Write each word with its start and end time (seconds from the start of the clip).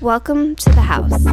Welcome 0.00 0.56
to 0.56 0.70
the 0.70 0.80
house. 0.80 1.24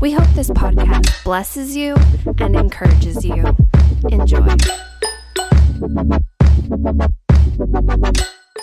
We 0.00 0.12
hope 0.12 0.26
this 0.34 0.48
podcast 0.48 1.22
blesses 1.22 1.76
you 1.76 1.96
and 2.38 2.56
encourages 2.56 3.22
you. 3.22 3.44
Enjoy. 4.10 4.40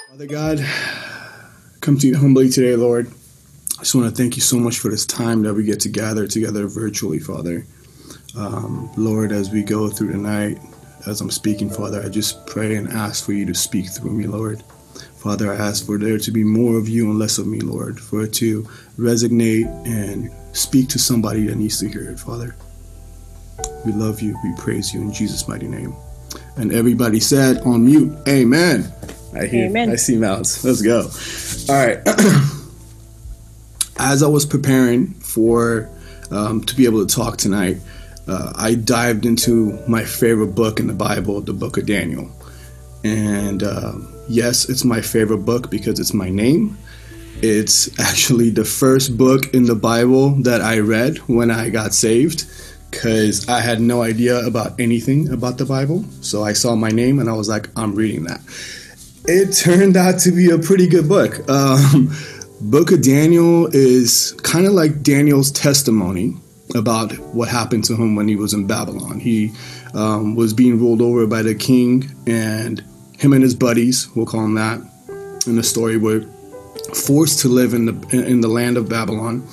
Father 0.10 0.26
God, 0.28 0.66
come 1.82 2.00
to 2.00 2.08
you 2.08 2.18
humbly 2.18 2.50
today, 2.50 2.76
Lord. 2.76 3.06
I 3.78 3.84
just 3.84 3.94
want 3.94 4.10
to 4.10 4.16
thank 4.16 4.36
you 4.36 4.42
so 4.42 4.58
much 4.58 4.80
for 4.80 4.90
this 4.90 5.06
time 5.06 5.44
that 5.44 5.54
we 5.54 5.64
get 5.64 5.80
to 5.82 5.90
gather 5.90 6.26
together 6.26 6.66
virtually, 6.66 7.20
Father. 7.20 7.68
Um, 8.36 8.90
Lord, 8.98 9.32
as 9.32 9.52
we 9.52 9.62
go 9.62 9.88
through 9.88 10.14
the 10.14 10.18
night, 10.18 10.58
as 11.06 11.22
I'm 11.22 11.30
speaking, 11.30 11.70
Father, 11.70 12.02
I 12.04 12.10
just 12.10 12.48
pray 12.48 12.76
and 12.76 12.88
ask 12.90 13.24
for 13.24 13.34
you 13.34 13.46
to 13.46 13.54
speak 13.54 13.92
through 13.92 14.14
me, 14.14 14.26
Lord. 14.26 14.64
Father, 15.18 15.52
I 15.54 15.56
ask 15.56 15.86
for 15.86 15.98
there 15.98 16.18
to 16.18 16.32
be 16.32 16.44
more 16.44 16.78
of 16.78 16.90
you 16.90 17.10
and 17.10 17.20
less 17.20 17.38
of 17.38 17.46
me, 17.48 17.60
Lord, 17.60 18.00
for 18.00 18.24
it 18.24 18.34
to 18.34 18.64
resonate 18.98 19.68
and 19.86 20.32
speak 20.54 20.90
to 20.90 21.00
somebody 21.00 21.46
that 21.48 21.56
needs 21.56 21.80
to 21.80 21.88
hear 21.88 22.10
it, 22.10 22.20
Father. 22.20 22.56
We 23.86 23.92
love 23.94 24.22
you. 24.22 24.38
We 24.44 24.54
praise 24.58 24.94
you 24.94 25.02
in 25.02 25.14
Jesus' 25.14 25.48
mighty 25.48 25.68
name. 25.68 25.96
And 26.58 26.74
everybody 26.74 27.20
said 27.20 27.60
on 27.60 27.86
mute, 27.86 28.18
Amen. 28.28 28.92
I 29.36 29.46
hear, 29.46 29.66
Amen. 29.66 29.90
I 29.90 29.96
see 29.96 30.18
mouths. 30.18 30.64
Let's 30.64 30.82
go. 30.82 31.10
All 31.74 31.86
right. 31.86 32.02
As 33.98 34.24
I 34.24 34.28
was 34.28 34.46
preparing 34.46 35.14
for 35.16 35.90
um, 36.32 36.64
to 36.64 36.76
be 36.76 36.86
able 36.86 37.06
to 37.06 37.16
talk 37.16 37.38
tonight, 37.38 37.78
uh, 38.28 38.54
I 38.56 38.76
dived 38.76 39.26
into 39.26 39.80
my 39.88 40.04
favorite 40.04 40.56
book 40.56 40.80
in 40.80 40.88
the 40.88 40.94
Bible, 40.94 41.42
the 41.42 41.54
Book 41.54 41.78
of 41.78 41.86
Daniel. 41.86 42.32
And 43.04 43.64
um, 43.64 44.14
yes, 44.32 44.70
it's 44.70 44.86
my 44.86 45.02
favorite 45.02 45.46
book 45.46 45.70
because 45.70 46.00
it's 46.00 46.14
my 46.14 46.30
name. 46.30 46.78
It's 47.42 48.00
actually 48.00 48.50
the 48.50 48.66
first 48.66 49.18
book 49.18 49.54
in 49.54 49.66
the 49.66 49.76
Bible 49.76 50.30
that 50.44 50.62
I 50.62 50.80
read 50.80 51.18
when 51.28 51.52
I 51.52 51.70
got 51.70 51.94
saved 51.94 52.46
because 52.90 53.48
I 53.48 53.62
had 53.62 53.82
no 53.82 54.04
idea 54.04 54.46
about 54.46 54.80
anything 54.80 55.32
about 55.32 55.58
the 55.58 55.66
Bible. 55.66 56.04
So 56.22 56.44
I 56.44 56.54
saw 56.54 56.76
my 56.76 56.90
name 56.90 57.20
and 57.20 57.30
I 57.30 57.34
was 57.34 57.50
like, 57.50 57.70
I'm 57.78 57.96
reading 57.96 58.26
that. 58.26 58.42
It 59.26 59.54
turned 59.54 59.98
out 59.98 60.20
to 60.22 60.32
be 60.32 60.50
a 60.50 60.58
pretty 60.58 60.88
good 60.88 61.08
book. 61.08 61.48
Um, 61.50 62.14
book 62.62 62.92
of 62.92 63.02
Daniel 63.02 63.68
is 63.68 64.34
kind 64.44 64.66
of 64.66 64.74
like 64.74 65.04
Daniel's 65.04 65.52
testimony 65.52 66.36
about 66.76 67.18
what 67.34 67.50
happened 67.50 67.84
to 67.86 67.96
him 67.96 68.16
when 68.16 68.28
he 68.28 68.36
was 68.36 68.54
in 68.54 68.68
Babylon. 68.68 69.20
He 69.20 69.52
um, 69.94 70.36
was 70.36 70.54
being 70.54 70.80
ruled 70.80 71.02
over 71.02 71.28
by 71.28 71.42
the 71.42 71.56
king, 71.56 72.10
and 72.28 72.84
him 73.22 73.34
and 73.34 73.44
his 73.44 73.54
buddies, 73.54 74.10
we'll 74.16 74.26
call 74.26 74.42
them 74.42 74.56
that, 74.56 74.82
in 75.46 75.56
the 75.56 75.64
story, 75.64 75.96
were 75.96 76.22
forced 77.06 77.40
to 77.42 77.48
live 77.48 77.76
in 77.76 77.86
the 77.86 78.26
in 78.28 78.42
the 78.42 78.48
land 78.48 78.78
of 78.78 78.90
Babylon. 78.90 79.48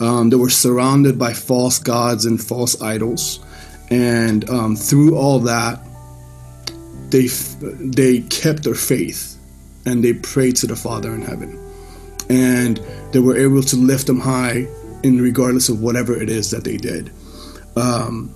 Um, 0.00 0.30
they 0.30 0.36
were 0.36 0.48
surrounded 0.48 1.18
by 1.18 1.34
false 1.34 1.78
gods 1.78 2.24
and 2.24 2.42
false 2.42 2.80
idols, 2.80 3.40
and 3.90 4.48
um, 4.48 4.74
through 4.74 5.16
all 5.16 5.38
that, 5.40 5.80
they 7.10 7.26
they 7.26 8.20
kept 8.20 8.62
their 8.62 8.74
faith 8.74 9.36
and 9.84 10.02
they 10.02 10.14
prayed 10.14 10.56
to 10.56 10.66
the 10.66 10.76
Father 10.76 11.14
in 11.14 11.20
heaven, 11.20 11.58
and 12.30 12.80
they 13.12 13.18
were 13.18 13.36
able 13.36 13.62
to 13.62 13.76
lift 13.76 14.06
them 14.06 14.20
high 14.20 14.66
in 15.02 15.20
regardless 15.20 15.68
of 15.68 15.82
whatever 15.82 16.14
it 16.14 16.30
is 16.30 16.50
that 16.52 16.64
they 16.64 16.78
did. 16.78 17.12
Um, 17.76 18.34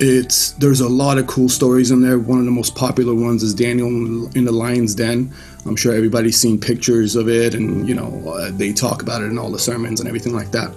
it's 0.00 0.52
there's 0.52 0.80
a 0.80 0.88
lot 0.88 1.18
of 1.18 1.26
cool 1.26 1.48
stories 1.48 1.90
in 1.90 2.02
there. 2.02 2.18
One 2.18 2.38
of 2.38 2.44
the 2.44 2.50
most 2.50 2.74
popular 2.74 3.14
ones 3.14 3.42
is 3.42 3.54
Daniel 3.54 3.88
in 3.88 4.44
the 4.44 4.52
lion's 4.52 4.94
den. 4.94 5.32
I'm 5.66 5.76
sure 5.76 5.94
everybody's 5.94 6.40
seen 6.40 6.60
pictures 6.60 7.16
of 7.16 7.28
it, 7.28 7.54
and 7.54 7.88
you 7.88 7.94
know 7.94 8.28
uh, 8.28 8.50
they 8.52 8.72
talk 8.72 9.02
about 9.02 9.22
it 9.22 9.26
in 9.26 9.38
all 9.38 9.50
the 9.50 9.58
sermons 9.58 10.00
and 10.00 10.08
everything 10.08 10.34
like 10.34 10.52
that. 10.52 10.70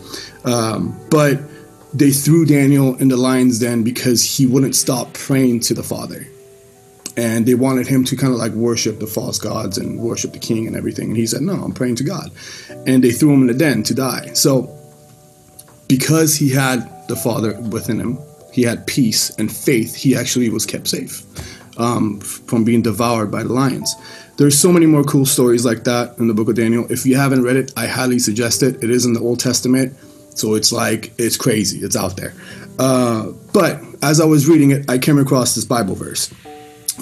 Um, 0.44 1.00
but 1.10 1.40
they 1.94 2.12
threw 2.12 2.46
Daniel 2.46 2.96
in 2.98 3.10
the 3.10 3.18
lion's 3.18 3.60
den 3.60 3.84
because 3.84 4.24
he 4.24 4.48
wouldn't 4.48 4.76
stop 4.76 5.14
praying 5.14 5.60
to 5.62 5.74
the 5.74 5.84
Father, 5.84 6.26
and 7.16 7.46
they 7.46 7.56
wanted 7.56 7.88
him 7.88 8.04
to 8.06 8.16
kind 8.16 8.34
of 8.34 8.40
like 8.40 8.54
worship 8.54 9.00
the 9.00 9.08
false 9.08 9.38
gods 9.38 9.78
and 9.78 10.00
worship 10.00 10.34
the 10.34 10.40
king 10.40 10.66
and 10.66 10.76
everything. 10.76 11.10
And 11.10 11.18
he 11.18 11.28
said, 11.28 11.42
"No, 11.42 11.54
I'm 11.54 11.74
praying 11.74 11.96
to 11.98 12.04
God," 12.04 12.32
and 12.88 13.04
they 13.04 13.12
threw 13.12 13.34
him 13.34 13.42
in 13.42 13.48
the 13.48 13.54
den 13.54 13.84
to 13.84 13.94
die. 13.94 14.34
So 14.34 14.76
because 15.88 16.36
he 16.38 16.50
had 16.50 17.08
the 17.08 17.16
Father 17.16 17.60
within 17.60 18.00
him, 18.00 18.18
he 18.52 18.64
had 18.64 18.86
peace 18.88 19.30
and 19.38 19.52
faith, 19.52 19.96
he 19.96 20.16
actually 20.16 20.50
was 20.50 20.66
kept 20.66 20.88
safe 20.88 21.24
um, 21.78 22.20
from 22.20 22.64
being 22.64 22.82
devoured 22.82 23.32
by 23.32 23.44
the 23.44 23.54
lions. 23.54 23.96
There's 24.38 24.58
so 24.58 24.72
many 24.72 24.86
more 24.86 25.04
cool 25.04 25.26
stories 25.26 25.66
like 25.66 25.84
that 25.84 26.18
in 26.18 26.28
the 26.28 26.34
book 26.34 26.50
of 26.50 26.56
Daniel. 26.56 26.92
If 26.92 27.06
you 27.06 27.16
haven't 27.16 27.44
read 27.44 27.58
it, 27.58 27.74
I 27.78 27.88
highly 27.88 28.20
suggest 28.20 28.64
it. 28.64 28.84
It 28.84 28.90
is 28.90 29.06
in 29.06 29.14
the 29.14 29.20
Old 29.20 29.40
Testament, 29.40 29.96
so 30.36 30.56
it's 30.56 30.72
like, 30.72 31.14
it's 31.18 31.38
crazy. 31.38 31.80
It's 31.80 31.96
out 31.96 32.18
there. 32.18 32.34
Uh, 32.80 33.32
but 33.54 33.80
as 34.02 34.20
I 34.20 34.26
was 34.26 34.48
reading 34.48 34.72
it, 34.72 34.90
I 34.90 34.98
came 34.98 35.20
across 35.20 35.56
this 35.56 35.66
Bible 35.66 35.96
verse. 35.96 36.34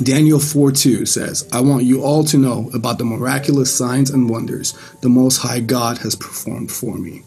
Daniel 0.03 0.39
4 0.39 0.71
2 0.71 1.05
says, 1.05 1.47
I 1.51 1.61
want 1.61 1.83
you 1.83 2.03
all 2.03 2.23
to 2.25 2.37
know 2.37 2.69
about 2.73 2.97
the 2.97 3.05
miraculous 3.05 3.75
signs 3.75 4.09
and 4.09 4.29
wonders 4.29 4.77
the 5.01 5.09
Most 5.09 5.37
High 5.37 5.59
God 5.59 5.97
has 5.99 6.15
performed 6.15 6.71
for 6.71 6.95
me. 6.97 7.23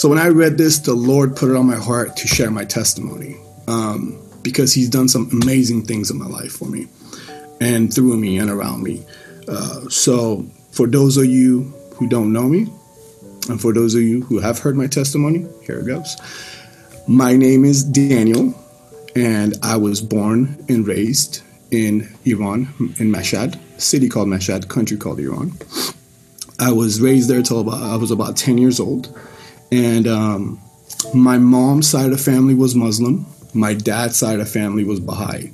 So 0.00 0.08
when 0.08 0.16
I 0.16 0.28
read 0.28 0.56
this, 0.56 0.78
the 0.78 0.94
Lord 0.94 1.36
put 1.36 1.50
it 1.50 1.56
on 1.56 1.66
my 1.66 1.76
heart 1.76 2.16
to 2.16 2.26
share 2.26 2.50
my 2.50 2.64
testimony 2.64 3.36
um, 3.68 4.18
because 4.40 4.72
He's 4.72 4.88
done 4.88 5.08
some 5.08 5.28
amazing 5.42 5.84
things 5.84 6.10
in 6.10 6.18
my 6.18 6.24
life 6.24 6.52
for 6.52 6.64
me 6.64 6.86
and 7.60 7.92
through 7.92 8.16
me 8.16 8.38
and 8.38 8.48
around 8.48 8.82
me. 8.82 9.04
Uh, 9.46 9.90
so 9.90 10.46
for 10.70 10.86
those 10.86 11.18
of 11.18 11.26
you 11.26 11.64
who 11.96 12.08
don't 12.08 12.32
know 12.32 12.48
me, 12.48 12.60
and 13.50 13.60
for 13.60 13.74
those 13.74 13.94
of 13.94 14.00
you 14.00 14.22
who 14.22 14.38
have 14.38 14.58
heard 14.58 14.74
my 14.74 14.86
testimony, 14.86 15.46
here 15.64 15.80
it 15.80 15.86
goes. 15.86 16.16
My 17.06 17.36
name 17.36 17.66
is 17.66 17.84
Danial, 17.84 18.56
and 19.14 19.54
I 19.62 19.76
was 19.76 20.00
born 20.00 20.64
and 20.70 20.86
raised 20.86 21.42
in 21.72 22.08
Iran, 22.24 22.72
in 22.98 23.12
Mashhad, 23.12 23.60
city 23.78 24.08
called 24.08 24.28
Mashhad, 24.28 24.66
country 24.66 24.96
called 24.96 25.20
Iran. 25.20 25.52
I 26.58 26.72
was 26.72 27.02
raised 27.02 27.28
there 27.28 27.42
till 27.42 27.60
about, 27.60 27.82
I 27.82 27.96
was 27.96 28.10
about 28.10 28.38
10 28.38 28.56
years 28.56 28.80
old. 28.80 29.14
And 29.72 30.06
um, 30.06 30.60
my 31.14 31.38
mom's 31.38 31.88
side 31.88 32.06
of 32.06 32.12
the 32.12 32.18
family 32.18 32.54
was 32.54 32.74
Muslim. 32.74 33.26
My 33.54 33.74
dad's 33.74 34.16
side 34.16 34.38
of 34.40 34.46
the 34.46 34.52
family 34.52 34.84
was 34.84 35.00
Baha'i. 35.00 35.52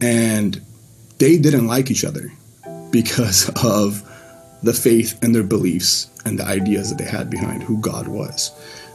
And 0.00 0.60
they 1.18 1.38
didn't 1.38 1.66
like 1.66 1.90
each 1.90 2.04
other 2.04 2.32
because 2.90 3.48
of 3.64 4.04
the 4.62 4.72
faith 4.72 5.18
and 5.22 5.34
their 5.34 5.42
beliefs 5.42 6.10
and 6.24 6.38
the 6.38 6.44
ideas 6.44 6.90
that 6.90 7.02
they 7.02 7.08
had 7.08 7.30
behind 7.30 7.62
who 7.62 7.80
God 7.80 8.08
was. 8.08 8.50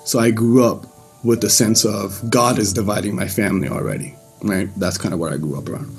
So 0.05 0.19
I 0.19 0.31
grew 0.31 0.63
up 0.63 0.85
with 1.23 1.41
the 1.41 1.49
sense 1.49 1.85
of 1.85 2.29
God 2.29 2.59
is 2.59 2.73
dividing 2.73 3.15
my 3.15 3.27
family 3.27 3.69
already, 3.69 4.15
right? 4.41 4.69
That's 4.77 4.97
kind 4.97 5.13
of 5.13 5.19
what 5.19 5.31
I 5.31 5.37
grew 5.37 5.57
up 5.57 5.69
around. 5.69 5.89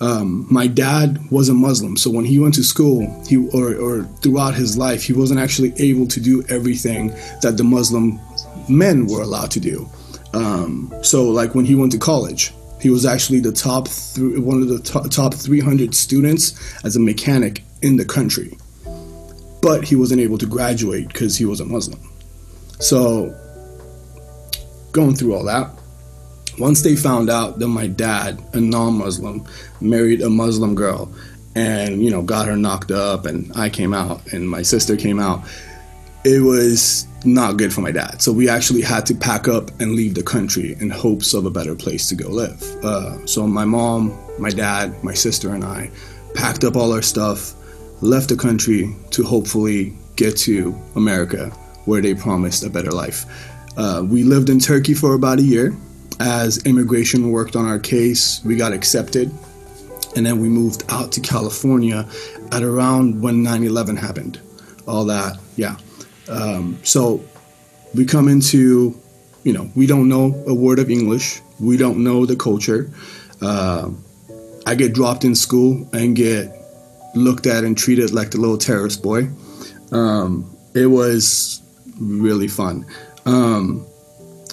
Um, 0.00 0.46
my 0.50 0.66
dad 0.66 1.18
wasn't 1.30 1.58
Muslim, 1.58 1.96
so 1.96 2.10
when 2.10 2.24
he 2.24 2.38
went 2.38 2.54
to 2.54 2.64
school, 2.64 3.22
he 3.28 3.36
or, 3.36 3.74
or 3.74 4.04
throughout 4.22 4.54
his 4.54 4.78
life, 4.78 5.02
he 5.02 5.12
wasn't 5.12 5.40
actually 5.40 5.74
able 5.76 6.06
to 6.06 6.20
do 6.20 6.42
everything 6.48 7.08
that 7.42 7.58
the 7.58 7.64
Muslim 7.64 8.18
men 8.68 9.06
were 9.06 9.20
allowed 9.20 9.50
to 9.50 9.60
do. 9.60 9.86
Um, 10.32 10.92
so, 11.02 11.24
like 11.28 11.54
when 11.54 11.66
he 11.66 11.74
went 11.74 11.92
to 11.92 11.98
college, 11.98 12.54
he 12.80 12.88
was 12.88 13.04
actually 13.04 13.40
the 13.40 13.52
top 13.52 13.88
th- 13.88 14.38
one 14.38 14.62
of 14.62 14.68
the 14.68 14.78
top, 14.78 15.10
top 15.10 15.34
300 15.34 15.94
students 15.94 16.58
as 16.82 16.96
a 16.96 17.00
mechanic 17.00 17.62
in 17.82 17.96
the 17.96 18.04
country, 18.04 18.56
but 19.60 19.84
he 19.84 19.96
wasn't 19.96 20.20
able 20.20 20.38
to 20.38 20.46
graduate 20.46 21.08
because 21.08 21.36
he 21.36 21.44
was 21.44 21.60
a 21.60 21.64
Muslim. 21.66 22.00
So, 22.78 23.36
going 24.92 25.14
through 25.14 25.34
all 25.34 25.44
that, 25.44 25.70
once 26.58 26.82
they 26.82 26.96
found 26.96 27.30
out 27.30 27.58
that 27.58 27.68
my 27.68 27.86
dad, 27.86 28.42
a 28.52 28.60
non-Muslim, 28.60 29.46
married 29.80 30.20
a 30.20 30.30
Muslim 30.30 30.74
girl, 30.74 31.12
and 31.54 32.02
you 32.02 32.10
know 32.10 32.22
got 32.22 32.46
her 32.46 32.56
knocked 32.56 32.90
up, 32.90 33.26
and 33.26 33.50
I 33.56 33.68
came 33.68 33.94
out, 33.94 34.32
and 34.32 34.48
my 34.48 34.62
sister 34.62 34.96
came 34.96 35.18
out, 35.18 35.42
it 36.24 36.42
was 36.42 37.06
not 37.24 37.56
good 37.56 37.72
for 37.72 37.80
my 37.80 37.92
dad. 37.92 38.22
So 38.22 38.32
we 38.32 38.48
actually 38.48 38.82
had 38.82 39.06
to 39.06 39.14
pack 39.14 39.48
up 39.48 39.70
and 39.80 39.92
leave 39.92 40.14
the 40.14 40.22
country 40.22 40.76
in 40.80 40.90
hopes 40.90 41.34
of 41.34 41.44
a 41.46 41.50
better 41.50 41.74
place 41.74 42.08
to 42.08 42.14
go 42.14 42.28
live. 42.28 42.62
Uh, 42.84 43.24
so 43.26 43.46
my 43.46 43.64
mom, 43.64 44.18
my 44.38 44.50
dad, 44.50 45.02
my 45.04 45.14
sister, 45.14 45.54
and 45.54 45.64
I 45.64 45.90
packed 46.34 46.64
up 46.64 46.76
all 46.76 46.92
our 46.92 47.02
stuff, 47.02 47.54
left 48.00 48.28
the 48.28 48.36
country 48.36 48.94
to 49.10 49.22
hopefully 49.22 49.94
get 50.16 50.36
to 50.38 50.78
America, 50.96 51.50
where 51.84 52.00
they 52.00 52.14
promised 52.14 52.64
a 52.64 52.70
better 52.70 52.90
life. 52.90 53.24
Uh, 53.76 54.04
we 54.06 54.22
lived 54.22 54.50
in 54.50 54.58
Turkey 54.58 54.94
for 54.94 55.14
about 55.14 55.38
a 55.38 55.42
year 55.42 55.74
as 56.20 56.58
immigration 56.64 57.32
worked 57.32 57.56
on 57.56 57.66
our 57.66 57.78
case, 57.78 58.42
we 58.44 58.54
got 58.54 58.72
accepted. 58.72 59.32
And 60.14 60.26
then 60.26 60.40
we 60.40 60.48
moved 60.48 60.84
out 60.90 61.12
to 61.12 61.20
California 61.20 62.06
at 62.52 62.62
around 62.62 63.22
when 63.22 63.42
9 63.42 63.64
11 63.64 63.96
happened. 63.96 64.40
All 64.86 65.04
that, 65.06 65.38
yeah. 65.56 65.76
Um, 66.28 66.78
so 66.84 67.24
we 67.94 68.04
come 68.04 68.28
into, 68.28 69.00
you 69.44 69.52
know, 69.52 69.70
we 69.74 69.86
don't 69.86 70.08
know 70.08 70.34
a 70.46 70.54
word 70.54 70.78
of 70.78 70.90
English, 70.90 71.40
we 71.58 71.76
don't 71.76 72.04
know 72.04 72.26
the 72.26 72.36
culture. 72.36 72.90
Uh, 73.40 73.90
I 74.66 74.74
get 74.74 74.92
dropped 74.92 75.24
in 75.24 75.34
school 75.34 75.88
and 75.92 76.14
get 76.14 76.54
looked 77.14 77.46
at 77.46 77.64
and 77.64 77.76
treated 77.76 78.12
like 78.12 78.30
the 78.30 78.38
little 78.38 78.58
terrorist 78.58 79.02
boy. 79.02 79.30
Um, 79.90 80.54
it 80.74 80.86
was 80.86 81.62
really 81.98 82.48
fun. 82.48 82.84
Um, 83.26 83.86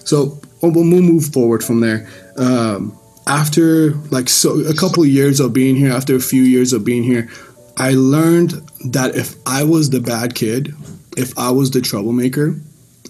so 0.05 0.39
we'll 0.61 0.83
move 0.83 1.33
forward 1.33 1.63
from 1.63 1.79
there. 1.79 2.07
Um, 2.37 2.97
after 3.27 3.91
like 4.09 4.29
so 4.29 4.59
a 4.61 4.73
couple 4.73 5.03
of 5.03 5.09
years 5.09 5.39
of 5.39 5.53
being 5.53 5.75
here, 5.75 5.91
after 5.91 6.15
a 6.15 6.19
few 6.19 6.43
years 6.43 6.73
of 6.73 6.83
being 6.85 7.03
here, 7.03 7.29
I 7.77 7.91
learned 7.91 8.51
that 8.85 9.15
if 9.15 9.35
I 9.45 9.63
was 9.63 9.89
the 9.89 9.99
bad 9.99 10.33
kid, 10.33 10.73
if 11.17 11.37
I 11.37 11.51
was 11.51 11.71
the 11.71 11.81
troublemaker, 11.81 12.55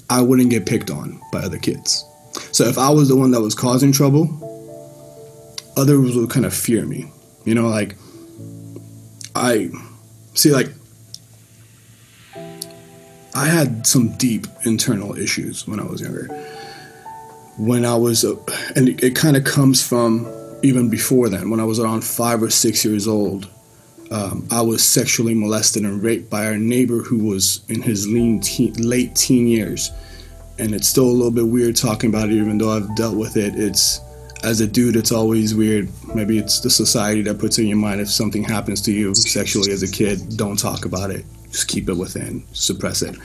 I 0.09 0.21
wouldn't 0.21 0.49
get 0.49 0.65
picked 0.65 0.89
on 0.89 1.19
by 1.31 1.39
other 1.39 1.57
kids. 1.57 2.03
So 2.51 2.65
if 2.65 2.77
I 2.77 2.89
was 2.89 3.09
the 3.09 3.15
one 3.15 3.31
that 3.31 3.41
was 3.41 3.55
causing 3.55 3.91
trouble, 3.91 4.27
others 5.77 6.15
would 6.15 6.29
kind 6.29 6.45
of 6.45 6.53
fear 6.53 6.85
me. 6.85 7.11
You 7.45 7.55
know, 7.55 7.67
like 7.67 7.95
I 9.35 9.69
see 10.33 10.51
like 10.51 10.69
I 13.35 13.45
had 13.45 13.85
some 13.85 14.17
deep 14.17 14.47
internal 14.65 15.15
issues 15.15 15.67
when 15.67 15.79
I 15.79 15.85
was 15.85 16.01
younger. 16.01 16.27
When 17.57 17.85
I 17.85 17.95
was, 17.95 18.23
uh, 18.23 18.35
and 18.75 18.89
it, 18.89 19.03
it 19.03 19.15
kind 19.15 19.35
of 19.35 19.43
comes 19.43 19.85
from 19.85 20.31
even 20.63 20.89
before 20.89 21.29
then, 21.29 21.49
when 21.49 21.59
I 21.59 21.63
was 21.63 21.79
around 21.79 22.03
five 22.03 22.41
or 22.41 22.49
six 22.49 22.83
years 22.83 23.07
old, 23.07 23.49
um, 24.11 24.47
I 24.51 24.61
was 24.61 24.83
sexually 24.83 25.33
molested 25.33 25.83
and 25.83 26.01
raped 26.01 26.29
by 26.29 26.45
our 26.45 26.57
neighbor 26.57 26.99
who 26.99 27.25
was 27.25 27.63
in 27.67 27.81
his 27.81 28.05
teen, 28.05 28.73
late 28.77 29.15
teen 29.15 29.47
years. 29.47 29.91
And 30.59 30.73
it's 30.73 30.87
still 30.87 31.05
a 31.05 31.11
little 31.11 31.31
bit 31.31 31.47
weird 31.47 31.75
talking 31.75 32.09
about 32.09 32.29
it, 32.29 32.33
even 32.33 32.57
though 32.57 32.71
I've 32.71 32.95
dealt 32.95 33.15
with 33.15 33.37
it. 33.37 33.53
It's 33.55 33.99
as 34.43 34.61
a 34.61 34.67
dude, 34.67 34.95
it's 34.95 35.11
always 35.11 35.53
weird. 35.53 35.89
Maybe 36.15 36.37
it's 36.37 36.61
the 36.61 36.69
society 36.69 37.21
that 37.23 37.39
puts 37.39 37.59
in 37.59 37.67
your 37.67 37.77
mind 37.77 38.01
if 38.01 38.09
something 38.09 38.43
happens 38.43 38.81
to 38.83 38.91
you 38.91 39.13
sexually 39.13 39.71
as 39.71 39.83
a 39.83 39.91
kid, 39.91 40.37
don't 40.37 40.57
talk 40.57 40.85
about 40.85 41.11
it 41.11 41.25
just 41.51 41.67
keep 41.67 41.89
it 41.89 41.93
within, 41.93 42.45
suppress 42.53 43.01
it. 43.01 43.15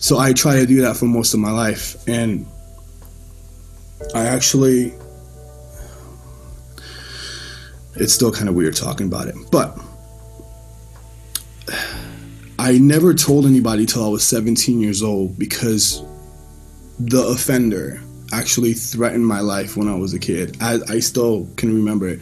So 0.00 0.18
I 0.18 0.32
try 0.32 0.56
to 0.56 0.66
do 0.66 0.80
that 0.82 0.96
for 0.96 1.06
most 1.06 1.34
of 1.34 1.40
my 1.40 1.50
life, 1.50 1.96
and 2.08 2.46
I 4.14 4.26
actually, 4.26 4.94
it's 7.94 8.12
still 8.12 8.32
kind 8.32 8.48
of 8.48 8.54
weird 8.54 8.76
talking 8.76 9.06
about 9.06 9.28
it, 9.28 9.36
but 9.50 9.78
I 12.58 12.78
never 12.78 13.14
told 13.14 13.46
anybody 13.46 13.86
till 13.86 14.04
I 14.04 14.08
was 14.08 14.26
17 14.26 14.80
years 14.80 15.02
old 15.02 15.38
because 15.38 16.02
the 16.98 17.22
offender 17.22 18.02
actually 18.32 18.74
threatened 18.74 19.26
my 19.26 19.40
life 19.40 19.76
when 19.76 19.88
I 19.88 19.94
was 19.94 20.12
a 20.14 20.18
kid. 20.18 20.56
I, 20.60 20.78
I 20.88 21.00
still 21.00 21.48
can 21.56 21.74
remember 21.74 22.08
it. 22.08 22.20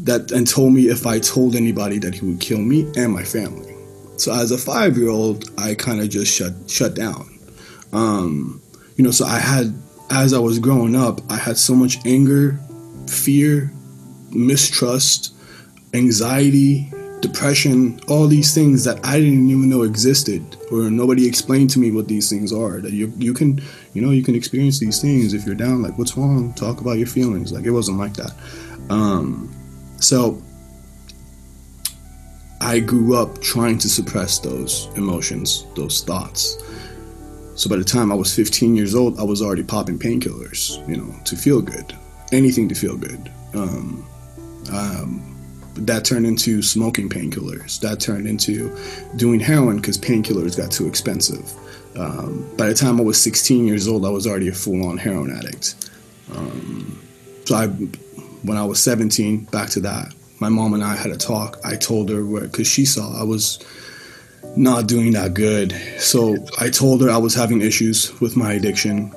That 0.00 0.30
and 0.32 0.46
told 0.46 0.74
me 0.74 0.88
if 0.88 1.06
I 1.06 1.20
told 1.20 1.54
anybody 1.54 1.98
that 2.00 2.14
he 2.14 2.26
would 2.26 2.40
kill 2.40 2.58
me 2.58 2.90
and 2.96 3.12
my 3.12 3.24
family. 3.24 3.74
So 4.18 4.32
as 4.34 4.50
a 4.50 4.58
five 4.58 4.98
year 4.98 5.08
old, 5.08 5.50
I 5.56 5.74
kind 5.74 6.00
of 6.00 6.10
just 6.10 6.34
shut 6.34 6.52
shut 6.66 6.94
down. 6.94 7.38
Um, 7.92 8.60
you 8.96 9.04
know, 9.04 9.10
so 9.10 9.24
I 9.24 9.38
had 9.38 9.72
as 10.10 10.32
I 10.32 10.38
was 10.38 10.58
growing 10.58 10.94
up, 10.94 11.20
I 11.30 11.36
had 11.36 11.56
so 11.56 11.74
much 11.74 12.04
anger, 12.06 12.58
fear, 13.08 13.72
mistrust, 14.30 15.34
anxiety, 15.94 16.92
depression, 17.20 18.00
all 18.08 18.26
these 18.26 18.54
things 18.54 18.84
that 18.84 19.04
I 19.04 19.18
didn't 19.18 19.48
even 19.48 19.68
know 19.68 19.82
existed, 19.82 20.56
or 20.70 20.90
nobody 20.90 21.26
explained 21.26 21.70
to 21.70 21.78
me 21.78 21.90
what 21.90 22.08
these 22.08 22.28
things 22.28 22.52
are. 22.52 22.80
That 22.80 22.92
you 22.92 23.12
you 23.16 23.34
can 23.34 23.60
you 23.94 24.02
know 24.02 24.10
you 24.10 24.22
can 24.22 24.34
experience 24.34 24.78
these 24.78 25.00
things 25.00 25.34
if 25.34 25.44
you're 25.46 25.54
down. 25.54 25.82
Like 25.82 25.98
what's 25.98 26.16
wrong? 26.16 26.52
Talk 26.54 26.80
about 26.80 26.98
your 26.98 27.06
feelings. 27.06 27.52
Like 27.52 27.64
it 27.64 27.70
wasn't 27.70 27.98
like 27.98 28.14
that. 28.14 28.32
Um, 28.90 29.50
so 29.98 30.42
I 32.60 32.80
grew 32.80 33.16
up 33.16 33.40
trying 33.40 33.78
to 33.78 33.88
suppress 33.88 34.38
those 34.38 34.88
emotions, 34.96 35.66
those 35.74 36.02
thoughts. 36.02 36.62
So 37.56 37.70
by 37.70 37.76
the 37.76 37.84
time 37.84 38.12
I 38.12 38.14
was 38.14 38.34
15 38.34 38.76
years 38.76 38.94
old, 38.94 39.18
I 39.18 39.22
was 39.22 39.40
already 39.40 39.62
popping 39.62 39.98
painkillers, 39.98 40.86
you 40.86 40.98
know, 40.98 41.14
to 41.24 41.36
feel 41.36 41.62
good, 41.62 41.96
anything 42.30 42.68
to 42.68 42.74
feel 42.74 42.96
good. 42.96 43.32
Um, 43.54 44.06
um, 44.70 45.32
that 45.76 46.04
turned 46.04 46.26
into 46.26 46.62
smoking 46.62 47.08
painkillers. 47.08 47.80
That 47.80 47.98
turned 47.98 48.26
into 48.26 48.76
doing 49.16 49.40
heroin 49.40 49.76
because 49.76 49.98
painkillers 49.98 50.56
got 50.56 50.70
too 50.70 50.86
expensive. 50.86 51.50
Um, 51.96 52.46
by 52.56 52.68
the 52.68 52.74
time 52.74 53.00
I 53.00 53.02
was 53.02 53.20
16 53.20 53.66
years 53.66 53.88
old, 53.88 54.04
I 54.04 54.10
was 54.10 54.26
already 54.26 54.48
a 54.48 54.52
full-on 54.52 54.98
heroin 54.98 55.34
addict. 55.34 55.90
Um, 56.34 57.02
so 57.46 57.56
I, 57.56 57.68
when 57.68 58.58
I 58.58 58.64
was 58.64 58.82
17, 58.82 59.44
back 59.46 59.70
to 59.70 59.80
that, 59.80 60.14
my 60.40 60.50
mom 60.50 60.74
and 60.74 60.84
I 60.84 60.94
had 60.94 61.10
a 61.10 61.16
talk. 61.16 61.58
I 61.64 61.76
told 61.76 62.10
her 62.10 62.24
where, 62.24 62.42
because 62.42 62.66
she 62.66 62.84
saw 62.84 63.18
I 63.18 63.24
was 63.24 63.58
not 64.56 64.86
doing 64.86 65.12
that 65.12 65.34
good. 65.34 65.72
So 65.98 66.36
I 66.58 66.70
told 66.70 67.02
her 67.02 67.10
I 67.10 67.16
was 67.16 67.34
having 67.34 67.60
issues 67.60 68.18
with 68.20 68.36
my 68.36 68.52
addiction 68.52 69.14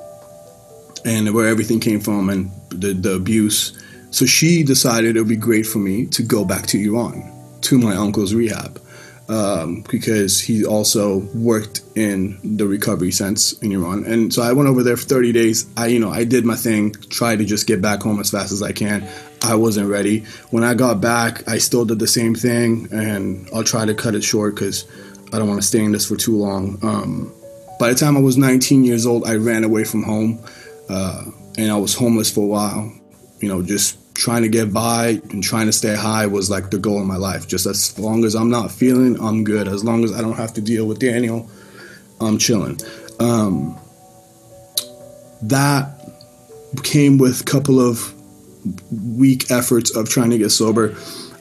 and 1.05 1.33
where 1.33 1.47
everything 1.47 1.79
came 1.79 1.99
from 1.99 2.29
and 2.29 2.51
the, 2.69 2.93
the 2.93 3.13
abuse. 3.13 3.77
So 4.11 4.25
she 4.25 4.63
decided 4.63 5.15
it 5.15 5.19
would 5.19 5.29
be 5.29 5.35
great 5.35 5.65
for 5.65 5.79
me 5.79 6.05
to 6.07 6.23
go 6.23 6.43
back 6.43 6.67
to 6.67 6.79
Iran, 6.79 7.31
to 7.61 7.77
my 7.77 7.95
uncle's 7.95 8.33
rehab 8.33 8.81
um, 9.29 9.83
because 9.89 10.41
he 10.41 10.65
also 10.65 11.19
worked 11.35 11.81
in 11.95 12.39
the 12.43 12.65
recovery 12.65 13.11
sense 13.11 13.53
in 13.59 13.71
Iran. 13.71 14.03
And 14.05 14.33
so 14.33 14.41
I 14.41 14.51
went 14.53 14.67
over 14.67 14.81
there 14.81 14.97
for 14.97 15.05
30 15.05 15.31
days. 15.31 15.67
I, 15.77 15.87
you 15.87 15.99
know, 15.99 16.09
I 16.09 16.23
did 16.23 16.45
my 16.45 16.55
thing, 16.55 16.93
tried 17.09 17.37
to 17.37 17.45
just 17.45 17.67
get 17.67 17.79
back 17.79 18.01
home 18.01 18.19
as 18.19 18.31
fast 18.31 18.51
as 18.51 18.63
I 18.63 18.71
can. 18.71 19.07
I 19.43 19.55
wasn't 19.55 19.87
ready. 19.87 20.21
When 20.49 20.63
I 20.63 20.73
got 20.73 20.99
back, 20.99 21.47
I 21.47 21.59
still 21.59 21.85
did 21.85 21.99
the 21.99 22.07
same 22.07 22.35
thing, 22.35 22.89
and 22.91 23.47
I'll 23.53 23.63
try 23.63 23.85
to 23.85 23.93
cut 23.93 24.15
it 24.15 24.23
short 24.23 24.55
because 24.55 24.85
I 25.31 25.37
don't 25.37 25.47
want 25.47 25.61
to 25.61 25.67
stay 25.67 25.83
in 25.83 25.91
this 25.91 26.07
for 26.07 26.15
too 26.15 26.35
long. 26.35 26.79
Um, 26.81 27.33
by 27.79 27.89
the 27.89 27.95
time 27.95 28.17
I 28.17 28.19
was 28.19 28.37
19 28.37 28.83
years 28.83 29.05
old, 29.05 29.25
I 29.25 29.35
ran 29.35 29.63
away 29.63 29.83
from 29.83 30.03
home, 30.03 30.43
uh, 30.89 31.25
and 31.57 31.71
I 31.71 31.77
was 31.77 31.95
homeless 31.95 32.31
for 32.31 32.43
a 32.43 32.47
while. 32.47 32.91
You 33.39 33.47
know, 33.47 33.61
just 33.61 33.97
trying 34.15 34.43
to 34.43 34.49
get 34.49 34.73
by 34.73 35.21
and 35.29 35.41
trying 35.41 35.65
to 35.67 35.71
stay 35.71 35.95
high 35.95 36.25
was 36.25 36.49
like 36.49 36.71
the 36.71 36.77
goal 36.77 36.99
in 36.99 37.07
my 37.07 37.15
life. 37.15 37.47
Just 37.47 37.65
as 37.65 37.97
long 37.97 38.25
as 38.25 38.35
I'm 38.35 38.49
not 38.49 38.69
feeling, 38.69 39.19
I'm 39.21 39.43
good. 39.43 39.67
As 39.67 39.83
long 39.83 40.03
as 40.03 40.11
I 40.11 40.21
don't 40.21 40.35
have 40.35 40.53
to 40.55 40.61
deal 40.61 40.85
with 40.85 40.99
Danial, 40.99 41.49
I'm 42.19 42.37
chilling. 42.37 42.79
Um, 43.19 43.79
that 45.43 45.95
came 46.83 47.17
with 47.17 47.41
a 47.41 47.43
couple 47.45 47.79
of 47.79 48.13
weak 48.91 49.49
efforts 49.51 49.95
of 49.95 50.09
trying 50.09 50.31
to 50.31 50.37
get 50.37 50.49
sober. 50.49 50.95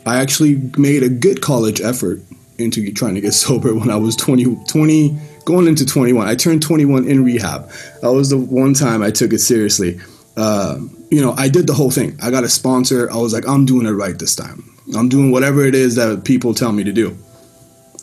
I 0.06 0.20
actually 0.20 0.70
made 0.76 1.02
a 1.02 1.08
good 1.08 1.42
college 1.42 1.80
effort 1.80 2.20
into 2.58 2.92
trying 2.92 3.14
to 3.14 3.20
get 3.20 3.32
sober 3.46 3.74
when 3.74 3.90
I 3.90 3.96
was 3.96 4.16
20, 4.16 4.64
20 4.66 5.18
going 5.44 5.66
into 5.66 5.86
21. 5.86 6.26
I 6.26 6.34
turned 6.34 6.62
21 6.62 7.08
in 7.08 7.24
rehab. 7.24 7.70
That 8.02 8.12
was 8.12 8.30
the 8.30 8.38
one 8.38 8.74
time 8.74 9.02
I 9.02 9.10
took 9.10 9.32
it 9.32 9.38
seriously. 9.38 9.98
Uh, 10.36 10.78
you 11.10 11.22
know, 11.22 11.32
I 11.32 11.48
did 11.48 11.66
the 11.66 11.74
whole 11.74 11.90
thing. 11.90 12.18
I 12.22 12.30
got 12.30 12.44
a 12.44 12.48
sponsor. 12.48 13.10
I 13.10 13.16
was 13.16 13.32
like, 13.32 13.48
I'm 13.48 13.64
doing 13.64 13.86
it 13.86 13.92
right 13.92 14.16
this 14.18 14.36
time. 14.36 14.74
I'm 14.96 15.08
doing 15.08 15.30
whatever 15.30 15.64
it 15.64 15.74
is 15.74 15.96
that 15.96 16.24
people 16.24 16.54
tell 16.54 16.72
me 16.72 16.84
to 16.84 16.92
do. 16.92 17.16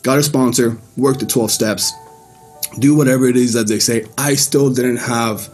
Got 0.02 0.18
a 0.18 0.22
sponsor, 0.22 0.78
worked 0.96 1.20
the 1.20 1.26
12 1.26 1.50
steps, 1.50 1.92
do 2.78 2.94
whatever 2.94 3.26
it 3.26 3.36
is 3.36 3.54
that 3.54 3.68
they 3.68 3.78
say. 3.78 4.06
I 4.18 4.34
still 4.34 4.72
didn't 4.72 4.98
have 4.98 5.48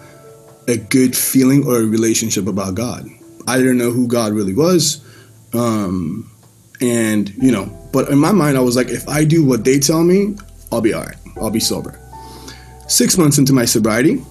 a 0.69 0.77
good 0.77 1.17
feeling 1.17 1.67
or 1.67 1.77
a 1.77 1.85
relationship 1.85 2.47
about 2.47 2.75
God. 2.75 3.07
I 3.47 3.59
didn't 3.59 3.79
know 3.79 3.91
who 3.91 4.07
God 4.07 4.33
really 4.33 4.55
was. 4.55 5.05
Um, 5.55 6.31
and, 6.81 7.29
you 7.35 7.53
know, 7.53 7.82
but 7.93 8.09
in 8.09 8.19
my 8.19 8.33
mind, 8.33 8.57
I 8.57 8.61
was 8.61 8.77
like, 8.77 8.89
if 8.89 9.09
I 9.09 9.25
do 9.25 9.45
what 9.45 9.65
they 9.65 9.79
tell 9.79 10.03
me, 10.03 10.37
I'll 10.71 10.81
be 10.81 10.95
all 10.95 11.05
right. 11.05 11.17
I'll 11.37 11.51
be 11.51 11.61
sober. 11.61 11.99
Six 12.89 13.17
months 13.19 13.39
into 13.39 13.53
my 13.53 13.65
sobriety, 13.65 14.23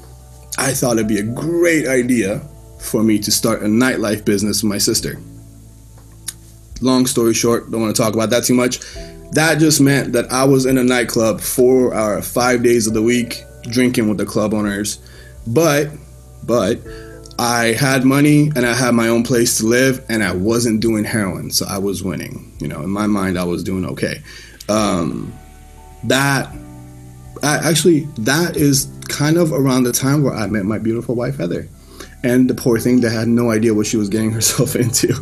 I 0.57 0.73
thought 0.73 0.97
it'd 0.97 1.07
be 1.07 1.19
a 1.19 1.23
great 1.23 1.87
idea 1.87 2.41
for 2.79 3.03
me 3.03 3.19
to 3.19 3.31
start 3.31 3.61
a 3.61 3.65
nightlife 3.65 4.25
business 4.25 4.63
with 4.63 4.69
my 4.69 4.77
sister. 4.77 5.19
Long 6.81 7.05
story 7.05 7.33
short, 7.33 7.69
don't 7.69 7.81
want 7.81 7.95
to 7.95 8.01
talk 8.01 8.15
about 8.15 8.31
that 8.31 8.43
too 8.43 8.55
much. 8.55 8.79
That 9.31 9.59
just 9.59 9.79
meant 9.79 10.13
that 10.13 10.31
I 10.31 10.43
was 10.43 10.65
in 10.65 10.77
a 10.77 10.83
nightclub 10.83 11.39
four 11.39 11.95
or 11.95 12.21
five 12.21 12.63
days 12.63 12.87
of 12.87 12.93
the 12.93 13.01
week 13.01 13.43
drinking 13.69 14.09
with 14.09 14.17
the 14.17 14.25
club 14.25 14.53
owners. 14.53 14.99
But, 15.47 15.89
but, 16.43 16.79
I 17.39 17.73
had 17.73 18.03
money 18.03 18.51
and 18.55 18.65
I 18.65 18.73
had 18.73 18.93
my 18.93 19.07
own 19.07 19.23
place 19.23 19.57
to 19.57 19.65
live 19.65 20.05
and 20.09 20.23
I 20.23 20.33
wasn't 20.33 20.81
doing 20.81 21.03
heroin, 21.03 21.51
so 21.51 21.65
I 21.67 21.77
was 21.77 22.03
winning. 22.03 22.51
You 22.59 22.67
know, 22.67 22.81
in 22.81 22.89
my 22.89 23.07
mind, 23.07 23.37
I 23.37 23.43
was 23.43 23.63
doing 23.63 23.85
okay. 23.85 24.21
Um, 24.69 25.33
that 26.03 26.53
I, 27.43 27.57
actually, 27.69 28.01
that 28.19 28.55
is 28.55 28.87
kind 29.07 29.37
of 29.37 29.51
around 29.51 29.83
the 29.83 29.91
time 29.91 30.23
where 30.23 30.33
I 30.33 30.47
met 30.47 30.65
my 30.65 30.77
beautiful 30.77 31.15
wife 31.15 31.37
Heather 31.37 31.67
and 32.23 32.49
the 32.49 32.53
poor 32.53 32.79
thing 32.79 33.01
that 33.01 33.11
had 33.11 33.27
no 33.27 33.51
idea 33.51 33.73
what 33.73 33.87
she 33.87 33.97
was 33.97 34.09
getting 34.09 34.31
herself 34.37 34.75
into. 34.75 35.13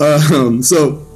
um, 0.00 0.62
so, 0.62 1.06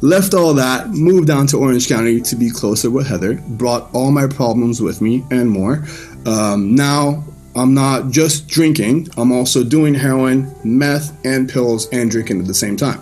left 0.00 0.34
all 0.34 0.54
that, 0.54 0.88
moved 0.90 1.26
down 1.26 1.46
to 1.48 1.58
Orange 1.58 1.88
County 1.88 2.20
to 2.20 2.36
be 2.36 2.50
closer 2.50 2.90
with 2.90 3.06
Heather, 3.06 3.34
brought 3.34 3.94
all 3.94 4.10
my 4.10 4.26
problems 4.26 4.80
with 4.80 5.00
me 5.00 5.24
and 5.30 5.50
more. 5.50 5.84
Um, 6.24 6.74
now, 6.74 7.24
I'm 7.56 7.74
not 7.74 8.10
just 8.10 8.48
drinking, 8.48 9.08
I'm 9.16 9.32
also 9.32 9.64
doing 9.64 9.94
heroin, 9.94 10.54
meth, 10.62 11.18
and 11.24 11.48
pills, 11.48 11.88
and 11.90 12.10
drinking 12.10 12.40
at 12.40 12.46
the 12.46 12.54
same 12.54 12.76
time. 12.76 13.00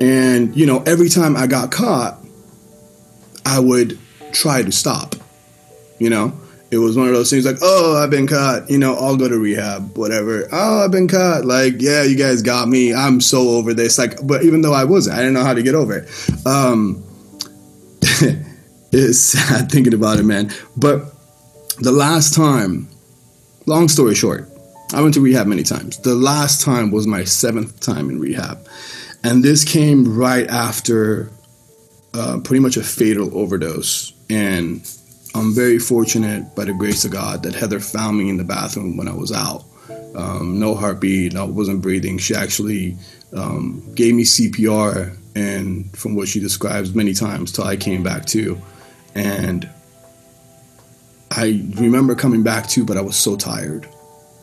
And, 0.00 0.56
you 0.56 0.66
know, 0.66 0.82
every 0.86 1.08
time 1.08 1.36
I 1.36 1.46
got 1.46 1.70
caught, 1.70 2.18
I 3.44 3.60
would 3.60 3.98
try 4.32 4.62
to 4.62 4.72
stop, 4.72 5.14
you 5.98 6.10
know? 6.10 6.32
it 6.70 6.78
was 6.78 6.96
one 6.96 7.06
of 7.06 7.14
those 7.14 7.30
things 7.30 7.46
like, 7.46 7.58
oh, 7.62 7.96
I've 7.96 8.10
been 8.10 8.26
caught. 8.26 8.68
You 8.68 8.78
know, 8.78 8.94
I'll 8.96 9.16
go 9.16 9.28
to 9.28 9.38
rehab, 9.38 9.96
whatever. 9.96 10.48
Oh, 10.50 10.84
I've 10.84 10.90
been 10.90 11.06
caught. 11.06 11.44
Like, 11.44 11.74
yeah, 11.78 12.02
you 12.02 12.16
guys 12.16 12.42
got 12.42 12.68
me. 12.68 12.92
I'm 12.92 13.20
so 13.20 13.50
over 13.50 13.72
this. 13.72 13.98
Like, 13.98 14.18
but 14.26 14.42
even 14.42 14.62
though 14.62 14.74
I 14.74 14.84
wasn't, 14.84 15.16
I 15.16 15.20
didn't 15.20 15.34
know 15.34 15.44
how 15.44 15.54
to 15.54 15.62
get 15.62 15.74
over 15.74 15.98
it. 15.98 16.46
Um, 16.46 17.04
it's 18.92 19.20
sad 19.20 19.70
thinking 19.70 19.94
about 19.94 20.18
it, 20.18 20.24
man. 20.24 20.52
But 20.76 21.04
the 21.78 21.92
last 21.92 22.34
time, 22.34 22.88
long 23.66 23.88
story 23.88 24.14
short, 24.14 24.48
I 24.94 25.02
went 25.02 25.14
to 25.14 25.20
rehab 25.20 25.46
many 25.46 25.64
times. 25.64 25.98
The 25.98 26.14
last 26.14 26.64
time 26.64 26.90
was 26.90 27.06
my 27.06 27.24
seventh 27.24 27.80
time 27.80 28.08
in 28.08 28.20
rehab. 28.20 28.66
And 29.24 29.42
this 29.42 29.64
came 29.64 30.16
right 30.16 30.46
after 30.48 31.30
uh, 32.14 32.38
pretty 32.44 32.60
much 32.60 32.76
a 32.76 32.82
fatal 32.82 33.36
overdose. 33.36 34.12
And 34.30 34.88
I'm 35.34 35.54
very 35.54 35.78
fortunate, 35.78 36.54
by 36.54 36.64
the 36.64 36.72
grace 36.72 37.04
of 37.04 37.10
God, 37.10 37.42
that 37.42 37.54
Heather 37.54 37.80
found 37.80 38.16
me 38.16 38.28
in 38.28 38.36
the 38.36 38.44
bathroom 38.44 38.96
when 38.96 39.08
I 39.08 39.14
was 39.14 39.32
out. 39.32 39.64
Um, 40.14 40.58
no 40.58 40.74
heartbeat, 40.74 41.36
I 41.36 41.44
wasn't 41.44 41.82
breathing. 41.82 42.16
She 42.18 42.34
actually 42.34 42.96
um, 43.34 43.82
gave 43.94 44.14
me 44.14 44.22
CPR, 44.22 45.16
and 45.34 45.94
from 45.94 46.14
what 46.14 46.28
she 46.28 46.40
describes 46.40 46.94
many 46.94 47.12
times, 47.12 47.52
till 47.52 47.64
I 47.64 47.76
came 47.76 48.02
back 48.02 48.24
to. 48.26 48.58
And 49.14 49.68
I 51.30 51.62
remember 51.76 52.14
coming 52.14 52.42
back 52.42 52.68
too, 52.68 52.84
but 52.84 52.96
I 52.96 53.00
was 53.00 53.16
so 53.16 53.36
tired, 53.36 53.88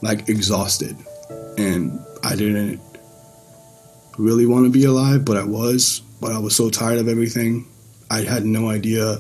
like 0.02 0.30
exhausted. 0.30 0.96
And 1.58 2.00
I 2.24 2.36
didn't 2.36 2.82
really 4.18 4.46
want 4.46 4.66
to 4.66 4.72
be 4.72 4.86
alive, 4.86 5.25
but 5.25 5.38
I 5.38 5.44
was. 5.44 6.02
But 6.22 6.32
I 6.32 6.40
was 6.40 6.56
so 6.56 6.70
tired 6.70 7.00
of 7.00 7.08
everything. 7.08 7.68
I 8.10 8.22
had 8.22 8.46
no 8.46 8.70
idea 8.70 9.16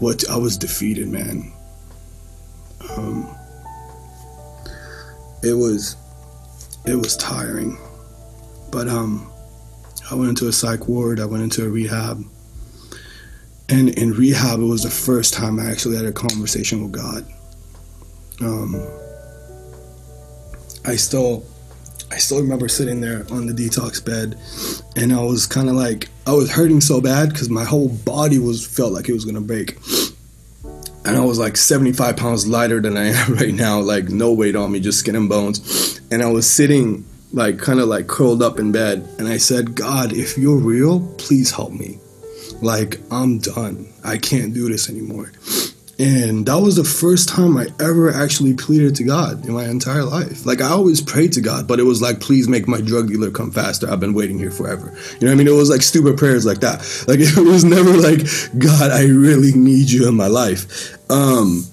what 0.00 0.28
I 0.28 0.36
was 0.36 0.56
defeated, 0.56 1.08
man. 1.08 1.52
Um, 2.96 3.28
it 5.42 5.54
was 5.54 5.96
it 6.86 6.96
was 6.96 7.16
tiring, 7.16 7.78
but 8.70 8.88
um, 8.88 9.30
I 10.10 10.14
went 10.14 10.30
into 10.30 10.48
a 10.48 10.52
psych 10.52 10.88
ward. 10.88 11.20
I 11.20 11.26
went 11.26 11.42
into 11.42 11.64
a 11.64 11.68
rehab, 11.68 12.24
and 13.68 13.88
in 13.90 14.12
rehab, 14.12 14.60
it 14.60 14.64
was 14.64 14.82
the 14.82 14.90
first 14.90 15.34
time 15.34 15.58
I 15.58 15.70
actually 15.70 15.96
had 15.96 16.04
a 16.04 16.12
conversation 16.12 16.82
with 16.82 16.92
God. 16.92 17.26
Um, 18.40 18.86
I 20.84 20.96
still 20.96 21.44
I 22.10 22.18
still 22.18 22.40
remember 22.40 22.68
sitting 22.68 23.00
there 23.00 23.26
on 23.30 23.46
the 23.46 23.52
detox 23.52 24.04
bed, 24.04 24.38
and 24.96 25.12
I 25.12 25.22
was 25.22 25.46
kind 25.46 25.68
of 25.68 25.74
like 25.74 26.08
I 26.26 26.32
was 26.32 26.50
hurting 26.50 26.80
so 26.80 27.00
bad 27.00 27.30
because 27.30 27.48
my 27.48 27.64
whole 27.64 27.88
body 27.88 28.38
was 28.38 28.66
felt 28.66 28.92
like 28.92 29.08
it 29.08 29.14
was 29.14 29.24
gonna 29.24 29.40
break, 29.40 29.78
and 31.04 31.16
I 31.16 31.24
was 31.24 31.38
like 31.38 31.56
75 31.56 32.16
pounds 32.16 32.46
lighter 32.46 32.80
than 32.80 32.96
I 32.96 33.06
am 33.14 33.34
right 33.34 33.54
now, 33.54 33.80
like 33.80 34.10
no 34.10 34.32
weight 34.32 34.56
on 34.56 34.72
me, 34.72 34.80
just 34.80 35.00
skin 35.00 35.16
and 35.16 35.28
bones, 35.28 36.00
and 36.10 36.22
I 36.22 36.26
was 36.26 36.48
sitting 36.48 37.04
like 37.32 37.58
kind 37.58 37.80
of 37.80 37.88
like 37.88 38.06
curled 38.06 38.42
up 38.42 38.58
in 38.58 38.72
bed, 38.72 39.08
and 39.18 39.26
I 39.26 39.38
said, 39.38 39.74
God, 39.74 40.12
if 40.12 40.36
you're 40.36 40.58
real, 40.58 41.00
please 41.16 41.50
help 41.50 41.72
me. 41.72 41.98
Like 42.64 42.98
I'm 43.10 43.38
done. 43.38 43.92
I 44.02 44.16
can't 44.16 44.54
do 44.54 44.68
this 44.68 44.88
anymore. 44.88 45.32
And 45.96 46.44
that 46.46 46.56
was 46.56 46.74
the 46.74 46.84
first 46.84 47.28
time 47.28 47.56
I 47.56 47.66
ever 47.78 48.10
actually 48.10 48.54
pleaded 48.54 48.96
to 48.96 49.04
God 49.04 49.46
in 49.46 49.52
my 49.52 49.66
entire 49.66 50.02
life. 50.02 50.44
Like 50.44 50.60
I 50.60 50.70
always 50.70 51.00
prayed 51.00 51.32
to 51.34 51.40
God, 51.40 51.68
but 51.68 51.78
it 51.78 51.84
was 51.84 52.02
like, 52.02 52.20
please 52.20 52.48
make 52.48 52.66
my 52.66 52.80
drug 52.80 53.08
dealer 53.08 53.30
come 53.30 53.52
faster. 53.52 53.88
I've 53.88 54.00
been 54.00 54.14
waiting 54.14 54.38
here 54.38 54.50
forever. 54.50 54.86
You 54.86 55.20
know 55.20 55.26
what 55.26 55.32
I 55.32 55.34
mean? 55.34 55.46
It 55.46 55.52
was 55.52 55.70
like 55.70 55.82
stupid 55.82 56.16
prayers 56.16 56.44
like 56.44 56.60
that. 56.60 56.80
Like 57.06 57.18
it 57.22 57.36
was 57.36 57.64
never 57.64 57.92
like, 57.92 58.26
God, 58.58 58.90
I 58.90 59.04
really 59.04 59.52
need 59.52 59.90
you 59.90 60.08
in 60.08 60.16
my 60.16 60.26
life. 60.26 60.96
Um, 61.10 61.64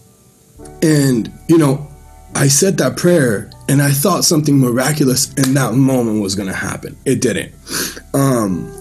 and 0.84 1.32
you 1.48 1.58
know, 1.58 1.88
I 2.36 2.48
said 2.48 2.78
that 2.78 2.98
prayer 2.98 3.50
and 3.70 3.82
I 3.82 3.92
thought 3.92 4.24
something 4.24 4.60
miraculous 4.60 5.34
in 5.34 5.54
that 5.56 5.74
moment 5.74 6.22
was 6.22 6.36
gonna 6.36 6.54
happen. 6.54 6.98
It 7.06 7.22
didn't. 7.22 7.54
Um, 8.14 8.72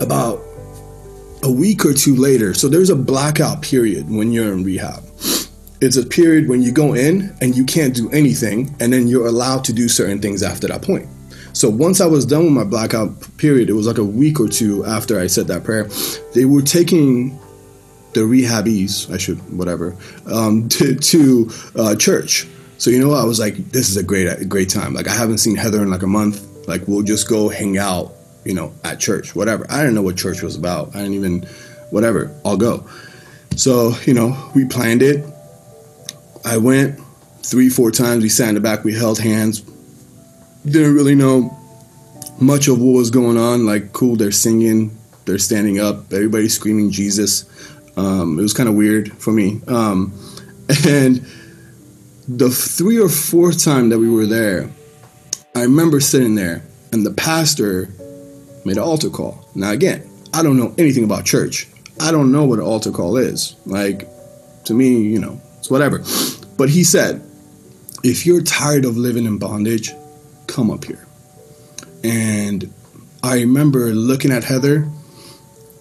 about 0.00 0.40
a 1.42 1.50
week 1.50 1.84
or 1.84 1.92
two 1.92 2.14
later, 2.14 2.54
so 2.54 2.68
there's 2.68 2.90
a 2.90 2.96
blackout 2.96 3.62
period 3.62 4.08
when 4.08 4.32
you're 4.32 4.52
in 4.52 4.64
rehab. 4.64 5.02
It's 5.80 5.96
a 5.96 6.06
period 6.06 6.48
when 6.48 6.62
you 6.62 6.70
go 6.70 6.94
in 6.94 7.36
and 7.40 7.56
you 7.56 7.64
can't 7.64 7.94
do 7.94 8.08
anything, 8.10 8.74
and 8.78 8.92
then 8.92 9.08
you're 9.08 9.26
allowed 9.26 9.64
to 9.64 9.72
do 9.72 9.88
certain 9.88 10.20
things 10.20 10.42
after 10.42 10.68
that 10.68 10.82
point. 10.82 11.08
So 11.54 11.68
once 11.68 12.00
I 12.00 12.06
was 12.06 12.24
done 12.24 12.44
with 12.44 12.52
my 12.52 12.64
blackout 12.64 13.10
period, 13.36 13.68
it 13.68 13.74
was 13.74 13.86
like 13.86 13.98
a 13.98 14.04
week 14.04 14.40
or 14.40 14.48
two 14.48 14.84
after 14.84 15.18
I 15.18 15.26
said 15.26 15.48
that 15.48 15.64
prayer, 15.64 15.88
they 16.34 16.44
were 16.44 16.62
taking 16.62 17.38
the 18.14 18.20
rehabees, 18.20 19.12
I 19.12 19.18
should, 19.18 19.38
whatever, 19.56 19.96
um, 20.26 20.68
to, 20.70 20.94
to 20.94 21.50
uh, 21.76 21.96
church. 21.96 22.46
So 22.78 22.90
you 22.90 23.00
know, 23.00 23.14
I 23.14 23.24
was 23.24 23.38
like, 23.38 23.56
this 23.70 23.88
is 23.90 23.96
a 23.96 24.02
great, 24.02 24.48
great 24.48 24.68
time. 24.68 24.94
Like 24.94 25.08
I 25.08 25.12
haven't 25.12 25.38
seen 25.38 25.56
Heather 25.56 25.82
in 25.82 25.90
like 25.90 26.02
a 26.02 26.06
month. 26.06 26.46
Like 26.68 26.86
we'll 26.86 27.02
just 27.02 27.28
go 27.28 27.48
hang 27.48 27.78
out 27.78 28.12
you 28.44 28.54
know, 28.54 28.74
at 28.84 29.00
church, 29.00 29.34
whatever. 29.34 29.66
I 29.70 29.80
didn't 29.80 29.94
know 29.94 30.02
what 30.02 30.16
church 30.16 30.42
was 30.42 30.56
about. 30.56 30.94
I 30.94 31.00
didn't 31.00 31.14
even, 31.14 31.42
whatever, 31.90 32.34
I'll 32.44 32.56
go. 32.56 32.86
So, 33.56 33.92
you 34.04 34.14
know, 34.14 34.50
we 34.54 34.64
planned 34.64 35.02
it. 35.02 35.24
I 36.44 36.56
went 36.56 36.98
three, 37.42 37.68
four 37.68 37.90
times. 37.90 38.22
We 38.22 38.28
sat 38.28 38.48
in 38.48 38.54
the 38.54 38.60
back, 38.60 38.84
we 38.84 38.94
held 38.94 39.18
hands. 39.18 39.60
Didn't 40.64 40.94
really 40.94 41.14
know 41.14 41.56
much 42.40 42.68
of 42.68 42.80
what 42.80 42.92
was 42.92 43.10
going 43.10 43.36
on. 43.36 43.66
Like, 43.66 43.92
cool, 43.92 44.16
they're 44.16 44.32
singing, 44.32 44.96
they're 45.24 45.38
standing 45.38 45.78
up, 45.78 46.12
everybody's 46.12 46.54
screaming 46.54 46.90
Jesus. 46.90 47.44
Um, 47.96 48.38
it 48.38 48.42
was 48.42 48.54
kind 48.54 48.68
of 48.68 48.74
weird 48.74 49.12
for 49.18 49.32
me. 49.32 49.60
Um, 49.66 50.12
and 50.86 51.26
the 52.28 52.50
three 52.50 52.98
or 52.98 53.08
fourth 53.08 53.62
time 53.62 53.90
that 53.90 53.98
we 53.98 54.08
were 54.08 54.26
there, 54.26 54.70
I 55.54 55.62
remember 55.62 56.00
sitting 56.00 56.34
there, 56.34 56.62
and 56.92 57.04
the 57.04 57.12
pastor 57.12 57.88
made 58.64 58.76
an 58.76 58.82
altar 58.82 59.10
call. 59.10 59.48
Now, 59.54 59.72
again, 59.72 60.08
I 60.34 60.42
don't 60.42 60.56
know 60.56 60.74
anything 60.78 61.04
about 61.04 61.24
church. 61.24 61.68
I 62.00 62.10
don't 62.10 62.32
know 62.32 62.44
what 62.44 62.58
an 62.58 62.64
altar 62.64 62.90
call 62.90 63.16
is. 63.16 63.54
Like, 63.66 64.08
to 64.64 64.74
me, 64.74 65.02
you 65.02 65.18
know, 65.18 65.40
it's 65.58 65.70
whatever. 65.70 65.98
But 66.56 66.70
he 66.70 66.84
said, 66.84 67.22
if 68.02 68.26
you're 68.26 68.42
tired 68.42 68.84
of 68.84 68.96
living 68.96 69.26
in 69.26 69.38
bondage, 69.38 69.90
come 70.46 70.70
up 70.70 70.84
here. 70.84 71.06
And 72.02 72.72
I 73.22 73.36
remember 73.36 73.90
looking 73.90 74.32
at 74.32 74.42
Heather, 74.42 74.88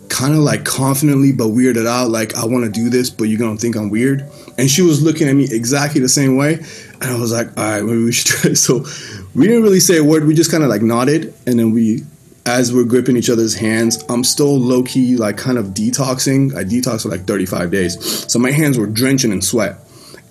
kind 0.09 0.33
of 0.33 0.41
like 0.41 0.65
confidently 0.65 1.31
but 1.31 1.47
weirded 1.47 1.88
out, 1.88 2.09
like, 2.09 2.35
I 2.35 2.45
want 2.45 2.65
to 2.65 2.69
do 2.69 2.89
this, 2.89 3.09
but 3.09 3.25
you're 3.25 3.39
to 3.39 3.57
think 3.57 3.75
I'm 3.75 3.89
weird. 3.89 4.29
And 4.57 4.69
she 4.69 4.81
was 4.81 5.01
looking 5.01 5.27
at 5.27 5.33
me 5.33 5.47
exactly 5.50 6.01
the 6.01 6.09
same 6.09 6.38
way. 6.38 6.55
And 7.01 7.05
I 7.05 7.17
was 7.17 7.31
like, 7.31 7.47
all 7.57 7.63
right, 7.63 7.83
maybe 7.83 8.03
we 8.03 8.11
should 8.11 8.27
try. 8.27 8.53
So 8.55 8.85
we 9.33 9.47
didn't 9.47 9.63
really 9.63 9.79
say 9.79 9.97
a 9.97 10.03
word. 10.03 10.25
We 10.25 10.35
just 10.35 10.51
kind 10.51 10.63
of 10.63 10.69
like 10.69 10.81
nodded. 10.81 11.33
And 11.47 11.57
then 11.57 11.71
we 11.71 12.03
as 12.45 12.74
we're 12.74 12.86
gripping 12.86 13.17
each 13.17 13.29
other's 13.29 13.55
hands, 13.55 14.03
I'm 14.10 14.24
still 14.24 14.57
low 14.57 14.83
key, 14.83 15.15
like 15.15 15.38
kind 15.38 15.57
of 15.57 15.67
detoxing. 15.67 16.55
I 16.55 16.63
detoxed 16.63 17.03
for 17.03 17.10
like 17.10 17.25
35 17.25 17.71
days. 17.71 18.31
So 18.31 18.39
my 18.39 18.51
hands 18.51 18.77
were 18.77 18.88
drenching 18.88 19.31
in 19.31 19.41
sweat. 19.41 19.77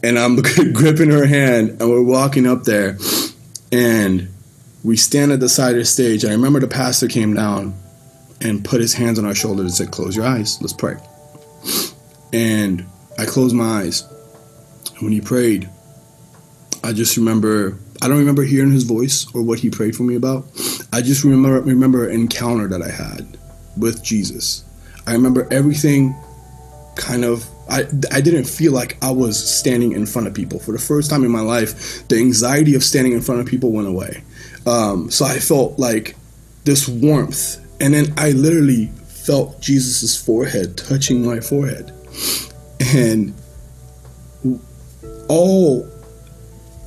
And 0.02 0.18
I'm 0.18 0.36
gripping 0.72 1.10
her 1.10 1.26
hand, 1.26 1.80
and 1.80 1.90
we're 1.90 2.02
walking 2.02 2.46
up 2.46 2.64
there, 2.64 2.96
and 3.70 4.28
we 4.82 4.96
stand 4.96 5.30
at 5.30 5.40
the 5.40 5.48
side 5.48 5.72
of 5.72 5.80
the 5.80 5.84
stage. 5.84 6.24
I 6.24 6.30
remember 6.30 6.58
the 6.58 6.68
pastor 6.68 7.06
came 7.06 7.34
down 7.34 7.74
and 8.40 8.64
put 8.64 8.80
his 8.80 8.94
hands 8.94 9.18
on 9.18 9.26
our 9.26 9.34
shoulders 9.34 9.66
and 9.66 9.74
said, 9.74 9.90
Close 9.90 10.16
your 10.16 10.24
eyes, 10.24 10.58
let's 10.62 10.72
pray. 10.72 10.96
And 12.32 12.86
I 13.18 13.26
closed 13.26 13.54
my 13.54 13.82
eyes. 13.82 14.02
And 14.94 15.02
when 15.02 15.12
he 15.12 15.20
prayed, 15.20 15.68
I 16.82 16.94
just 16.94 17.18
remember 17.18 17.78
I 18.02 18.08
don't 18.08 18.18
remember 18.18 18.42
hearing 18.42 18.72
his 18.72 18.84
voice 18.84 19.26
or 19.34 19.42
what 19.42 19.58
he 19.58 19.70
prayed 19.70 19.94
for 19.94 20.04
me 20.04 20.14
about. 20.14 20.46
I 20.92 21.02
just 21.02 21.24
remember 21.24 21.60
remember 21.60 22.08
an 22.08 22.14
encounter 22.14 22.66
that 22.68 22.82
I 22.82 22.90
had 22.90 23.38
with 23.76 24.02
Jesus. 24.02 24.64
I 25.06 25.12
remember 25.12 25.46
everything 25.50 26.14
kind 26.96 27.24
of 27.24 27.48
I, 27.70 27.84
I 28.10 28.20
didn't 28.20 28.44
feel 28.44 28.72
like 28.72 28.96
I 29.00 29.12
was 29.12 29.38
standing 29.38 29.92
in 29.92 30.04
front 30.04 30.26
of 30.26 30.34
people. 30.34 30.58
For 30.58 30.72
the 30.72 30.78
first 30.78 31.08
time 31.08 31.24
in 31.24 31.30
my 31.30 31.40
life, 31.40 32.06
the 32.08 32.16
anxiety 32.16 32.74
of 32.74 32.82
standing 32.82 33.12
in 33.12 33.20
front 33.20 33.40
of 33.40 33.46
people 33.46 33.70
went 33.70 33.86
away. 33.86 34.24
Um, 34.66 35.08
so 35.08 35.24
I 35.24 35.38
felt 35.38 35.78
like 35.78 36.16
this 36.64 36.88
warmth. 36.88 37.64
And 37.80 37.94
then 37.94 38.12
I 38.16 38.32
literally 38.32 38.86
felt 39.06 39.60
Jesus' 39.60 40.20
forehead 40.20 40.76
touching 40.76 41.24
my 41.24 41.38
forehead. 41.38 41.92
And 42.94 43.34
all 45.28 45.88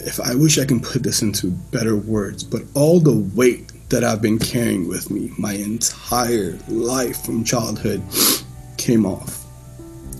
if 0.06 0.20
I 0.20 0.36
wish 0.36 0.58
I 0.58 0.66
can 0.66 0.80
put 0.80 1.04
this 1.04 1.22
into 1.22 1.52
better 1.72 1.96
words, 1.96 2.44
but 2.44 2.62
all 2.74 3.00
the 3.00 3.18
weight 3.36 3.72
that 3.90 4.04
I've 4.04 4.22
been 4.22 4.40
carrying 4.40 4.88
with 4.88 5.10
me 5.12 5.32
my 5.38 5.54
entire 5.54 6.58
life 6.68 7.26
from 7.26 7.44
childhood 7.44 8.02
came 8.78 9.06
off. 9.06 9.44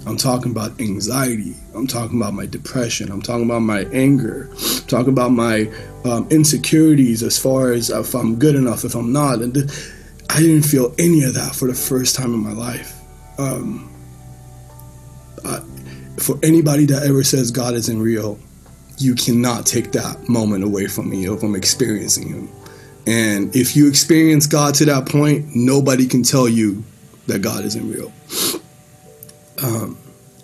I'm 0.06 0.18
talking 0.18 0.52
about 0.52 0.80
anxiety. 0.82 1.56
I'm 1.74 1.88
talking 1.88 2.18
about 2.18 2.34
my 2.34 2.46
depression. 2.46 3.12
I'm 3.12 3.22
talking 3.22 3.46
about 3.46 3.62
my 3.62 3.86
anger. 3.94 4.50
I'm 4.52 4.88
talking 4.88 5.14
about 5.14 5.32
my 5.32 5.72
um, 6.04 6.28
insecurities 6.30 7.24
as 7.24 7.40
far 7.40 7.72
as 7.72 7.90
if 7.90 8.14
I'm 8.14 8.36
good 8.36 8.56
enough, 8.56 8.84
if 8.84 8.96
I'm 8.96 9.14
not. 9.14 9.40
And 9.42 9.58
I 10.30 10.40
didn't 10.40 10.64
feel 10.64 10.94
any 10.98 11.24
of 11.24 11.34
that 11.36 11.56
for 11.56 11.68
the 11.68 11.74
first 11.74 12.16
time 12.16 12.34
in 12.34 12.40
my 12.42 12.52
life. 12.52 13.00
Um, 13.38 13.90
I, 15.46 15.62
for 16.18 16.38
anybody 16.44 16.86
that 16.88 17.04
ever 17.04 17.24
says 17.24 17.52
God 17.52 17.74
isn't 17.74 18.02
real, 18.02 18.40
you 18.98 19.16
cannot 19.16 19.66
take 19.66 19.92
that 19.94 20.28
moment 20.30 20.64
away 20.64 20.88
from 20.88 21.10
me 21.10 21.26
of 21.26 21.44
I'm 21.44 21.56
experiencing 21.56 22.30
Him. 22.30 22.50
And 23.06 23.56
if 23.56 23.76
you 23.76 23.90
experience 23.90 24.48
God 24.48 24.76
to 24.76 24.86
that 24.86 25.08
point, 25.08 25.56
nobody 25.56 26.08
can 26.08 26.24
tell 26.24 26.48
you 26.48 26.84
that 27.28 27.42
God 27.42 27.66
isn't 27.66 27.90
real. 27.90 28.12
Um, 29.62 29.98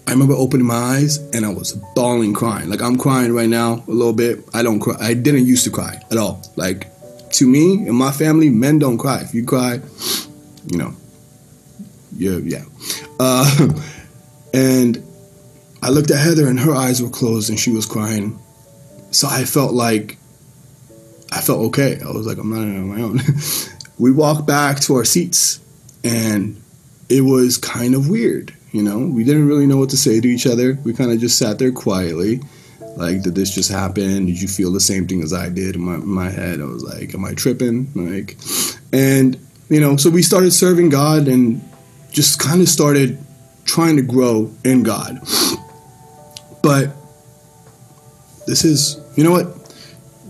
I 0.07 0.11
remember 0.11 0.33
opening 0.33 0.65
my 0.65 0.75
eyes 0.75 1.17
and 1.33 1.45
I 1.45 1.49
was 1.49 1.73
bawling, 1.95 2.33
crying. 2.33 2.69
Like 2.69 2.81
I'm 2.81 2.97
crying 2.97 3.31
right 3.33 3.49
now 3.49 3.83
a 3.87 3.91
little 3.91 4.13
bit. 4.13 4.43
I 4.53 4.63
don't 4.63 4.79
cry. 4.79 4.95
I 4.99 5.13
didn't 5.13 5.45
used 5.45 5.65
to 5.65 5.71
cry 5.71 6.01
at 6.09 6.17
all. 6.17 6.41
Like 6.55 6.87
to 7.33 7.47
me 7.47 7.87
and 7.87 7.95
my 7.95 8.11
family, 8.11 8.49
men 8.49 8.79
don't 8.79 8.97
cry. 8.97 9.21
If 9.21 9.33
you 9.33 9.45
cry, 9.45 9.79
you 10.67 10.77
know, 10.77 10.93
yeah, 12.15 12.37
yeah. 12.37 12.63
Uh, 13.19 13.69
and 14.53 15.03
I 15.81 15.89
looked 15.89 16.11
at 16.11 16.19
Heather 16.19 16.47
and 16.47 16.59
her 16.59 16.73
eyes 16.73 17.01
were 17.01 17.09
closed 17.09 17.49
and 17.49 17.59
she 17.59 17.71
was 17.71 17.85
crying. 17.85 18.39
So 19.11 19.27
I 19.29 19.45
felt 19.45 19.73
like 19.73 20.17
I 21.31 21.41
felt 21.41 21.59
okay. 21.67 21.99
I 22.01 22.11
was 22.11 22.25
like, 22.25 22.37
I'm 22.37 22.49
not 22.49 22.59
on 22.59 22.87
my 22.87 23.01
own. 23.01 23.19
we 23.99 24.11
walked 24.11 24.47
back 24.47 24.79
to 24.81 24.95
our 24.95 25.05
seats 25.05 25.59
and 26.03 26.61
it 27.09 27.21
was 27.21 27.57
kind 27.57 27.95
of 27.95 28.09
weird, 28.09 28.53
you 28.71 28.83
know? 28.83 28.99
We 28.99 29.23
didn't 29.23 29.47
really 29.47 29.67
know 29.67 29.77
what 29.77 29.89
to 29.91 29.97
say 29.97 30.19
to 30.19 30.27
each 30.27 30.47
other. 30.47 30.77
We 30.83 30.93
kind 30.93 31.11
of 31.11 31.19
just 31.19 31.37
sat 31.37 31.59
there 31.59 31.71
quietly. 31.71 32.41
Like, 32.95 33.21
did 33.21 33.35
this 33.35 33.53
just 33.53 33.71
happen? 33.71 34.25
Did 34.25 34.41
you 34.41 34.47
feel 34.47 34.71
the 34.71 34.79
same 34.79 35.07
thing 35.07 35.21
as 35.21 35.33
I 35.33 35.49
did 35.49 35.75
in 35.75 35.81
my, 35.81 35.95
in 35.95 36.07
my 36.07 36.29
head? 36.29 36.59
I 36.61 36.65
was 36.65 36.83
like, 36.83 37.13
am 37.13 37.25
I 37.25 37.33
tripping? 37.33 37.91
Like, 37.93 38.37
and, 38.91 39.39
you 39.69 39.79
know, 39.79 39.95
so 39.97 40.09
we 40.09 40.21
started 40.21 40.51
serving 40.51 40.89
God 40.89 41.27
and 41.27 41.61
just 42.11 42.39
kind 42.39 42.61
of 42.61 42.67
started 42.67 43.17
trying 43.65 43.95
to 43.97 44.01
grow 44.01 44.51
in 44.65 44.83
God. 44.83 45.21
But 46.61 46.91
this 48.47 48.65
is, 48.65 48.99
you 49.15 49.23
know 49.23 49.31
what? 49.31 49.55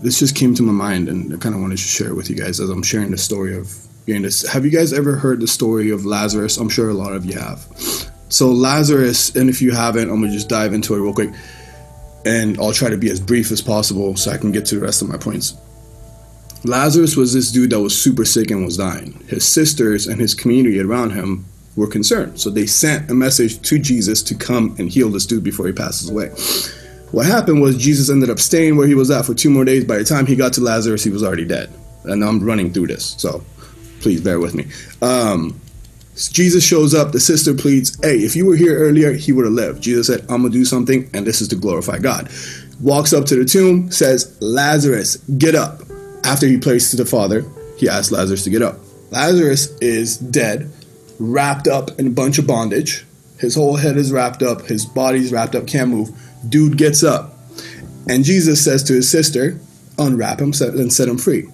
This 0.02 0.18
just 0.18 0.34
came 0.34 0.54
to 0.54 0.62
my 0.62 0.72
mind, 0.72 1.08
and 1.08 1.32
I 1.32 1.36
kind 1.36 1.54
of 1.54 1.60
wanted 1.60 1.78
to 1.78 1.82
share 1.82 2.08
it 2.08 2.14
with 2.14 2.30
you 2.30 2.36
guys 2.36 2.60
as 2.60 2.70
I'm 2.70 2.82
sharing 2.82 3.10
the 3.10 3.18
story 3.18 3.56
of 3.56 3.70
being 4.06 4.22
this. 4.22 4.46
Have 4.48 4.64
you 4.64 4.70
guys 4.70 4.92
ever 4.92 5.16
heard 5.16 5.40
the 5.40 5.48
story 5.48 5.90
of 5.90 6.04
Lazarus? 6.06 6.56
I'm 6.56 6.68
sure 6.68 6.88
a 6.88 6.94
lot 6.94 7.12
of 7.12 7.24
you 7.24 7.38
have. 7.38 7.66
So, 8.28 8.50
Lazarus, 8.50 9.34
and 9.34 9.50
if 9.50 9.60
you 9.60 9.72
haven't, 9.72 10.08
I'm 10.08 10.20
going 10.20 10.30
to 10.30 10.36
just 10.36 10.48
dive 10.48 10.72
into 10.72 10.94
it 10.94 11.00
real 11.00 11.12
quick. 11.12 11.30
And 12.24 12.58
I'll 12.58 12.72
try 12.72 12.90
to 12.90 12.98
be 12.98 13.10
as 13.10 13.18
brief 13.18 13.50
as 13.50 13.60
possible 13.60 14.16
so 14.16 14.30
I 14.30 14.36
can 14.36 14.52
get 14.52 14.66
to 14.66 14.74
the 14.76 14.82
rest 14.82 15.02
of 15.02 15.08
my 15.08 15.16
points. 15.16 15.56
Lazarus 16.64 17.16
was 17.16 17.32
this 17.32 17.50
dude 17.50 17.70
that 17.70 17.80
was 17.80 17.98
super 17.98 18.24
sick 18.24 18.50
and 18.50 18.64
was 18.64 18.76
dying. 18.76 19.12
His 19.26 19.48
sisters 19.48 20.06
and 20.06 20.20
his 20.20 20.34
community 20.34 20.80
around 20.80 21.10
him 21.10 21.46
were 21.80 21.88
concerned. 21.88 22.40
So 22.40 22.50
they 22.50 22.66
sent 22.66 23.10
a 23.10 23.14
message 23.14 23.60
to 23.62 23.78
Jesus 23.78 24.22
to 24.24 24.34
come 24.34 24.76
and 24.78 24.88
heal 24.88 25.08
this 25.08 25.26
dude 25.26 25.42
before 25.42 25.66
he 25.66 25.72
passes 25.72 26.10
away. 26.10 26.28
What 27.12 27.26
happened 27.26 27.60
was 27.60 27.76
Jesus 27.76 28.08
ended 28.08 28.30
up 28.30 28.38
staying 28.38 28.76
where 28.76 28.86
he 28.86 28.94
was 28.94 29.10
at 29.10 29.24
for 29.24 29.34
two 29.34 29.50
more 29.50 29.64
days. 29.64 29.84
By 29.84 29.98
the 29.98 30.04
time 30.04 30.26
he 30.26 30.36
got 30.36 30.52
to 30.54 30.60
Lazarus, 30.60 31.02
he 31.02 31.10
was 31.10 31.24
already 31.24 31.44
dead. 31.44 31.70
And 32.04 32.24
I'm 32.24 32.42
running 32.42 32.72
through 32.72 32.86
this, 32.86 33.16
so 33.18 33.42
please 34.00 34.20
bear 34.20 34.38
with 34.38 34.54
me. 34.54 34.66
Um, 35.02 35.60
Jesus 36.14 36.64
shows 36.64 36.94
up. 36.94 37.12
The 37.12 37.20
sister 37.20 37.54
pleads, 37.54 37.98
Hey, 38.02 38.18
if 38.18 38.36
you 38.36 38.46
were 38.46 38.56
here 38.56 38.78
earlier, 38.78 39.12
he 39.12 39.32
would 39.32 39.44
have 39.44 39.54
lived. 39.54 39.82
Jesus 39.82 40.06
said, 40.06 40.20
I'm 40.22 40.42
going 40.42 40.52
to 40.52 40.58
do 40.58 40.64
something, 40.64 41.10
and 41.12 41.26
this 41.26 41.40
is 41.40 41.48
to 41.48 41.56
glorify 41.56 41.98
God. 41.98 42.30
Walks 42.80 43.12
up 43.12 43.26
to 43.26 43.36
the 43.36 43.44
tomb, 43.44 43.90
says, 43.90 44.36
Lazarus, 44.40 45.16
get 45.38 45.54
up. 45.54 45.82
After 46.24 46.46
he 46.46 46.58
prays 46.58 46.90
to 46.90 46.96
the 46.96 47.04
Father, 47.04 47.44
he 47.76 47.88
asks 47.88 48.12
Lazarus 48.12 48.44
to 48.44 48.50
get 48.50 48.62
up. 48.62 48.76
Lazarus 49.10 49.76
is 49.80 50.18
dead 50.18 50.70
wrapped 51.20 51.68
up 51.68 52.00
in 52.00 52.06
a 52.08 52.10
bunch 52.10 52.38
of 52.38 52.46
bondage. 52.46 53.06
His 53.38 53.54
whole 53.54 53.76
head 53.76 53.96
is 53.96 54.10
wrapped 54.10 54.42
up, 54.42 54.62
his 54.62 54.84
body's 54.84 55.32
wrapped 55.32 55.54
up, 55.54 55.66
can't 55.66 55.90
move. 55.90 56.10
Dude 56.48 56.76
gets 56.76 57.04
up. 57.04 57.36
And 58.08 58.24
Jesus 58.24 58.64
says 58.64 58.82
to 58.84 58.94
his 58.94 59.08
sister, 59.08 59.60
Unwrap 59.98 60.40
him 60.40 60.52
and 60.60 60.92
set 60.92 61.08
him 61.08 61.18
free. 61.18 61.46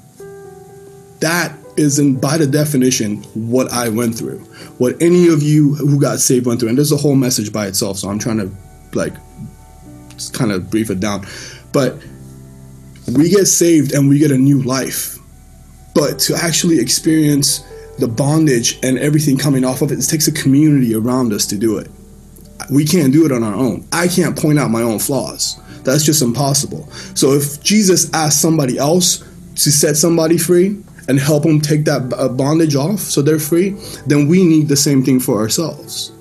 That 1.19 1.53
is, 1.77 1.99
in, 1.99 2.19
by 2.21 2.39
the 2.39 2.47
definition, 2.47 3.23
what 3.35 3.73
I 3.73 3.89
went 3.89 4.17
through. 4.17 4.39
What 4.79 5.01
any 5.03 5.29
of 5.29 5.43
you 5.43 5.75
who 5.75 6.01
got 6.01 6.21
saved 6.21 6.47
went 6.47 6.61
through. 6.61 6.69
And 6.69 6.79
there's 6.79 6.93
a 6.93 6.97
whole 6.97 7.17
message 7.17 7.53
by 7.53 7.67
itself, 7.67 7.99
so 7.99 8.09
I'm 8.09 8.21
trying 8.21 8.39
to, 8.39 8.51
like, 8.95 9.15
kind 10.33 10.53
of 10.53 10.71
brief 10.71 10.91
it 10.91 11.01
down. 11.01 11.27
But 11.73 12.01
we 13.13 13.31
get 13.31 13.47
saved 13.47 13.93
and 13.93 14.09
we 14.09 14.19
get 14.21 14.31
a 14.31 14.39
new 14.39 14.63
life. 14.63 15.19
But 15.95 16.21
to 16.21 16.37
actually 16.37 16.79
experience 16.79 17.65
the 17.99 18.09
bondage 18.09 18.79
and 18.83 18.99
everything 18.99 19.39
coming 19.39 19.65
off 19.65 19.83
of 19.83 19.93
it, 19.93 19.99
it 19.99 20.09
takes 20.09 20.29
a 20.29 20.33
community 20.33 20.95
around 20.95 21.33
us 21.33 21.47
to 21.47 21.57
do 21.57 21.79
it. 21.79 21.91
We 22.71 22.85
can't 22.85 23.13
do 23.13 23.25
it 23.27 23.33
on 23.33 23.43
our 23.43 23.55
own. 23.55 23.87
I 23.93 24.09
can't 24.09 24.39
point 24.39 24.59
out 24.59 24.71
my 24.71 24.83
own 24.83 24.99
flaws. 24.99 25.61
That's 25.83 26.05
just 26.05 26.23
impossible. 26.23 26.91
So 27.15 27.33
if 27.33 27.63
Jesus 27.63 28.13
asked 28.13 28.41
somebody 28.41 28.79
else 28.79 29.19
to 29.57 29.71
set 29.71 29.97
somebody 29.97 30.37
free 30.39 30.83
and 31.09 31.21
help 31.21 31.45
them 31.45 31.61
take 31.61 31.85
that 31.85 32.35
bondage 32.37 32.75
off 32.75 33.01
so 33.01 33.23
they're 33.23 33.39
free, 33.39 33.71
then 34.07 34.27
we 34.27 34.45
need 34.45 34.69
the 34.69 34.77
same 34.77 35.05
thing 35.05 35.21
for 35.21 35.39
ourselves 35.39 36.13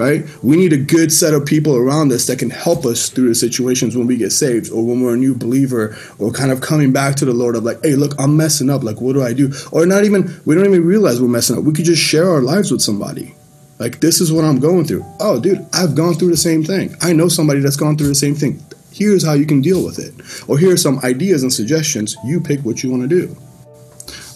right? 0.00 0.24
We 0.42 0.56
need 0.56 0.72
a 0.72 0.78
good 0.78 1.12
set 1.12 1.34
of 1.34 1.44
people 1.44 1.76
around 1.76 2.10
us 2.10 2.26
that 2.26 2.38
can 2.38 2.48
help 2.48 2.86
us 2.86 3.10
through 3.10 3.28
the 3.28 3.34
situations 3.34 3.94
when 3.94 4.06
we 4.06 4.16
get 4.16 4.32
saved 4.32 4.72
or 4.72 4.84
when 4.84 5.02
we're 5.02 5.14
a 5.14 5.18
new 5.18 5.34
believer 5.34 5.94
or 6.18 6.32
kind 6.32 6.50
of 6.50 6.62
coming 6.62 6.90
back 6.90 7.16
to 7.16 7.26
the 7.26 7.34
Lord 7.34 7.54
of 7.54 7.64
like, 7.64 7.82
hey, 7.82 7.96
look, 7.96 8.14
I'm 8.18 8.34
messing 8.34 8.70
up. 8.70 8.82
Like, 8.82 9.00
what 9.00 9.12
do 9.12 9.22
I 9.22 9.34
do? 9.34 9.52
Or 9.72 9.84
not 9.84 10.04
even, 10.04 10.40
we 10.46 10.54
don't 10.54 10.64
even 10.64 10.84
realize 10.84 11.20
we're 11.20 11.28
messing 11.28 11.58
up. 11.58 11.64
We 11.64 11.74
could 11.74 11.84
just 11.84 12.02
share 12.02 12.30
our 12.30 12.40
lives 12.40 12.70
with 12.72 12.80
somebody. 12.80 13.34
Like, 13.78 14.00
this 14.00 14.22
is 14.22 14.32
what 14.32 14.44
I'm 14.44 14.58
going 14.58 14.86
through. 14.86 15.04
Oh, 15.20 15.38
dude, 15.38 15.66
I've 15.72 15.94
gone 15.94 16.14
through 16.14 16.30
the 16.30 16.36
same 16.36 16.64
thing. 16.64 16.96
I 17.02 17.12
know 17.12 17.28
somebody 17.28 17.60
that's 17.60 17.76
gone 17.76 17.98
through 17.98 18.08
the 18.08 18.14
same 18.14 18.34
thing. 18.34 18.62
Here's 18.92 19.24
how 19.24 19.34
you 19.34 19.46
can 19.46 19.60
deal 19.60 19.84
with 19.84 19.98
it. 19.98 20.14
Or 20.48 20.58
here 20.58 20.72
are 20.72 20.78
some 20.78 20.98
ideas 21.00 21.42
and 21.42 21.52
suggestions. 21.52 22.16
You 22.24 22.40
pick 22.40 22.60
what 22.60 22.82
you 22.82 22.90
want 22.90 23.02
to 23.02 23.08
do. 23.08 23.36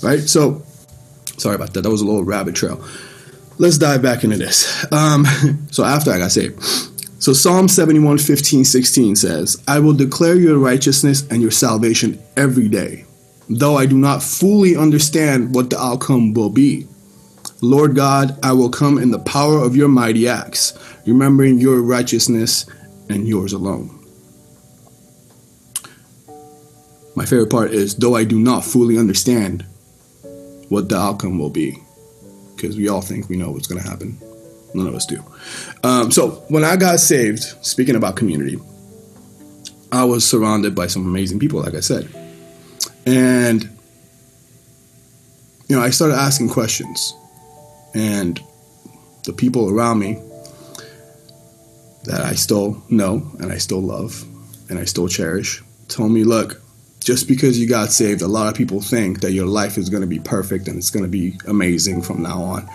Right? 0.02 0.20
So, 0.20 0.62
sorry 1.38 1.54
about 1.54 1.72
that. 1.72 1.82
That 1.82 1.90
was 1.90 2.02
a 2.02 2.06
little 2.06 2.24
rabbit 2.24 2.54
trail 2.54 2.84
let's 3.58 3.78
dive 3.78 4.02
back 4.02 4.24
into 4.24 4.36
this. 4.36 4.90
Um, 4.92 5.24
so 5.70 5.84
after 5.84 6.10
I 6.10 6.18
got 6.18 6.32
saved. 6.32 6.62
So 7.22 7.32
Psalm 7.32 7.68
71, 7.68 8.18
15, 8.18 8.64
16 8.64 9.16
says, 9.16 9.62
I 9.66 9.78
will 9.78 9.94
declare 9.94 10.34
your 10.34 10.58
righteousness 10.58 11.26
and 11.30 11.40
your 11.40 11.50
salvation 11.50 12.22
every 12.36 12.68
day, 12.68 13.06
though 13.48 13.76
I 13.76 13.86
do 13.86 13.96
not 13.96 14.22
fully 14.22 14.76
understand 14.76 15.54
what 15.54 15.70
the 15.70 15.78
outcome 15.78 16.34
will 16.34 16.50
be. 16.50 16.86
Lord 17.62 17.96
God, 17.96 18.38
I 18.42 18.52
will 18.52 18.68
come 18.68 18.98
in 18.98 19.10
the 19.10 19.18
power 19.20 19.58
of 19.58 19.74
your 19.74 19.88
mighty 19.88 20.28
acts, 20.28 20.78
remembering 21.06 21.58
your 21.58 21.80
righteousness 21.80 22.66
and 23.08 23.26
yours 23.26 23.54
alone. 23.54 24.04
My 27.16 27.24
favorite 27.24 27.50
part 27.50 27.70
is, 27.70 27.94
though 27.94 28.16
I 28.16 28.24
do 28.24 28.38
not 28.38 28.64
fully 28.64 28.98
understand 28.98 29.64
what 30.68 30.88
the 30.88 30.98
outcome 30.98 31.38
will 31.38 31.50
be 31.50 31.83
because 32.64 32.78
we 32.78 32.88
all 32.88 33.02
think 33.02 33.28
we 33.28 33.36
know 33.36 33.50
what's 33.50 33.66
going 33.66 33.80
to 33.80 33.86
happen. 33.86 34.18
None 34.72 34.86
of 34.86 34.94
us 34.94 35.04
do. 35.04 35.22
Um, 35.82 36.10
so 36.10 36.30
when 36.48 36.64
I 36.64 36.76
got 36.76 36.98
saved, 36.98 37.42
speaking 37.60 37.94
about 37.94 38.16
community, 38.16 38.58
I 39.92 40.04
was 40.04 40.26
surrounded 40.26 40.74
by 40.74 40.86
some 40.86 41.06
amazing 41.06 41.38
people, 41.38 41.60
like 41.60 41.74
I 41.74 41.80
said. 41.80 42.08
And, 43.04 43.64
you 45.68 45.76
know, 45.76 45.82
I 45.82 45.90
started 45.90 46.16
asking 46.16 46.48
questions. 46.48 47.14
And 47.94 48.40
the 49.24 49.34
people 49.34 49.70
around 49.70 49.98
me 49.98 50.20
that 52.04 52.22
I 52.22 52.34
still 52.34 52.82
know 52.88 53.30
and 53.40 53.52
I 53.52 53.58
still 53.58 53.82
love 53.82 54.24
and 54.70 54.78
I 54.78 54.84
still 54.84 55.06
cherish 55.06 55.62
told 55.88 56.10
me, 56.12 56.24
look, 56.24 56.60
just 57.04 57.28
because 57.28 57.60
you 57.60 57.68
got 57.68 57.92
saved, 57.92 58.22
a 58.22 58.26
lot 58.26 58.48
of 58.48 58.54
people 58.54 58.80
think 58.80 59.20
that 59.20 59.32
your 59.32 59.46
life 59.46 59.76
is 59.76 59.90
going 59.90 60.00
to 60.00 60.06
be 60.06 60.18
perfect 60.18 60.66
and 60.66 60.78
it's 60.78 60.90
going 60.90 61.04
to 61.04 61.10
be 61.10 61.38
amazing 61.46 62.02
from 62.02 62.22
now 62.22 62.42
on. 62.42 62.68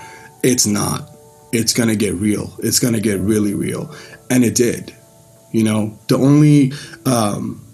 It's 0.44 0.68
not. 0.68 1.10
It's 1.52 1.74
going 1.74 1.90
to 1.90 1.96
get 1.96 2.14
real. 2.14 2.54
It's 2.60 2.80
going 2.80 2.94
to 2.94 3.02
get 3.02 3.20
really 3.20 3.56
real. 3.56 3.94
And 4.30 4.46
it 4.46 4.56
did. 4.56 4.96
You 5.52 5.64
know, 5.64 5.98
the 6.08 6.18
only 6.18 6.74
um, 7.08 7.66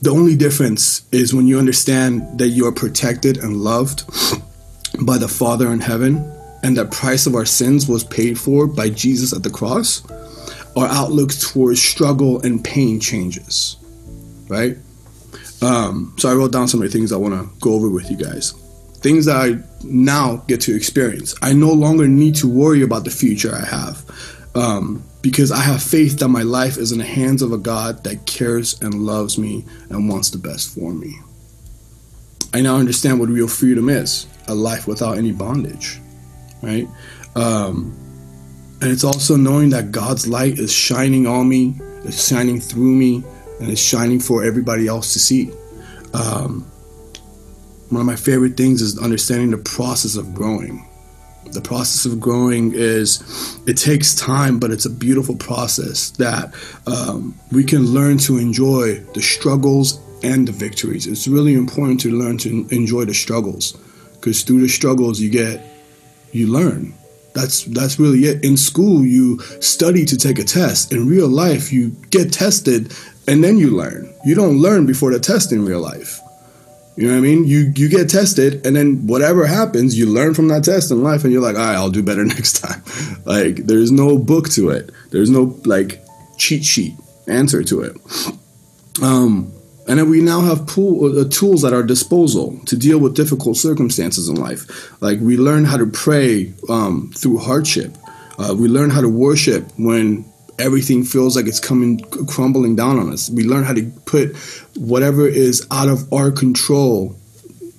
the 0.00 0.10
only 0.10 0.36
difference 0.36 1.02
is 1.10 1.34
when 1.34 1.48
you 1.48 1.58
understand 1.58 2.38
that 2.38 2.48
you're 2.48 2.72
protected 2.72 3.38
and 3.38 3.56
loved 3.56 4.04
by 5.02 5.18
the 5.18 5.28
Father 5.28 5.72
in 5.72 5.80
heaven 5.80 6.16
and 6.62 6.76
the 6.76 6.84
price 6.84 7.26
of 7.26 7.34
our 7.34 7.44
sins 7.44 7.88
was 7.88 8.04
paid 8.04 8.38
for 8.38 8.68
by 8.68 8.88
Jesus 8.88 9.32
at 9.32 9.42
the 9.42 9.50
cross, 9.50 10.08
our 10.76 10.86
outlook 10.86 11.32
towards 11.32 11.82
struggle 11.82 12.40
and 12.42 12.64
pain 12.64 13.00
changes. 13.00 13.76
Right? 14.48 14.76
Um, 15.62 16.14
so 16.18 16.28
I 16.28 16.34
wrote 16.34 16.52
down 16.52 16.68
some 16.68 16.82
of 16.82 16.90
the 16.90 16.92
things 16.92 17.12
I 17.12 17.16
want 17.16 17.34
to 17.34 17.48
go 17.60 17.74
over 17.74 17.88
with 17.88 18.10
you 18.10 18.16
guys. 18.16 18.52
Things 18.96 19.26
that 19.26 19.36
I 19.36 19.62
now 19.84 20.36
get 20.48 20.60
to 20.62 20.74
experience. 20.74 21.34
I 21.40 21.52
no 21.52 21.72
longer 21.72 22.06
need 22.08 22.34
to 22.36 22.48
worry 22.48 22.82
about 22.82 23.04
the 23.04 23.10
future 23.10 23.54
I 23.54 23.64
have 23.64 24.04
um, 24.54 25.02
because 25.22 25.50
I 25.52 25.60
have 25.60 25.82
faith 25.82 26.18
that 26.18 26.28
my 26.28 26.42
life 26.42 26.76
is 26.78 26.92
in 26.92 26.98
the 26.98 27.04
hands 27.04 27.42
of 27.42 27.52
a 27.52 27.58
God 27.58 28.04
that 28.04 28.26
cares 28.26 28.80
and 28.82 28.94
loves 28.94 29.38
me 29.38 29.64
and 29.88 30.08
wants 30.08 30.30
the 30.30 30.38
best 30.38 30.74
for 30.74 30.92
me. 30.92 31.18
I 32.54 32.60
now 32.60 32.76
understand 32.76 33.18
what 33.18 33.28
real 33.28 33.48
freedom 33.48 33.88
is 33.88 34.26
a 34.48 34.54
life 34.54 34.86
without 34.86 35.16
any 35.16 35.32
bondage, 35.32 36.00
right? 36.60 36.86
Um, 37.34 37.96
And 38.82 38.90
it's 38.90 39.04
also 39.04 39.36
knowing 39.36 39.70
that 39.70 39.92
God's 39.92 40.26
light 40.26 40.58
is 40.58 40.72
shining 40.72 41.24
on 41.24 41.48
me, 41.48 41.74
it's 42.04 42.26
shining 42.26 42.60
through 42.60 42.96
me, 42.96 43.22
and 43.62 43.70
it's 43.70 43.80
shining 43.80 44.18
for 44.18 44.44
everybody 44.44 44.88
else 44.88 45.12
to 45.12 45.20
see. 45.20 45.52
Um, 46.14 46.66
one 47.90 48.00
of 48.00 48.06
my 48.06 48.16
favorite 48.16 48.56
things 48.56 48.82
is 48.82 48.98
understanding 48.98 49.50
the 49.50 49.58
process 49.58 50.16
of 50.16 50.34
growing. 50.34 50.88
The 51.52 51.60
process 51.60 52.10
of 52.10 52.18
growing 52.18 52.72
is, 52.74 53.60
it 53.66 53.76
takes 53.76 54.14
time, 54.14 54.58
but 54.58 54.70
it's 54.70 54.86
a 54.86 54.90
beautiful 54.90 55.36
process 55.36 56.10
that 56.12 56.54
um, 56.86 57.38
we 57.52 57.62
can 57.62 57.86
learn 57.86 58.18
to 58.18 58.38
enjoy 58.38 58.94
the 59.14 59.22
struggles 59.22 60.00
and 60.24 60.48
the 60.48 60.52
victories. 60.52 61.06
It's 61.06 61.28
really 61.28 61.54
important 61.54 62.00
to 62.00 62.10
learn 62.10 62.38
to 62.38 62.66
enjoy 62.70 63.04
the 63.04 63.14
struggles 63.14 63.72
because 64.14 64.42
through 64.42 64.62
the 64.62 64.68
struggles 64.68 65.20
you 65.20 65.30
get, 65.30 65.62
you 66.32 66.46
learn. 66.46 66.94
That's 67.34 67.64
that's 67.64 67.98
really 67.98 68.20
it. 68.20 68.44
In 68.44 68.56
school, 68.56 69.04
you 69.04 69.38
study 69.60 70.04
to 70.04 70.16
take 70.16 70.38
a 70.38 70.44
test. 70.44 70.92
In 70.92 71.08
real 71.08 71.28
life, 71.28 71.72
you 71.72 71.90
get 72.10 72.32
tested 72.32 72.92
and 73.26 73.42
then 73.42 73.58
you 73.58 73.70
learn. 73.70 74.12
You 74.24 74.34
don't 74.34 74.58
learn 74.58 74.86
before 74.86 75.12
the 75.12 75.20
test 75.20 75.52
in 75.52 75.64
real 75.64 75.80
life. 75.80 76.20
You 76.96 77.06
know 77.06 77.14
what 77.14 77.18
I 77.18 77.22
mean? 77.22 77.44
You 77.44 77.72
you 77.74 77.88
get 77.88 78.10
tested, 78.10 78.66
and 78.66 78.76
then 78.76 79.06
whatever 79.06 79.46
happens, 79.46 79.98
you 79.98 80.06
learn 80.06 80.34
from 80.34 80.48
that 80.48 80.64
test 80.64 80.90
in 80.90 81.02
life, 81.02 81.24
and 81.24 81.32
you're 81.32 81.42
like, 81.42 81.56
all 81.56 81.62
right, 81.64 81.74
I'll 81.74 81.90
do 81.90 82.02
better 82.02 82.24
next 82.36 82.60
time. 82.60 82.82
like 83.24 83.56
there's 83.66 83.90
no 83.90 84.18
book 84.18 84.50
to 84.50 84.70
it. 84.70 84.90
There's 85.10 85.30
no 85.30 85.58
like 85.64 86.04
cheat 86.36 86.64
sheet 86.64 86.94
answer 87.26 87.62
to 87.64 87.80
it. 87.82 87.96
Um, 89.02 89.52
and 89.88 89.98
then 89.98 90.08
we 90.08 90.20
now 90.20 90.40
have 90.42 90.66
pool, 90.66 91.18
uh, 91.18 91.28
tools 91.28 91.64
at 91.64 91.72
our 91.72 91.82
disposal 91.82 92.60
to 92.66 92.76
deal 92.76 92.98
with 92.98 93.16
difficult 93.16 93.56
circumstances 93.56 94.28
in 94.28 94.36
life. 94.36 94.92
Like 95.02 95.18
we 95.20 95.36
learn 95.36 95.64
how 95.64 95.76
to 95.76 95.86
pray 95.86 96.52
um, 96.68 97.10
through 97.16 97.38
hardship. 97.38 97.96
Uh, 98.38 98.54
we 98.56 98.68
learn 98.68 98.90
how 98.90 99.00
to 99.00 99.08
worship 99.08 99.66
when 99.76 100.24
everything 100.58 101.04
feels 101.04 101.36
like 101.36 101.46
it's 101.46 101.60
coming 101.60 102.00
crumbling 102.00 102.76
down 102.76 102.98
on 102.98 103.12
us. 103.12 103.30
We 103.30 103.44
learn 103.44 103.64
how 103.64 103.74
to 103.74 103.84
put 104.04 104.36
whatever 104.76 105.26
is 105.26 105.66
out 105.70 105.88
of 105.88 106.12
our 106.12 106.30
control 106.30 107.16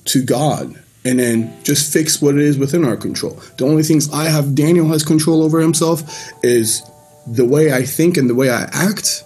to 0.06 0.24
God 0.24 0.76
and 1.06 1.20
then 1.20 1.54
just 1.64 1.92
fix 1.92 2.22
what 2.22 2.36
it 2.36 2.42
is 2.42 2.58
within 2.58 2.86
our 2.86 2.96
control. 2.96 3.40
The 3.58 3.66
only 3.66 3.84
things 3.84 4.12
I 4.14 4.26
have 4.26 4.46
Danial 4.46 4.88
has 4.90 5.04
control 5.04 5.44
over 5.44 5.60
himself 5.60 6.04
is 6.44 6.82
the 7.28 7.46
way 7.46 7.74
I 7.74 7.84
think 7.84 8.18
and 8.18 8.30
the 8.30 8.36
way 8.36 8.50
I 8.50 8.64
act 8.72 9.24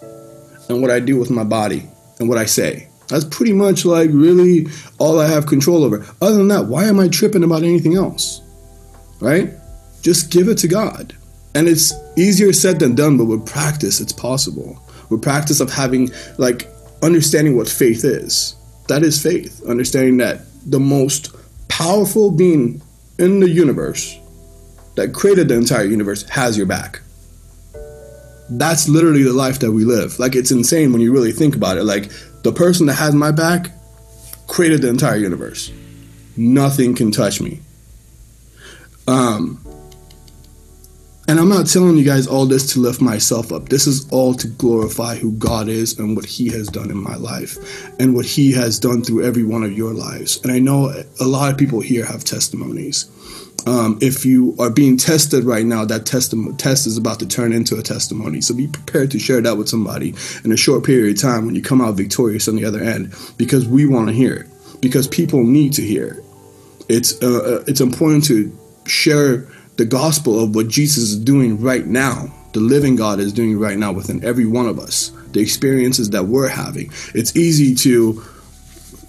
and 0.69 0.81
what 0.81 0.91
I 0.91 0.99
do 0.99 1.17
with 1.17 1.29
my 1.29 1.43
body 1.43 1.88
and 2.19 2.27
what 2.27 2.38
I 2.38 2.45
say. 2.45 2.88
That's 3.07 3.25
pretty 3.25 3.53
much 3.53 3.86
like 3.86 4.10
really 4.12 4.67
all 4.97 5.19
I 5.19 5.27
have 5.27 5.45
control 5.45 5.83
over. 5.83 6.05
Other 6.21 6.38
than 6.38 6.49
that, 6.49 6.65
why 6.65 6.86
am 6.86 6.99
I 6.99 7.07
tripping 7.07 7.43
about 7.43 7.63
anything 7.63 7.95
else? 7.95 8.41
Right? 9.21 9.51
Just 10.01 10.31
give 10.31 10.47
it 10.49 10.57
to 10.60 10.67
God. 10.67 11.15
And 11.55 11.67
it's 11.67 11.93
easier 12.15 12.53
said 12.53 12.79
than 12.79 12.95
done, 12.95 13.17
but 13.17 13.25
with 13.25 13.45
practice, 13.45 13.99
it's 13.99 14.13
possible. 14.13 14.81
With 15.10 15.21
practice 15.21 15.60
of 15.60 15.71
having, 15.71 16.10
like, 16.38 16.67
understanding 17.01 17.55
what 17.55 17.67
faith 17.67 18.03
is. 18.03 18.55
That 18.88 19.03
is 19.03 19.21
faith. 19.21 19.63
Understanding 19.65 20.17
that 20.17 20.41
the 20.65 20.79
most 20.79 21.36
powerful 21.67 22.31
being 22.31 22.81
in 23.17 23.39
the 23.39 23.49
universe 23.49 24.19
that 24.95 25.13
created 25.13 25.47
the 25.47 25.55
entire 25.55 25.86
universe 25.86 26.27
has 26.29 26.57
your 26.57 26.67
back. 26.67 27.01
That's 28.49 28.88
literally 28.88 29.23
the 29.23 29.33
life 29.33 29.60
that 29.60 29.71
we 29.71 29.83
live. 29.83 30.19
Like, 30.19 30.36
it's 30.36 30.51
insane 30.51 30.91
when 30.91 31.01
you 31.01 31.12
really 31.12 31.31
think 31.31 31.55
about 31.55 31.77
it. 31.77 31.83
Like, 31.83 32.12
the 32.43 32.51
person 32.51 32.86
that 32.86 32.93
has 32.95 33.13
my 33.13 33.31
back 33.31 33.71
created 34.47 34.81
the 34.81 34.89
entire 34.89 35.17
universe. 35.17 35.71
Nothing 36.38 36.95
can 36.95 37.12
touch 37.12 37.41
me. 37.41 37.62
Um, 39.07 39.62
and 41.27 41.39
I'm 41.39 41.49
not 41.49 41.67
telling 41.67 41.97
you 41.97 42.05
guys 42.05 42.25
all 42.25 42.45
this 42.45 42.73
to 42.73 42.79
lift 42.79 43.01
myself 43.01 43.51
up. 43.51 43.67
This 43.67 43.85
is 43.85 44.09
all 44.11 44.33
to 44.35 44.47
glorify 44.47 45.15
who 45.15 45.33
God 45.33 45.67
is 45.67 45.99
and 45.99 46.15
what 46.15 46.25
He 46.25 46.49
has 46.49 46.67
done 46.67 46.89
in 46.89 46.97
my 46.97 47.15
life 47.15 47.57
and 47.99 48.15
what 48.15 48.25
He 48.25 48.53
has 48.53 48.79
done 48.79 49.03
through 49.03 49.25
every 49.25 49.43
one 49.43 49.63
of 49.63 49.73
your 49.73 49.93
lives. 49.93 50.41
And 50.43 50.53
I 50.53 50.59
know 50.59 50.93
a 51.19 51.25
lot 51.25 51.51
of 51.51 51.57
people 51.57 51.81
here 51.81 52.05
have 52.05 52.23
testimonies. 52.23 53.09
Um, 53.67 53.99
if 54.01 54.25
you 54.25 54.55
are 54.57 54.69
being 54.69 54.95
tested 54.95 55.43
right 55.43 55.65
now, 55.65 55.83
that 55.83 56.05
test, 56.05 56.87
is 56.87 56.97
about 56.97 57.19
to 57.19 57.27
turn 57.27 57.51
into 57.51 57.77
a 57.77 57.81
testimony. 57.81 58.39
So 58.39 58.55
be 58.55 58.67
prepared 58.67 59.11
to 59.11 59.19
share 59.19 59.41
that 59.41 59.57
with 59.57 59.67
somebody 59.67 60.15
in 60.45 60.53
a 60.53 60.57
short 60.57 60.85
period 60.85 61.17
of 61.17 61.21
time 61.21 61.45
when 61.45 61.55
you 61.55 61.61
come 61.61 61.81
out 61.81 61.95
victorious 61.95 62.47
on 62.47 62.55
the 62.55 62.63
other 62.63 62.81
end 62.81 63.13
because 63.35 63.67
we 63.67 63.85
want 63.85 64.07
to 64.07 64.13
hear 64.13 64.33
it, 64.33 64.47
because 64.79 65.09
people 65.09 65.43
need 65.43 65.73
to 65.73 65.81
hear 65.81 66.07
it. 66.07 66.23
It's, 66.87 67.21
uh, 67.21 67.59
uh 67.59 67.63
it's 67.67 67.81
important 67.81 68.23
to 68.25 68.57
share 68.85 69.45
the 69.77 69.85
gospel 69.85 70.43
of 70.43 70.55
what 70.55 70.67
Jesus 70.67 71.03
is 71.03 71.17
doing 71.17 71.61
right 71.61 71.85
now, 71.85 72.27
the 72.53 72.59
living 72.59 72.95
God 72.95 73.19
is 73.19 73.31
doing 73.31 73.57
right 73.59 73.77
now 73.77 73.91
within 73.91 74.23
every 74.23 74.45
one 74.45 74.67
of 74.67 74.79
us, 74.79 75.11
the 75.31 75.39
experiences 75.39 76.09
that 76.09 76.25
we're 76.25 76.47
having. 76.47 76.91
It's 77.13 77.35
easy 77.35 77.75
to 77.75 78.23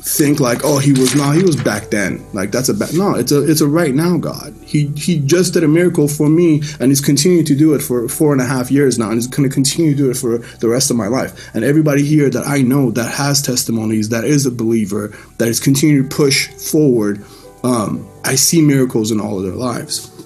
think 0.00 0.40
like, 0.40 0.60
oh, 0.64 0.78
he 0.78 0.92
was 0.92 1.14
not, 1.14 1.36
he 1.36 1.42
was 1.42 1.56
back 1.56 1.90
then. 1.90 2.24
Like 2.32 2.50
that's 2.50 2.68
a 2.68 2.74
back. 2.74 2.92
No, 2.92 3.14
it's 3.14 3.32
a 3.32 3.48
it's 3.48 3.60
a 3.60 3.66
right 3.66 3.94
now 3.94 4.18
God. 4.18 4.54
He 4.62 4.88
he 4.88 5.18
just 5.20 5.54
did 5.54 5.64
a 5.64 5.68
miracle 5.68 6.08
for 6.08 6.28
me, 6.28 6.62
and 6.80 6.90
he's 6.90 7.00
continuing 7.00 7.44
to 7.46 7.56
do 7.56 7.74
it 7.74 7.80
for 7.80 8.08
four 8.08 8.32
and 8.32 8.40
a 8.40 8.44
half 8.44 8.70
years 8.70 8.98
now, 8.98 9.06
and 9.06 9.14
he's 9.14 9.26
going 9.26 9.48
to 9.48 9.54
continue 9.54 9.92
to 9.92 9.96
do 9.96 10.10
it 10.10 10.16
for 10.16 10.38
the 10.38 10.68
rest 10.68 10.90
of 10.90 10.96
my 10.96 11.08
life. 11.08 11.54
And 11.54 11.64
everybody 11.64 12.04
here 12.04 12.30
that 12.30 12.46
I 12.46 12.62
know 12.62 12.90
that 12.92 13.10
has 13.10 13.42
testimonies, 13.42 14.10
that 14.10 14.24
is 14.24 14.46
a 14.46 14.50
believer, 14.50 15.16
that 15.38 15.48
is 15.48 15.60
continuing 15.60 16.08
to 16.08 16.16
push 16.16 16.48
forward. 16.48 17.24
Um, 17.64 18.08
I 18.24 18.36
see 18.36 18.62
miracles 18.62 19.10
in 19.10 19.20
all 19.20 19.38
of 19.38 19.44
their 19.44 19.54
lives. 19.54 20.17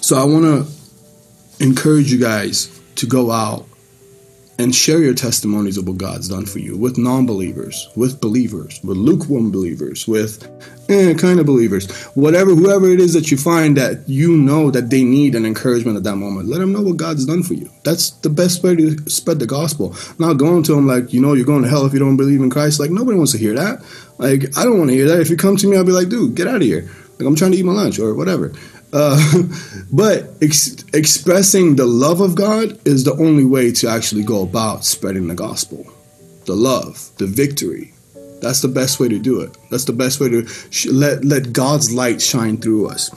So 0.00 0.16
I 0.16 0.24
want 0.24 0.44
to 0.44 1.64
encourage 1.64 2.10
you 2.10 2.18
guys 2.18 2.80
to 2.96 3.06
go 3.06 3.30
out 3.30 3.66
and 4.60 4.74
share 4.74 5.00
your 5.00 5.14
testimonies 5.14 5.78
of 5.78 5.88
what 5.88 5.96
God's 5.96 6.28
done 6.28 6.44
for 6.44 6.58
you 6.58 6.76
with 6.76 6.98
non 6.98 7.24
believers, 7.24 7.88
with 7.96 8.20
believers, 8.20 8.78
with 8.84 8.98
lukewarm 8.98 9.50
believers, 9.50 10.06
with 10.06 10.46
eh, 10.90 11.14
kind 11.14 11.40
of 11.40 11.46
believers, 11.46 11.90
whatever, 12.14 12.54
whoever 12.54 12.90
it 12.90 13.00
is 13.00 13.14
that 13.14 13.30
you 13.30 13.38
find 13.38 13.76
that 13.78 14.06
you 14.06 14.36
know 14.36 14.70
that 14.70 14.90
they 14.90 15.02
need 15.02 15.34
an 15.34 15.46
encouragement 15.46 15.96
at 15.96 16.04
that 16.04 16.16
moment. 16.16 16.48
Let 16.48 16.58
them 16.58 16.72
know 16.72 16.82
what 16.82 16.98
God's 16.98 17.24
done 17.24 17.42
for 17.42 17.54
you. 17.54 17.70
That's 17.84 18.10
the 18.10 18.28
best 18.28 18.62
way 18.62 18.76
to 18.76 18.98
spread 19.08 19.38
the 19.38 19.46
gospel. 19.46 19.94
Not 20.18 20.34
going 20.34 20.62
to 20.64 20.74
them 20.74 20.86
like, 20.86 21.12
you 21.12 21.22
know, 21.22 21.32
you're 21.32 21.46
going 21.46 21.62
to 21.62 21.68
hell 21.68 21.86
if 21.86 21.94
you 21.94 21.98
don't 21.98 22.18
believe 22.18 22.42
in 22.42 22.50
Christ. 22.50 22.80
Like, 22.80 22.90
nobody 22.90 23.16
wants 23.16 23.32
to 23.32 23.38
hear 23.38 23.54
that. 23.54 23.82
Like, 24.18 24.56
I 24.58 24.64
don't 24.64 24.78
want 24.78 24.90
to 24.90 24.96
hear 24.96 25.08
that. 25.08 25.20
If 25.20 25.30
you 25.30 25.36
come 25.36 25.56
to 25.56 25.66
me, 25.66 25.76
I'll 25.76 25.84
be 25.84 25.92
like, 25.92 26.10
dude, 26.10 26.34
get 26.34 26.48
out 26.48 26.56
of 26.56 26.62
here. 26.62 26.90
Like, 27.18 27.26
I'm 27.26 27.36
trying 27.36 27.52
to 27.52 27.58
eat 27.58 27.64
my 27.64 27.72
lunch 27.72 27.98
or 27.98 28.14
whatever. 28.14 28.52
Uh, 28.92 29.42
but 29.92 30.30
ex- 30.42 30.84
expressing 30.92 31.76
the 31.76 31.86
love 31.86 32.20
of 32.20 32.34
God 32.34 32.80
is 32.86 33.04
the 33.04 33.14
only 33.14 33.44
way 33.44 33.72
to 33.72 33.88
actually 33.88 34.24
go 34.24 34.42
about 34.42 34.84
spreading 34.84 35.28
the 35.28 35.34
gospel. 35.34 35.86
The 36.46 36.54
love, 36.54 37.10
the 37.18 37.26
victory. 37.26 37.92
That's 38.40 38.62
the 38.62 38.68
best 38.68 38.98
way 38.98 39.08
to 39.08 39.18
do 39.18 39.40
it. 39.42 39.56
That's 39.70 39.84
the 39.84 39.92
best 39.92 40.18
way 40.18 40.30
to 40.30 40.46
sh- 40.46 40.86
let 40.86 41.24
let 41.24 41.52
God's 41.52 41.92
light 41.92 42.22
shine 42.22 42.56
through 42.56 42.88
us. 42.88 43.10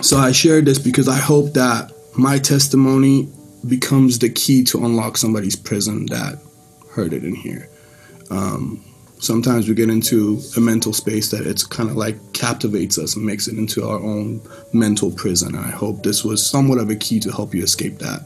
So 0.00 0.18
I 0.18 0.32
shared 0.32 0.66
this 0.66 0.78
because 0.78 1.08
I 1.08 1.16
hope 1.16 1.54
that 1.54 1.92
my 2.16 2.38
testimony 2.38 3.28
becomes 3.66 4.20
the 4.20 4.28
key 4.28 4.62
to 4.64 4.84
unlock 4.84 5.16
somebody's 5.16 5.56
prison 5.56 6.06
that 6.06 6.38
heard 6.90 7.12
it 7.12 7.24
in 7.24 7.34
here. 7.34 7.68
Um, 8.30 8.84
sometimes 9.18 9.68
we 9.68 9.74
get 9.74 9.90
into 9.90 10.40
a 10.56 10.60
mental 10.60 10.92
space 10.92 11.30
that 11.30 11.46
it's 11.46 11.64
kind 11.64 11.90
of 11.90 11.96
like 11.96 12.16
captivates 12.32 12.98
us 12.98 13.16
and 13.16 13.24
makes 13.24 13.48
it 13.48 13.56
into 13.56 13.86
our 13.86 13.98
own 13.98 14.40
mental 14.72 15.10
prison. 15.10 15.54
And 15.54 15.64
I 15.64 15.70
hope 15.70 16.02
this 16.02 16.24
was 16.24 16.44
somewhat 16.44 16.78
of 16.78 16.90
a 16.90 16.96
key 16.96 17.20
to 17.20 17.32
help 17.32 17.54
you 17.54 17.62
escape 17.62 17.98
that 17.98 18.24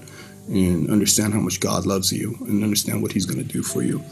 and 0.48 0.90
understand 0.90 1.33
how 1.33 1.40
much 1.40 1.61
God 1.61 1.87
loves 1.87 2.12
you 2.12 2.37
and 2.40 2.64
understand 2.64 3.03
what 3.03 3.12
He's 3.12 3.26
going 3.26 3.44
to 3.44 3.53
do 3.53 3.62
for 3.62 3.83
you. 3.83 4.03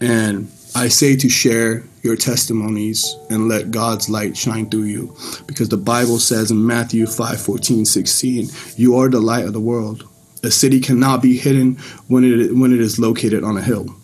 And 0.00 0.50
I 0.74 0.88
say 0.88 1.16
to 1.16 1.28
share 1.28 1.82
your 2.02 2.16
testimonies 2.16 3.16
and 3.28 3.48
let 3.48 3.70
God's 3.70 4.08
light 4.08 4.36
shine 4.36 4.70
through 4.70 4.84
you 4.84 5.14
because 5.46 5.68
the 5.68 5.76
Bible 5.76 6.18
says 6.18 6.50
in 6.50 6.64
Matthew 6.64 7.06
5 7.06 7.40
14, 7.40 7.84
16, 7.84 8.48
you 8.76 8.96
are 8.96 9.08
the 9.08 9.20
light 9.20 9.44
of 9.44 9.52
the 9.52 9.60
world. 9.60 10.08
A 10.42 10.50
city 10.50 10.80
cannot 10.80 11.20
be 11.20 11.36
hidden 11.36 11.76
when 12.08 12.24
it, 12.24 12.56
when 12.56 12.72
it 12.72 12.80
is 12.80 12.98
located 12.98 13.44
on 13.44 13.58
a 13.58 13.62
hill. 13.62 13.94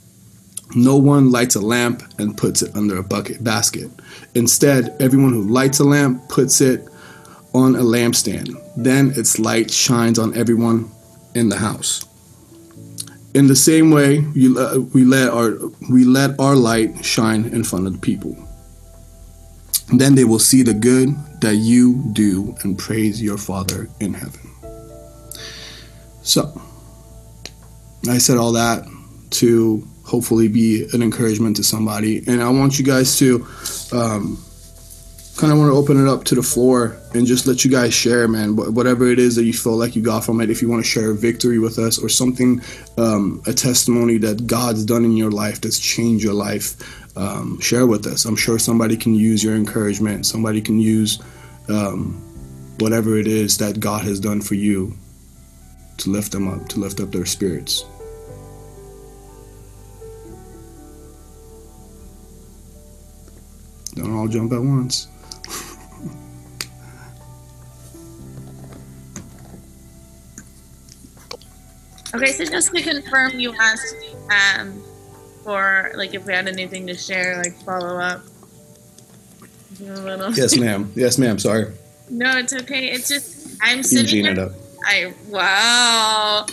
No 0.75 0.97
one 0.97 1.31
lights 1.31 1.55
a 1.55 1.61
lamp 1.61 2.03
and 2.19 2.37
puts 2.37 2.63
it 2.63 2.75
under 2.75 2.99
a 2.99 3.03
bucket 3.03 3.43
basket. 3.45 3.91
Instead, 4.35 4.97
everyone 5.01 5.33
who 5.33 5.43
lights 5.43 5.79
a 5.79 5.85
lamp 5.85 6.29
puts 6.29 6.61
it 6.61 6.89
on 7.55 7.77
a 7.77 7.81
lampstand. 7.81 8.55
Then 8.77 9.13
its 9.17 9.39
light 9.39 9.71
shines 9.71 10.19
on 10.19 10.37
everyone 10.37 10.91
in 11.35 11.49
the 11.49 11.57
house. 11.57 12.05
In 13.35 13.47
the 13.47 13.57
same 13.57 13.91
way, 13.91 14.25
you, 14.35 14.59
uh, 14.59 14.79
we 14.95 15.05
let 15.05 15.29
our 15.29 15.59
we 15.91 16.05
let 16.05 16.39
our 16.41 16.57
light 16.57 17.05
shine 17.05 17.45
in 17.47 17.65
front 17.65 17.87
of 17.87 17.93
the 17.93 17.99
people. 17.99 18.37
Then 19.95 20.15
they 20.15 20.25
will 20.25 20.39
see 20.39 20.63
the 20.63 20.75
good 20.75 21.15
that 21.43 21.57
you 21.57 22.03
do 22.13 22.57
and 22.63 22.79
praise 22.79 23.23
your 23.23 23.39
Father 23.39 23.89
in 24.01 24.15
heaven. 24.15 24.41
So, 26.23 26.61
I 28.09 28.19
said 28.19 28.37
all 28.37 28.53
that 28.53 28.85
to 29.33 29.87
hopefully 30.07 30.49
be 30.49 30.87
an 30.93 31.03
encouragement 31.03 31.57
to 31.57 31.65
somebody. 31.65 32.23
And 32.27 32.43
I 32.43 32.49
want 32.49 32.79
you 32.79 32.85
guys 32.85 33.19
to 33.19 33.47
um, 33.93 34.43
kind 35.37 35.53
of 35.53 35.59
want 35.59 35.71
to 35.71 35.77
open 35.77 36.01
it 36.01 36.09
up 36.09 36.25
to 36.25 36.35
the 36.35 36.43
floor 36.43 36.97
and 37.13 37.27
just 37.27 37.47
let 37.47 37.65
you 37.65 37.71
guys 37.71 37.93
share, 37.93 38.27
man, 38.29 38.57
whatever 38.57 39.07
it 39.07 39.19
is 39.19 39.37
that 39.37 39.45
you 39.45 39.53
feel 39.53 39.77
like 39.77 39.95
you 39.95 40.03
got 40.03 40.25
from 40.25 40.41
it. 40.41 40.49
If 40.49 40.63
you 40.63 40.69
want 40.69 40.85
to 40.85 40.89
share 40.89 41.11
a 41.11 41.15
victory 41.15 41.59
with 41.59 41.79
us 41.79 41.99
or 41.99 42.09
something, 42.09 42.63
um, 42.97 43.43
a 43.47 43.53
testimony 43.53 44.17
that 44.19 44.47
God's 44.47 44.85
done 44.85 45.05
in 45.05 45.17
your 45.17 45.31
life 45.31 45.61
that's 45.61 45.79
changed 45.79 46.25
your 46.25 46.35
life, 46.35 46.77
um, 47.17 47.61
share 47.61 47.87
with 47.87 48.07
us. 48.07 48.25
I'm 48.25 48.37
sure 48.37 48.59
somebody 48.59 48.97
can 48.97 49.15
use 49.15 49.43
your 49.43 49.57
encouragement. 49.57 50.25
Somebody 50.25 50.61
can 50.61 50.79
use 50.79 51.21
um, 51.69 52.15
whatever 52.79 53.19
it 53.19 53.27
is 53.27 53.59
that 53.59 53.81
God 53.81 54.05
has 54.05 54.21
done 54.21 54.41
for 54.41 54.55
you 54.55 54.97
to 55.99 56.11
lift 56.11 56.33
them 56.33 56.49
up, 56.49 56.69
to 56.69 56.81
lift 56.81 57.01
up 57.01 57.11
their 57.11 57.27
spirits. 57.27 57.85
Don't 63.97 64.15
all 64.15 64.29
jump 64.29 64.53
at 64.53 64.61
once. 64.61 65.09
Okay, 72.15 72.33
so 72.33 72.45
just 72.45 72.75
to 72.75 72.83
confirm, 72.83 73.39
you 73.39 73.53
asked 73.55 73.97
um, 74.31 74.83
for 75.43 75.93
like 75.97 76.15
if 76.15 76.25
we 76.25 76.33
had 76.33 76.47
anything 76.47 76.87
to 76.87 76.95
share, 76.95 77.43
like 77.43 77.55
follow 77.63 77.99
up. 77.99 78.23
Yes, 79.79 80.57
ma'am. 80.57 80.91
Yes, 80.95 81.19
ma'am. 81.19 81.39
Sorry. 81.39 81.71
No, 82.09 82.39
it's 82.39 82.55
okay. 82.55 82.87
It's 82.87 83.09
just 83.09 83.59
I'm 83.61 83.83
sitting 83.83 84.25
here. 84.25 84.51
I 84.87 85.13
wow. 85.29 86.47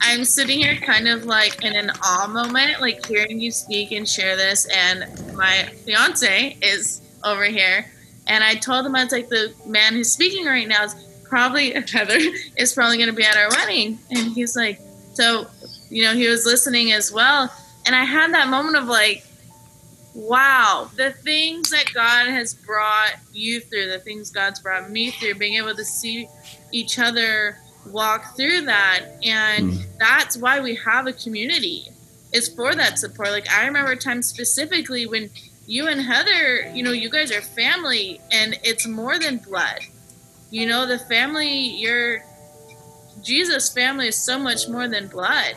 I'm 0.00 0.24
sitting 0.24 0.58
here 0.58 0.76
kind 0.76 1.08
of 1.08 1.24
like 1.24 1.64
in 1.64 1.74
an 1.76 1.90
awe 2.02 2.26
moment, 2.26 2.80
like 2.80 3.06
hearing 3.06 3.40
you 3.40 3.50
speak 3.50 3.92
and 3.92 4.08
share 4.08 4.36
this, 4.36 4.66
and 4.74 5.06
my 5.34 5.64
fiance 5.84 6.56
is 6.62 7.00
over 7.24 7.44
here, 7.44 7.86
and 8.26 8.42
I 8.44 8.54
told 8.54 8.86
him 8.86 8.96
I 8.96 9.04
was 9.04 9.12
like 9.12 9.28
the 9.28 9.52
man 9.66 9.94
who's 9.94 10.12
speaking 10.12 10.46
right 10.46 10.68
now 10.68 10.84
is 10.84 10.94
probably 11.24 11.72
Heather 11.92 12.18
is 12.56 12.72
probably 12.72 12.96
going 12.96 13.08
to 13.08 13.14
be 13.14 13.24
at 13.24 13.36
our 13.36 13.48
wedding, 13.50 13.98
and 14.10 14.32
he's 14.32 14.56
like, 14.56 14.80
so, 15.14 15.46
you 15.88 16.04
know, 16.04 16.14
he 16.14 16.28
was 16.28 16.46
listening 16.46 16.92
as 16.92 17.12
well. 17.12 17.52
And 17.86 17.94
I 17.94 18.04
had 18.04 18.32
that 18.34 18.48
moment 18.48 18.76
of 18.76 18.84
like, 18.86 19.24
wow, 20.14 20.90
the 20.96 21.12
things 21.12 21.70
that 21.70 21.92
God 21.94 22.28
has 22.28 22.54
brought 22.54 23.14
you 23.32 23.60
through, 23.60 23.88
the 23.88 23.98
things 23.98 24.30
God's 24.30 24.60
brought 24.60 24.90
me 24.90 25.10
through, 25.10 25.34
being 25.34 25.54
able 25.54 25.74
to 25.74 25.84
see 25.84 26.28
each 26.72 26.98
other 26.98 27.58
walk 27.86 28.36
through 28.36 28.62
that. 28.62 29.06
And 29.22 29.72
mm. 29.72 29.84
that's 29.98 30.36
why 30.36 30.60
we 30.60 30.74
have 30.76 31.06
a 31.06 31.12
community. 31.12 31.86
It's 32.32 32.48
for 32.48 32.74
that 32.74 32.98
support. 32.98 33.30
Like 33.30 33.50
I 33.50 33.66
remember 33.66 33.94
times 33.96 34.28
specifically 34.28 35.06
when 35.06 35.30
you 35.66 35.88
and 35.88 36.00
Heather, 36.00 36.70
you 36.74 36.82
know, 36.82 36.92
you 36.92 37.10
guys 37.10 37.32
are 37.32 37.40
family 37.40 38.20
and 38.30 38.58
it's 38.62 38.86
more 38.86 39.18
than 39.18 39.38
blood. 39.38 39.80
You 40.50 40.66
know, 40.66 40.86
the 40.86 40.98
family 40.98 41.48
you're 41.48 42.22
Jesus' 43.22 43.72
family 43.72 44.08
is 44.08 44.16
so 44.16 44.38
much 44.38 44.68
more 44.68 44.88
than 44.88 45.06
blood. 45.08 45.56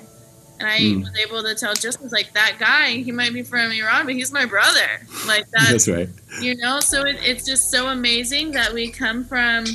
And 0.60 0.70
I 0.70 0.80
mm. 0.80 1.00
was 1.02 1.18
able 1.18 1.42
to 1.44 1.56
tell 1.56 1.74
just 1.74 2.02
like 2.12 2.34
that 2.34 2.58
guy, 2.60 2.92
he 2.92 3.12
might 3.12 3.34
be 3.34 3.44
from 3.44 3.72
Iran, 3.72 4.06
but 4.06 4.16
he's 4.16 4.32
my 4.32 4.46
brother. 4.46 5.02
Like 5.26 5.50
that. 5.52 5.70
That's 5.72 5.88
right. 5.88 6.10
You 6.42 6.56
know, 6.58 6.80
so 6.80 7.06
it, 7.06 7.18
it's 7.22 7.46
just 7.46 7.72
so 7.72 7.88
amazing 7.88 8.52
that 8.52 8.74
we 8.74 8.92
come 8.92 9.26
from 9.26 9.66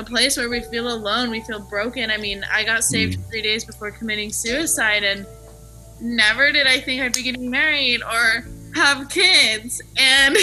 a 0.00 0.04
place 0.04 0.36
where 0.36 0.48
we 0.48 0.60
feel 0.60 0.92
alone, 0.92 1.30
we 1.30 1.40
feel 1.42 1.60
broken. 1.60 2.10
I 2.10 2.16
mean, 2.16 2.44
I 2.52 2.64
got 2.64 2.84
saved 2.84 3.18
mm. 3.18 3.28
three 3.30 3.42
days 3.42 3.64
before 3.64 3.90
committing 3.90 4.30
suicide, 4.30 5.04
and 5.04 5.26
never 6.00 6.50
did 6.52 6.66
I 6.66 6.80
think 6.80 7.02
I'd 7.02 7.12
be 7.12 7.22
getting 7.22 7.50
married 7.50 8.02
or 8.02 8.44
have 8.74 9.08
kids. 9.08 9.82
And 9.96 10.36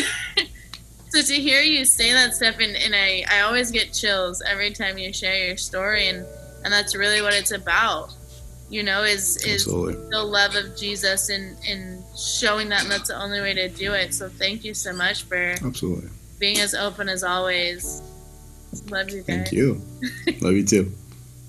so 1.09 1.21
to 1.21 1.33
hear 1.33 1.61
you 1.61 1.85
say 1.85 2.13
that 2.13 2.33
stuff, 2.33 2.55
and, 2.59 2.75
and 2.75 2.95
I, 2.95 3.25
I 3.29 3.41
always 3.41 3.71
get 3.71 3.93
chills 3.93 4.41
every 4.45 4.71
time 4.71 4.97
you 4.97 5.11
share 5.11 5.47
your 5.47 5.57
story. 5.57 6.07
And 6.07 6.25
and 6.63 6.73
that's 6.73 6.95
really 6.95 7.21
what 7.21 7.33
it's 7.33 7.51
about 7.51 8.13
you 8.69 8.83
know 8.83 9.03
is 9.03 9.37
is 9.45 9.65
Absolutely. 9.65 10.09
the 10.09 10.21
love 10.21 10.55
of 10.55 10.75
jesus 10.75 11.29
and 11.29 11.57
and 11.65 12.03
showing 12.17 12.69
that 12.69 12.81
and 12.81 12.91
that's 12.91 13.07
the 13.09 13.15
only 13.15 13.39
way 13.39 13.53
to 13.53 13.69
do 13.69 13.93
it 13.93 14.13
so 14.13 14.27
thank 14.27 14.63
you 14.63 14.73
so 14.73 14.91
much 14.93 15.23
for 15.23 15.55
Absolutely. 15.63 16.09
being 16.39 16.59
as 16.59 16.75
open 16.75 17.07
as 17.07 17.23
always 17.23 18.01
love 18.89 19.10
you 19.10 19.17
guys. 19.17 19.25
thank 19.25 19.51
you 19.51 19.82
love 20.41 20.53
you 20.53 20.63
too 20.65 20.91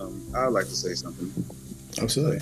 um, 0.00 0.22
i'd 0.36 0.46
like 0.46 0.64
to 0.64 0.76
say 0.76 0.94
something 0.94 1.32
Absolutely. 2.00 2.38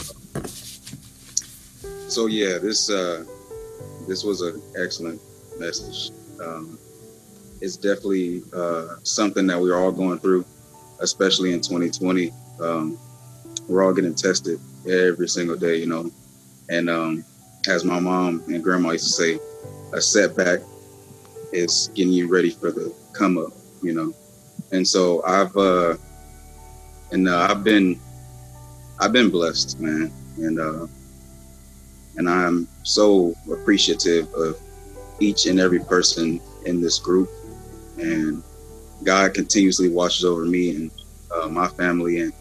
So 2.08 2.26
yeah, 2.26 2.58
this 2.58 2.90
uh, 2.90 3.24
this 4.06 4.22
was 4.22 4.42
an 4.42 4.60
excellent 4.78 5.20
message. 5.58 6.10
Um, 6.44 6.78
it's 7.60 7.76
definitely 7.76 8.42
uh, 8.54 8.96
something 9.02 9.46
that 9.46 9.60
we're 9.60 9.76
all 9.76 9.92
going 9.92 10.18
through, 10.18 10.44
especially 11.00 11.52
in 11.52 11.60
2020 11.60 12.32
um, 12.60 12.98
we're 13.68 13.82
all 13.82 13.92
getting 13.92 14.14
tested 14.14 14.60
every 14.88 15.28
single 15.28 15.56
day, 15.56 15.76
you 15.76 15.86
know. 15.86 16.10
And 16.68 16.88
um, 16.90 17.24
as 17.68 17.84
my 17.84 17.98
mom 17.98 18.42
and 18.46 18.62
grandma 18.62 18.90
used 18.90 19.06
to 19.06 19.12
say, 19.12 19.38
a 19.92 20.00
setback 20.00 20.60
is 21.52 21.90
getting 21.94 22.12
you 22.12 22.28
ready 22.28 22.50
for 22.50 22.70
the 22.70 22.94
come 23.12 23.38
up, 23.38 23.52
you 23.82 23.94
know. 23.94 24.14
And 24.72 24.86
so 24.86 25.22
I've 25.24 25.56
uh, 25.56 25.96
and 27.12 27.28
uh, 27.28 27.48
I've 27.50 27.62
been 27.62 28.00
I've 28.98 29.12
been 29.12 29.30
blessed, 29.30 29.78
man, 29.80 30.10
and 30.38 30.60
uh, 30.60 30.86
and 32.16 32.28
I'm 32.28 32.68
so 32.82 33.34
appreciative 33.50 34.32
of 34.34 34.58
each 35.20 35.46
and 35.46 35.60
every 35.60 35.80
person 35.80 36.40
in 36.64 36.80
this 36.80 36.98
group, 36.98 37.28
and 37.98 38.42
God 39.04 39.34
continuously 39.34 39.88
watches 39.88 40.24
over 40.24 40.44
me 40.44 40.74
and 40.74 40.90
uh, 41.34 41.48
my 41.48 41.68
family. 41.68 42.20
And 42.20 42.32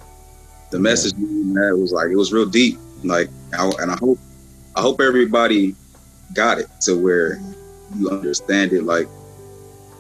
the 0.71 0.79
message 0.79 1.13
that 1.13 1.77
was 1.77 1.91
like 1.91 2.09
it 2.09 2.15
was 2.15 2.33
real 2.33 2.45
deep. 2.45 2.79
Like, 3.03 3.29
I, 3.53 3.71
and 3.79 3.91
I 3.91 3.97
hope 3.97 4.17
I 4.75 4.81
hope 4.81 4.99
everybody 4.99 5.75
got 6.33 6.57
it 6.57 6.67
to 6.81 6.97
where 6.97 7.39
you 7.95 8.09
understand 8.09 8.73
it, 8.73 8.83
like 8.83 9.07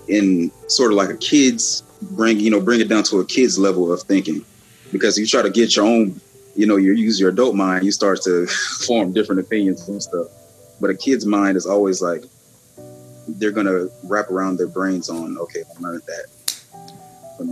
in 0.07 0.51
sort 0.67 0.91
of 0.91 0.97
like 0.97 1.09
a 1.09 1.17
kid's 1.17 1.83
bring 2.11 2.39
you 2.39 2.49
know 2.49 2.61
bring 2.61 2.81
it 2.81 2.89
down 2.89 3.03
to 3.03 3.19
a 3.19 3.25
kid's 3.25 3.57
level 3.57 3.91
of 3.91 4.01
thinking, 4.03 4.45
because 4.91 5.17
you 5.17 5.25
try 5.25 5.41
to 5.41 5.49
get 5.49 5.75
your 5.75 5.85
own 5.85 6.19
you 6.55 6.65
know 6.65 6.75
you 6.75 6.93
use 6.93 7.19
your 7.19 7.29
adult 7.29 7.55
mind, 7.55 7.85
you 7.85 7.91
start 7.91 8.21
to 8.23 8.47
form 8.87 9.13
different 9.13 9.41
opinions 9.41 9.87
and 9.87 10.01
stuff. 10.01 10.27
But 10.79 10.89
a 10.89 10.95
kid's 10.95 11.25
mind 11.25 11.57
is 11.57 11.65
always 11.65 12.01
like 12.01 12.23
they're 13.27 13.51
gonna 13.51 13.87
wrap 14.03 14.29
around 14.29 14.57
their 14.57 14.67
brains 14.67 15.09
on 15.09 15.37
okay, 15.37 15.63
I 15.63 15.81
learned 15.81 16.03
that, 16.07 16.25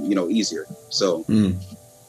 you 0.08 0.16
know, 0.16 0.30
easier. 0.30 0.66
So. 0.90 1.24
Mm 1.26 1.62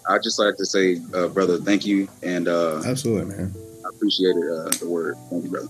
I 0.08 0.18
just 0.18 0.38
like 0.38 0.56
to 0.56 0.66
say, 0.66 1.00
uh, 1.14 1.28
brother, 1.28 1.58
thank 1.58 1.86
you, 1.86 2.08
and 2.22 2.46
uh, 2.46 2.82
absolutely, 2.84 3.36
man. 3.36 3.54
I 3.84 3.88
appreciate 3.88 4.36
it, 4.36 4.50
uh, 4.52 4.68
the 4.78 4.88
word. 4.88 5.16
Thank 5.30 5.44
you, 5.44 5.50
brother. 5.50 5.68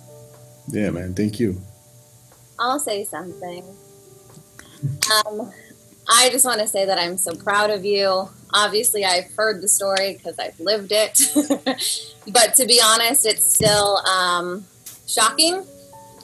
Yeah, 0.69 0.91
man. 0.91 1.15
Thank 1.15 1.39
you. 1.39 1.61
I'll 2.59 2.81
say 2.81 3.05
something. 3.05 3.65
Um, 5.27 5.53
I 6.09 6.29
just 6.31 6.45
want 6.45 6.61
to 6.61 6.67
say 6.67 6.85
that 6.87 6.99
I'm 6.99 7.17
so 7.17 7.35
proud 7.35 7.71
of 7.71 7.85
you. 7.85 8.29
Obviously, 8.53 9.05
I've 9.05 9.33
heard 9.35 9.63
the 9.63 9.69
story 9.69 10.15
because 10.15 10.39
I've 10.39 10.59
lived 10.61 10.93
it, 10.93 11.19
but 12.33 12.55
to 12.57 12.67
be 12.67 12.81
honest, 12.85 13.27
it's 13.27 13.47
still 13.47 13.99
um, 14.07 14.65
shocking. 15.07 15.65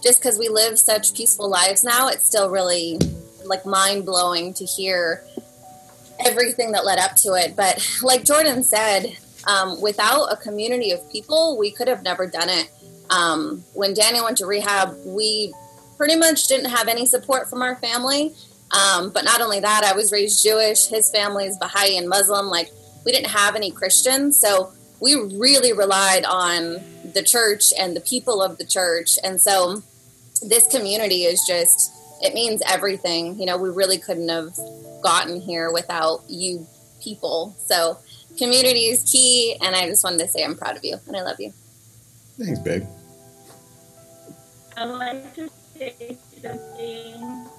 Just 0.03 0.21
because 0.21 0.38
we 0.38 0.49
live 0.49 0.79
such 0.79 1.14
peaceful 1.14 1.51
lives 1.51 1.85
now, 1.85 2.09
it's 2.09 2.27
still 2.27 2.51
really 2.51 2.99
like 3.45 3.66
mind 3.66 4.07
blowing 4.07 4.55
to 4.55 4.64
hear 4.64 5.25
everything 6.25 6.73
that 6.73 6.85
led 6.85 6.99
up 6.99 7.16
to 7.16 7.35
it. 7.35 7.57
But 7.57 7.87
like 8.03 8.25
Jordan 8.25 8.62
said, 8.62 9.16
um, 9.47 9.81
without 9.81 10.27
a 10.27 10.37
community 10.37 10.93
of 10.93 11.11
people, 11.11 11.59
we 11.59 11.71
could 11.71 11.88
have 11.88 12.03
never 12.03 12.27
done 12.27 12.49
it. 12.49 12.71
Um, 13.11 13.64
when 13.75 13.95
Danial 13.95 14.25
went 14.25 14.38
to 14.38 14.47
rehab, 14.47 14.97
we 15.05 15.53
pretty 15.97 16.16
much 16.16 16.47
didn't 16.49 16.71
have 16.71 16.88
any 16.88 17.07
support 17.07 17.49
from 17.49 17.61
our 17.61 17.77
family. 17.77 18.35
Um, 18.72 19.11
but 19.11 19.24
not 19.24 19.40
only 19.40 19.61
that, 19.61 19.85
I 19.85 19.94
was 19.94 20.12
raised 20.12 20.42
Jewish. 20.42 20.87
His 20.87 21.11
family 21.11 21.46
is 21.46 21.59
Baha'i 21.59 21.96
and 21.96 22.09
Muslim. 22.09 22.46
Like, 22.46 22.70
we 23.04 23.12
didn't 23.12 23.30
have 23.30 23.56
any 23.56 23.70
Christians. 23.70 24.38
So 24.38 24.72
we 25.00 25.14
really 25.14 25.72
relied 25.72 26.24
on 26.24 26.80
the 27.12 27.22
church 27.22 27.72
and 27.78 27.96
the 27.96 28.00
people 28.00 28.42
of 28.42 28.59
the 28.59 28.64
church. 28.64 29.18
And 29.24 29.40
so 29.40 29.83
this 30.42 30.66
community 30.66 31.24
is 31.24 31.42
just 31.46 31.92
it 32.22 32.35
means 32.35 32.62
everything. 32.66 33.38
You 33.40 33.46
know, 33.46 33.56
we 33.56 33.70
really 33.70 33.98
couldn't 33.98 34.28
have 34.28 34.56
gotten 35.02 35.40
here 35.40 35.72
without 35.72 36.22
you 36.28 36.66
people. 37.02 37.56
So 37.59 37.98
community 38.37 38.87
is 38.87 39.11
key, 39.11 39.56
and 39.61 39.74
I 39.74 39.87
just 39.87 40.04
wanted 40.04 40.18
to 40.20 40.28
say 40.28 40.44
I'm 40.44 40.56
proud 40.56 40.76
of 40.76 40.85
you 40.85 40.98
and 41.06 41.16
I 41.16 41.22
love 41.22 41.40
you. 41.40 41.52
Thanks, 42.38 42.61
babe. 42.61 42.87
I'd 44.76 44.85
like 44.85 45.35
to 45.35 45.50
say 45.76 46.16
something. 46.42 47.50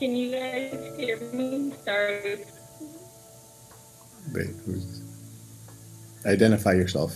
Can 0.00 0.16
you 0.16 0.30
guys 0.32 0.96
hear 0.96 1.20
me? 1.34 1.74
Sorry. 1.84 2.46
Wait, 4.32 4.46
who's... 4.64 5.02
Identify 6.24 6.72
yourself. 6.72 7.12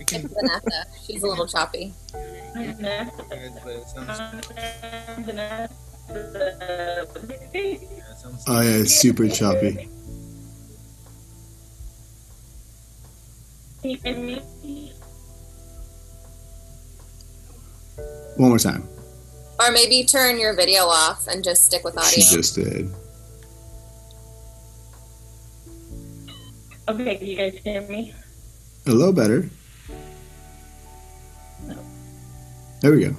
It's 0.00 0.12
Vanessa. 0.12 0.86
She's 1.06 1.22
a 1.22 1.26
little 1.28 1.46
choppy. 1.46 1.94
Vanessa. 2.54 3.12
Oh 8.48 8.60
yeah, 8.60 8.82
it's 8.82 8.96
super 8.96 9.28
choppy. 9.28 9.88
One 18.36 18.48
more 18.48 18.58
time. 18.58 18.88
Or 19.64 19.72
maybe 19.72 20.04
turn 20.04 20.38
your 20.38 20.52
video 20.54 20.82
off 20.82 21.26
and 21.26 21.42
just 21.42 21.64
stick 21.64 21.84
with 21.84 21.96
audio. 21.96 22.10
She 22.10 22.20
just 22.20 22.54
did. 22.54 22.92
Okay, 26.86 27.16
can 27.16 27.26
you 27.26 27.36
guys 27.36 27.58
hear 27.64 27.80
me? 27.82 28.12
A 28.86 28.90
little 28.90 29.14
better. 29.14 29.48
No. 31.66 31.78
There 32.82 32.92
we 32.92 33.06
go. 33.06 33.16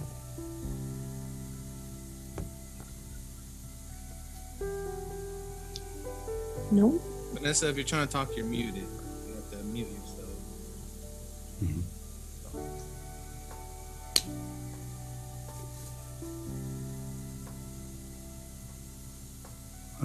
No. 6.72 7.02
Vanessa, 7.34 7.70
if 7.70 7.78
you're 7.78 7.86
trying 7.86 8.06
to 8.06 8.14
talk, 8.14 8.36
you're 8.36 8.46
muted. 8.46 8.86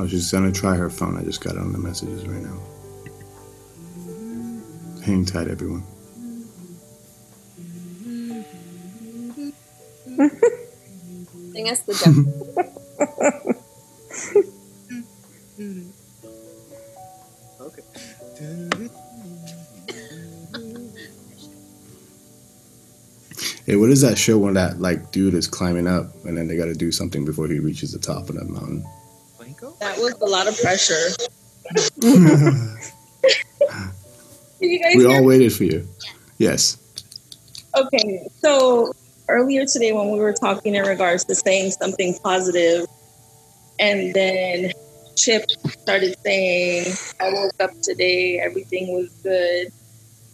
I 0.00 0.02
was 0.02 0.12
just 0.12 0.32
gonna 0.32 0.50
try 0.50 0.76
her 0.76 0.88
phone. 0.88 1.18
I 1.18 1.24
just 1.24 1.42
got 1.42 1.58
on 1.58 1.72
the 1.72 1.78
messages 1.78 2.26
right 2.26 2.40
now. 2.42 2.58
Hang 5.04 5.26
tight, 5.26 5.46
everyone. 5.48 5.82
Sing 11.52 11.68
us 11.68 11.80
the 11.80 11.94
joke. 11.94 13.56
Okay. 17.60 17.82
Hey, 23.66 23.76
what 23.76 23.90
is 23.90 24.00
that 24.00 24.16
show 24.16 24.38
when 24.38 24.54
that 24.54 24.80
like 24.80 25.12
dude 25.12 25.34
is 25.34 25.46
climbing 25.46 25.86
up 25.86 26.24
and 26.24 26.38
then 26.38 26.48
they 26.48 26.56
got 26.56 26.66
to 26.66 26.74
do 26.74 26.90
something 26.90 27.26
before 27.26 27.48
he 27.48 27.58
reaches 27.58 27.92
the 27.92 27.98
top 27.98 28.30
of 28.30 28.36
that 28.36 28.48
mountain? 28.48 28.82
Was 30.00 30.14
a 30.22 30.26
lot 30.26 30.48
of 30.48 30.58
pressure. 30.60 31.10
Can 34.60 34.70
you 34.70 34.80
guys 34.80 34.96
we 34.96 35.04
all 35.06 35.24
waited 35.24 35.52
for 35.52 35.64
you. 35.64 35.86
Yes. 36.38 36.78
Okay, 37.76 38.26
so 38.40 38.92
earlier 39.28 39.66
today 39.66 39.92
when 39.92 40.10
we 40.10 40.18
were 40.18 40.32
talking 40.32 40.74
in 40.74 40.84
regards 40.84 41.24
to 41.24 41.34
saying 41.34 41.72
something 41.72 42.16
positive, 42.24 42.86
and 43.78 44.14
then 44.14 44.72
Chip 45.16 45.44
started 45.82 46.16
saying, 46.24 46.94
I 47.20 47.32
woke 47.32 47.52
up 47.60 47.70
today, 47.82 48.40
everything 48.40 48.94
was 48.94 49.10
good. 49.22 49.70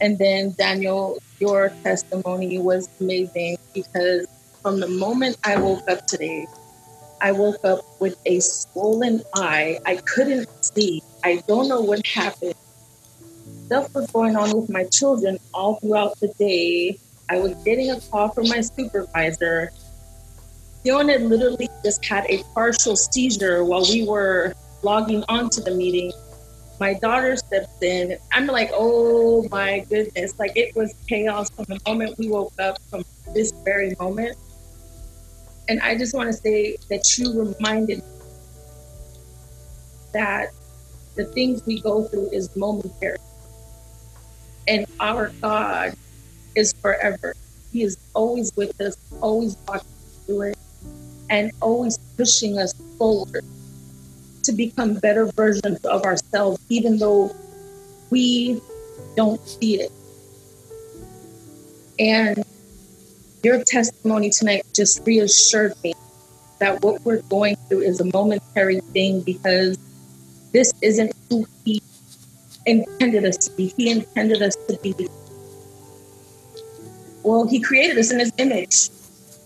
And 0.01 0.17
then 0.19 0.53
Danial, 0.53 1.19
your 1.41 1.73
testimony 1.83 2.59
was 2.59 2.89
amazing 3.01 3.59
because 3.75 4.27
from 4.63 4.79
the 4.79 4.89
moment 4.89 5.39
I 5.43 5.57
woke 5.59 5.89
up 5.91 6.07
today, 6.07 6.47
I 7.21 7.33
woke 7.33 7.65
up 7.65 7.81
with 8.01 8.17
a 8.27 8.41
swollen 8.41 9.23
eye. 9.35 9.79
I 9.87 9.97
couldn't 9.97 10.49
see. 10.63 11.03
I 11.25 11.43
don't 11.49 11.69
know 11.69 11.81
what 11.81 12.07
happened. 12.07 12.55
Stuff 13.67 13.95
was 13.95 14.11
going 14.11 14.37
on 14.37 14.55
with 14.57 14.71
my 14.71 14.85
children 14.85 15.39
all 15.55 15.77
throughout 15.77 16.19
the 16.21 16.29
day. 16.39 16.99
I 17.29 17.39
was 17.39 17.55
getting 17.65 17.91
a 17.91 18.01
call 18.01 18.29
from 18.29 18.49
my 18.49 18.61
supervisor. 18.61 19.73
Dion 20.85 21.09
had 21.09 21.23
literally 21.23 21.69
just 21.83 22.05
had 22.05 22.27
a 22.29 22.43
partial 22.55 22.95
seizure 22.95 23.65
while 23.65 23.83
we 23.83 24.07
were 24.07 24.55
logging 24.83 25.25
onto 25.29 25.61
the 25.61 25.73
meeting. 25.73 26.13
My 26.79 26.95
daughter 26.95 27.37
steps 27.37 27.83
in. 27.83 28.19
I'm 28.33 28.47
like, 28.47 28.71
oh 28.73 29.49
my 29.51 29.81
goodness. 29.89 30.39
Like 30.39 30.53
it 30.55 30.77
was 30.77 30.95
chaos 31.09 31.51
from 31.51 31.65
the 31.69 31.81
moment 31.87 32.17
we 32.19 32.29
woke 32.29 32.53
up 32.61 32.81
from 32.91 33.05
this 33.35 33.53
very 33.65 33.97
moment. 33.99 34.37
And 35.69 35.81
I 35.81 35.97
just 35.97 36.15
want 36.15 36.31
to 36.31 36.37
say 36.37 36.77
that 36.91 37.03
you 37.19 37.33
reminded 37.33 37.99
me 37.99 38.03
that 40.13 40.51
the 41.17 41.25
things 41.27 41.63
we 41.67 41.81
go 41.81 42.05
through 42.05 42.31
is 42.31 42.49
momentary. 42.55 43.17
And 44.69 44.87
our 45.01 45.33
God 45.43 45.95
is 46.55 46.73
forever. 46.83 47.35
He 47.73 47.83
is 47.83 47.97
always 48.15 48.51
with 48.57 48.79
us, 48.81 48.97
always 49.21 49.57
walking 49.67 49.81
us 49.81 50.27
through 50.27 50.43
it, 50.43 50.57
and 51.29 51.51
always 51.61 51.99
pushing 52.17 52.59
us 52.59 52.73
forward 52.99 53.43
to 54.45 54.53
become 54.53 54.95
better 54.95 55.27
versions 55.37 55.79
of 55.85 56.03
ourselves, 56.05 56.59
even 56.69 56.99
though 56.99 57.33
we 58.11 58.61
don't 59.17 59.47
see 59.49 59.81
it. 59.81 59.91
And 61.99 62.45
your 63.43 63.63
testimony 63.65 64.31
tonight 64.31 64.63
just 64.75 65.07
reassured 65.07 65.75
me 65.83 65.95
that 66.59 66.83
what 66.83 67.05
we're 67.05 67.23
going 67.23 67.57
through 67.69 67.83
is 67.83 68.01
a 68.01 68.05
momentary 68.13 68.81
thing 68.93 69.21
because 69.21 69.79
this 70.53 70.73
isn't 70.83 71.13
who 71.29 71.47
He 71.65 71.83
intended 72.65 73.25
us 73.25 73.37
to 73.37 73.51
be. 73.53 73.73
He 73.77 73.91
intended 73.91 74.43
us 74.43 74.57
to 74.69 74.79
be 74.83 74.95
well, 77.27 77.45
he 77.45 77.61
created 77.61 77.99
us 77.99 78.13
in 78.13 78.21
his 78.21 78.33
image, 78.39 78.89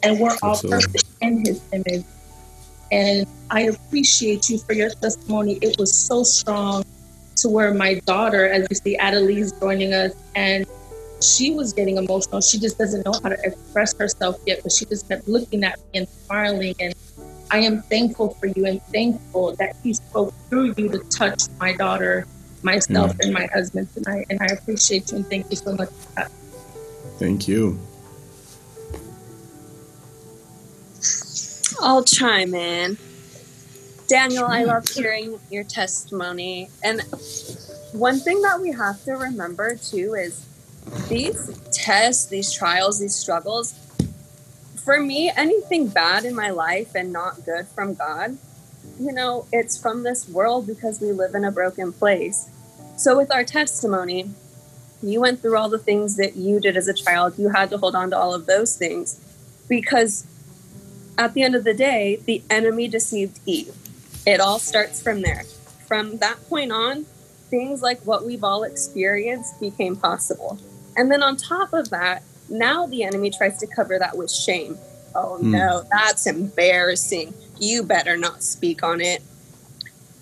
and 0.03 0.21
we're 0.21 0.37
all 0.43 0.61
perfect 0.61 1.05
in 1.23 1.45
his 1.47 1.63
image. 1.73 2.05
And 2.93 3.27
I 3.51 3.63
appreciate 3.63 4.51
you 4.51 4.59
for 4.59 4.75
your 4.75 4.91
testimony. 4.91 5.59
It 5.63 5.79
was 5.79 5.95
so 5.95 6.23
strong 6.23 6.85
to 7.37 7.49
where 7.49 7.73
my 7.73 7.95
daughter, 8.07 8.47
as 8.47 8.67
you 8.69 8.77
see, 8.77 8.99
Adelise 8.99 9.59
joining 9.61 9.95
us, 9.95 10.13
and 10.35 10.67
she 11.23 11.53
was 11.53 11.73
getting 11.73 11.97
emotional. 11.97 12.41
She 12.41 12.59
just 12.59 12.79
doesn't 12.79 13.05
know 13.05 13.13
how 13.23 13.29
to 13.29 13.39
express 13.45 13.97
herself 13.97 14.41
yet, 14.47 14.61
but 14.63 14.73
she 14.73 14.85
just 14.87 15.09
kept 15.09 15.29
looking 15.29 15.65
at 15.65 15.79
me 15.79 16.01
and 16.01 16.09
smiling. 16.09 16.75
And 16.81 16.95
I 17.51 17.59
am 17.59 17.83
thankful 17.83 18.31
for 18.35 18.47
you 18.47 18.67
and 18.67 18.83
thankful 18.85 19.55
that 19.57 19.77
he 19.83 19.95
spoke 19.95 20.33
through 20.49 20.75
you 20.77 20.89
to 20.89 20.99
touch 21.11 21.43
my 21.59 21.75
daughter, 21.75 22.27
myself, 22.63 23.17
mm. 23.17 23.25
and 23.25 23.35
my 23.35 23.47
husband 23.47 23.89
tonight. 23.95 24.27
And 24.31 24.41
I 24.41 24.47
appreciate 24.47 25.11
you 25.11 25.19
and 25.19 25.27
thank 25.27 25.51
you 25.51 25.57
so 25.57 25.75
much 25.75 25.91
for 25.91 26.13
that. 26.15 26.31
Thank 27.19 27.49
you. 27.49 27.79
I'll 31.81 32.05
chime 32.05 32.55
in. 32.55 32.99
Danial, 34.11 34.49
I 34.49 34.65
love 34.65 34.89
hearing 34.89 35.39
your 35.51 35.65
testimony. 35.65 36.69
And 36.83 37.01
one 37.93 38.19
thing 38.19 38.43
that 38.43 38.61
we 38.61 38.73
have 38.73 39.03
to 39.05 39.13
remember 39.13 39.77
too 39.77 40.15
is 40.15 40.45
these 41.09 41.59
tests, 41.73 42.27
these 42.27 42.53
trials, 42.53 43.01
these 43.01 43.15
struggles, 43.15 43.75
for 44.85 45.01
me, 45.01 45.31
anything 45.37 45.89
bad 45.89 46.25
in 46.25 46.35
my 46.35 46.51
life 46.51 46.95
and 46.95 47.13
not 47.13 47.45
good 47.45 47.67
from 47.69 47.95
God, 47.95 48.39
you 48.99 49.13
know, 49.13 49.47
it's 49.53 49.77
from 49.77 50.03
this 50.03 50.29
world 50.29 50.67
because 50.67 51.01
we 51.01 51.13
live 51.13 51.35
in 51.35 51.45
a 51.45 51.53
broken 51.53 51.93
place. 51.93 52.49
So 52.97 53.17
with 53.17 53.33
our 53.33 53.45
testimony, 53.45 54.31
you 55.03 55.21
went 55.21 55.41
through 55.41 55.57
all 55.57 55.69
the 55.69 55.79
things 55.79 56.17
that 56.17 56.37
you 56.37 56.61
did 56.61 56.77
as 56.77 56.89
a 56.89 56.95
child. 56.95 57.39
You 57.39 57.51
had 57.51 57.71
to 57.71 57.79
hold 57.79 57.95
on 57.95 58.11
to 58.11 58.19
all 58.19 58.35
of 58.35 58.47
those 58.47 58.77
things 58.77 59.21
because 59.69 60.27
at 61.17 61.35
the 61.35 61.43
end 61.43 61.55
of 61.55 61.65
the 61.65 61.75
day, 61.75 62.21
the 62.25 62.43
enemy 62.51 62.89
deceived 62.89 63.41
Eve. 63.47 63.75
It 64.27 64.41
all 64.41 64.59
starts 64.59 65.03
from 65.03 65.23
there. 65.23 65.45
From 65.87 66.19
that 66.19 66.37
point 66.49 66.73
on, 66.73 67.05
things 67.49 67.83
like 67.83 68.01
what 68.03 68.25
we've 68.25 68.45
all 68.45 68.65
experienced 68.65 69.61
became 69.61 69.97
possible. 69.97 70.59
And 70.97 71.11
then 71.11 71.23
on 71.23 71.37
top 71.37 71.73
of 71.73 71.91
that, 71.91 72.23
now 72.49 72.87
the 72.87 73.05
enemy 73.05 73.31
tries 73.31 73.59
to 73.59 73.67
cover 73.67 73.99
that 73.99 74.17
with 74.17 74.31
shame. 74.31 74.79
Oh 75.15 75.37
Hmm. 75.39 75.53
no, 75.53 75.83
that's 75.91 76.27
embarrassing. 76.27 77.35
You 77.59 77.83
better 77.83 78.17
not 78.17 78.43
speak 78.43 78.83
on 78.83 79.01
it. 79.01 79.23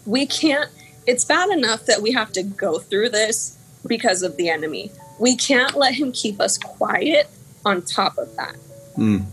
We 0.06 0.26
can't, 0.26 0.70
it's 1.06 1.24
bad 1.24 1.50
enough 1.50 1.84
that 1.86 2.00
we 2.02 2.12
have 2.12 2.32
to 2.32 2.42
go 2.42 2.78
through 2.78 3.10
this 3.10 3.56
because 3.86 4.22
of 4.22 4.36
the 4.36 4.48
enemy. 4.48 4.90
We 5.18 5.36
can't 5.36 5.74
let 5.76 5.94
him 5.94 6.12
keep 6.12 6.40
us 6.40 6.56
quiet 6.58 7.28
on 7.64 7.82
top 7.82 8.16
of 8.18 8.34
that. 8.36 8.56
Mm. 8.96 9.24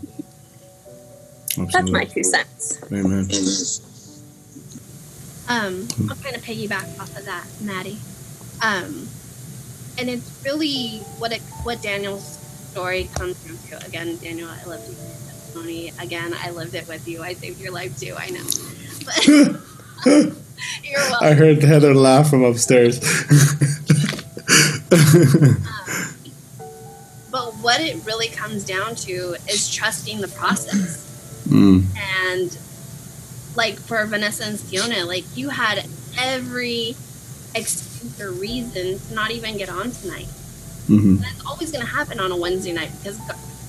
That's 1.72 1.90
my 1.90 2.06
two 2.06 2.24
cents. 2.24 2.80
Amen. 2.92 3.30
Um, 5.48 5.88
I'm 6.10 6.20
going 6.22 6.34
to 6.34 6.40
piggyback 6.42 7.00
off 7.00 7.16
of 7.18 7.26
that, 7.26 7.46
Maddie. 7.62 7.98
Um, 8.62 9.08
and 9.98 10.10
it's 10.10 10.42
really 10.44 11.00
what 11.18 11.32
it, 11.32 11.42
what 11.64 11.80
Danial's 11.80 12.40
story 12.72 13.10
comes 13.16 13.36
down 13.44 13.80
to. 13.80 13.86
Again, 13.88 14.18
Danial, 14.18 14.50
I 14.50 14.66
love 14.66 14.86
you. 14.88 14.96
testimony. 14.96 15.94
Again, 16.00 16.34
I 16.38 16.52
lived 16.52 16.76
it 16.76 16.88
with 16.88 17.08
you. 17.08 17.24
I 17.24 17.34
saved 17.34 17.62
your 17.62 17.72
life 17.72 17.98
too. 17.98 18.16
I 18.18 18.30
know. 18.30 18.44
But 19.06 19.28
you're 20.84 21.00
welcome. 21.10 21.28
I 21.28 21.34
heard 21.34 21.64
Heather 21.64 21.94
laugh 21.94 22.30
from 22.30 22.44
upstairs. 22.44 23.00
Um, 24.92 25.64
but 27.32 27.54
what 27.62 27.82
it 27.82 28.06
really 28.06 28.28
comes 28.28 28.64
down 28.64 28.96
to 28.96 29.36
is 29.50 29.74
trusting 29.74 30.22
the 30.22 30.28
process. 30.28 31.44
Mm. 31.48 31.86
And 31.98 32.58
like 33.56 33.80
for 33.80 34.06
Vanessa 34.06 34.44
and 34.46 34.60
Fiona, 34.60 35.06
like 35.06 35.26
you 35.36 35.50
had 35.50 35.86
every 36.18 36.96
excuse 37.54 37.95
or 38.20 38.32
reason 38.32 39.00
to 39.00 39.14
not 39.14 39.32
even 39.32 39.58
get 39.58 39.70
on 39.70 39.92
tonight. 39.92 40.28
hmm 40.88 41.18
That's 41.18 41.46
always 41.46 41.72
going 41.72 41.86
to 41.86 41.92
happen 41.92 42.20
on 42.20 42.32
a 42.32 42.38
Wednesday 42.38 42.74
night 42.74 42.92
because 43.00 43.20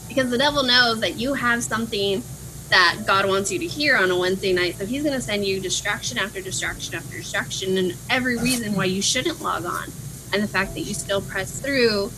because 0.09 0.31
the 0.31 0.39
devil 0.39 0.63
knows 0.63 1.01
that 1.01 1.17
you 1.17 1.35
have 1.35 1.63
something 1.63 2.23
that 2.71 3.03
God 3.07 3.27
wants 3.29 3.53
you 3.53 3.59
to 3.59 3.67
hear 3.67 3.97
on 3.97 4.11
a 4.11 4.19
Wednesday 4.19 4.53
night. 4.53 4.77
So 4.77 4.87
he's 4.87 5.03
going 5.03 5.15
to 5.15 5.21
send 5.21 5.45
you 5.45 5.61
distraction 5.61 6.19
after 6.19 6.41
distraction 6.41 6.95
after 6.95 7.17
distraction 7.17 7.79
and 7.79 7.95
every 8.11 8.37
reason 8.39 8.75
why 8.75 8.87
you 8.87 9.03
shouldn't 9.03 9.41
log 9.41 9.65
on. 9.65 9.91
And 10.33 10.43
the 10.43 10.49
fact 10.49 10.75
that 10.75 10.81
you 10.81 10.95
still 10.95 11.21
press 11.21 11.61
through, 11.61 12.11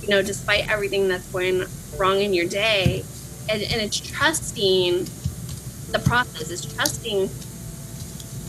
you 0.00 0.08
know, 0.08 0.22
despite 0.22 0.70
everything 0.70 1.08
that's 1.08 1.26
going 1.30 1.64
wrong 1.96 2.20
in 2.20 2.32
your 2.32 2.46
day. 2.46 3.04
And, 3.48 3.62
and 3.62 3.80
it's 3.80 3.98
trusting 3.98 5.06
the 5.92 5.98
process, 5.98 6.50
it's 6.50 6.64
trusting 6.74 7.28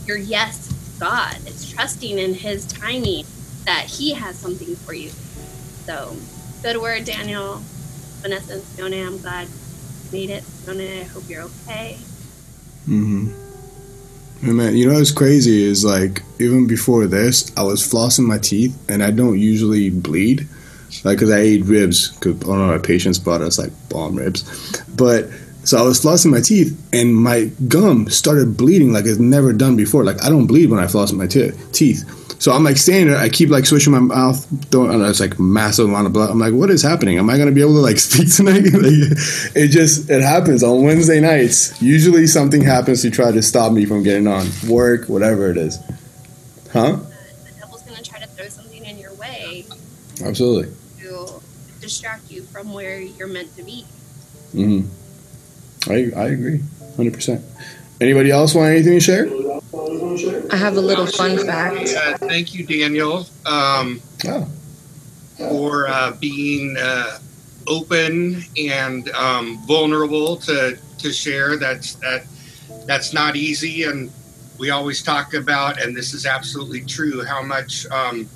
your 0.06 0.16
yes 0.16 0.61
God. 1.02 1.34
It's 1.46 1.68
trusting 1.68 2.16
in 2.16 2.32
his 2.32 2.64
timing 2.64 3.24
that 3.64 3.86
he 3.86 4.14
has 4.14 4.38
something 4.38 4.76
for 4.76 4.94
you. 4.94 5.10
So, 5.84 6.16
good 6.62 6.80
word, 6.80 7.02
Danial. 7.02 7.58
Vanessa 8.20 8.52
and 8.52 8.62
Fiona, 8.62 8.98
I'm 8.98 9.18
glad 9.18 9.48
you 9.48 10.12
made 10.12 10.30
it. 10.30 10.44
Fiona, 10.44 10.84
I 10.84 11.02
hope 11.02 11.24
you're 11.28 11.42
okay. 11.42 11.98
Mm 12.86 13.32
hmm. 13.32 14.46
And 14.46 14.56
man, 14.56 14.76
you 14.76 14.88
know 14.88 14.94
what's 14.94 15.10
crazy 15.10 15.64
is 15.64 15.84
like 15.84 16.22
even 16.38 16.68
before 16.68 17.08
this, 17.08 17.50
I 17.56 17.64
was 17.64 17.82
flossing 17.82 18.26
my 18.26 18.38
teeth, 18.38 18.78
and 18.88 19.02
I 19.02 19.10
don't 19.10 19.40
usually 19.40 19.90
bleed, 19.90 20.46
like 21.02 21.18
because 21.18 21.32
I 21.32 21.38
ate 21.38 21.64
ribs. 21.64 22.10
Because 22.12 22.36
one 22.46 22.60
of 22.60 22.68
my 22.68 22.78
patients 22.78 23.18
brought 23.18 23.40
us 23.40 23.58
like 23.58 23.72
bomb 23.88 24.14
ribs, 24.14 24.44
but 24.94 25.26
so 25.64 25.78
I 25.78 25.82
was 25.82 26.00
flossing 26.00 26.30
my 26.30 26.40
teeth, 26.40 26.76
and 26.92 27.14
my 27.14 27.44
gum 27.68 28.08
started 28.10 28.56
bleeding 28.56 28.92
like 28.92 29.04
it's 29.06 29.18
never 29.18 29.52
done 29.52 29.76
before. 29.76 30.04
Like 30.04 30.22
I 30.22 30.28
don't 30.28 30.46
bleed 30.46 30.70
when 30.70 30.80
I 30.80 30.86
floss 30.86 31.12
my 31.12 31.26
te- 31.26 31.52
teeth. 31.72 32.18
So 32.42 32.50
I'm 32.50 32.64
like 32.64 32.76
standing 32.76 33.06
there, 33.06 33.18
I 33.18 33.28
keep 33.28 33.50
like 33.50 33.66
swishing 33.66 33.92
my 33.92 34.00
mouth, 34.00 34.44
throwing, 34.72 34.92
and 34.92 35.00
it's 35.04 35.20
like 35.20 35.38
massive 35.38 35.86
amount 35.88 36.08
of 36.08 36.12
blood. 36.12 36.28
I'm 36.30 36.40
like, 36.40 36.52
what 36.52 36.70
is 36.70 36.82
happening? 36.82 37.16
Am 37.18 37.30
I 37.30 37.38
gonna 37.38 37.52
be 37.52 37.60
able 37.60 37.74
to 37.74 37.80
like 37.80 37.98
speak 38.00 38.34
tonight? 38.34 38.64
like, 38.64 39.16
it 39.54 39.68
just 39.68 40.10
it 40.10 40.22
happens 40.22 40.64
on 40.64 40.82
Wednesday 40.82 41.20
nights. 41.20 41.80
Usually 41.80 42.26
something 42.26 42.60
happens 42.60 43.02
to 43.02 43.10
try 43.10 43.30
to 43.30 43.42
stop 43.42 43.72
me 43.72 43.84
from 43.84 44.02
getting 44.02 44.26
on 44.26 44.48
work, 44.68 45.08
whatever 45.08 45.50
it 45.50 45.56
is. 45.56 45.78
Huh? 46.72 46.96
The 46.96 47.52
devil's 47.60 47.82
going 47.82 47.96
to 47.96 48.02
try 48.02 48.18
to 48.18 48.26
throw 48.26 48.48
something 48.48 48.84
in 48.84 48.98
your 48.98 49.14
way 49.14 49.66
Absolutely. 50.24 50.74
to 51.00 51.40
distract 51.80 52.30
you 52.30 52.42
from 52.42 52.72
where 52.72 52.98
you're 52.98 53.28
meant 53.28 53.54
to 53.56 53.62
be. 53.62 53.84
hmm 54.52 54.80
I 55.88 56.10
I 56.16 56.26
agree, 56.28 56.60
hundred 56.96 57.14
percent. 57.14 57.44
Anybody 58.00 58.30
else 58.30 58.54
want 58.54 58.70
anything 58.70 58.94
to 58.94 59.00
share? 59.00 59.26
I 60.52 60.56
have 60.56 60.76
a 60.76 60.80
little 60.80 61.06
fun 61.06 61.38
fact. 61.38 61.94
Uh, 61.96 62.18
thank 62.18 62.54
you, 62.54 62.66
Danial, 62.66 63.28
um, 63.46 64.02
Oh, 64.26 64.48
for 65.36 65.88
uh, 65.88 66.12
being 66.20 66.76
uh, 66.78 67.18
open 67.66 68.42
and 68.58 69.08
um, 69.10 69.64
vulnerable 69.66 70.36
to, 70.36 70.78
to 70.98 71.12
share. 71.12 71.56
That's 71.56 71.94
that 71.96 72.24
that's 72.86 73.12
not 73.12 73.36
easy, 73.36 73.84
and 73.84 74.10
we 74.58 74.70
always 74.70 75.02
talk 75.02 75.34
about, 75.34 75.80
and 75.80 75.96
this 75.96 76.14
is 76.14 76.26
absolutely 76.26 76.82
true, 76.82 77.24
how 77.24 77.42
much 77.42 77.86
um, 77.86 78.28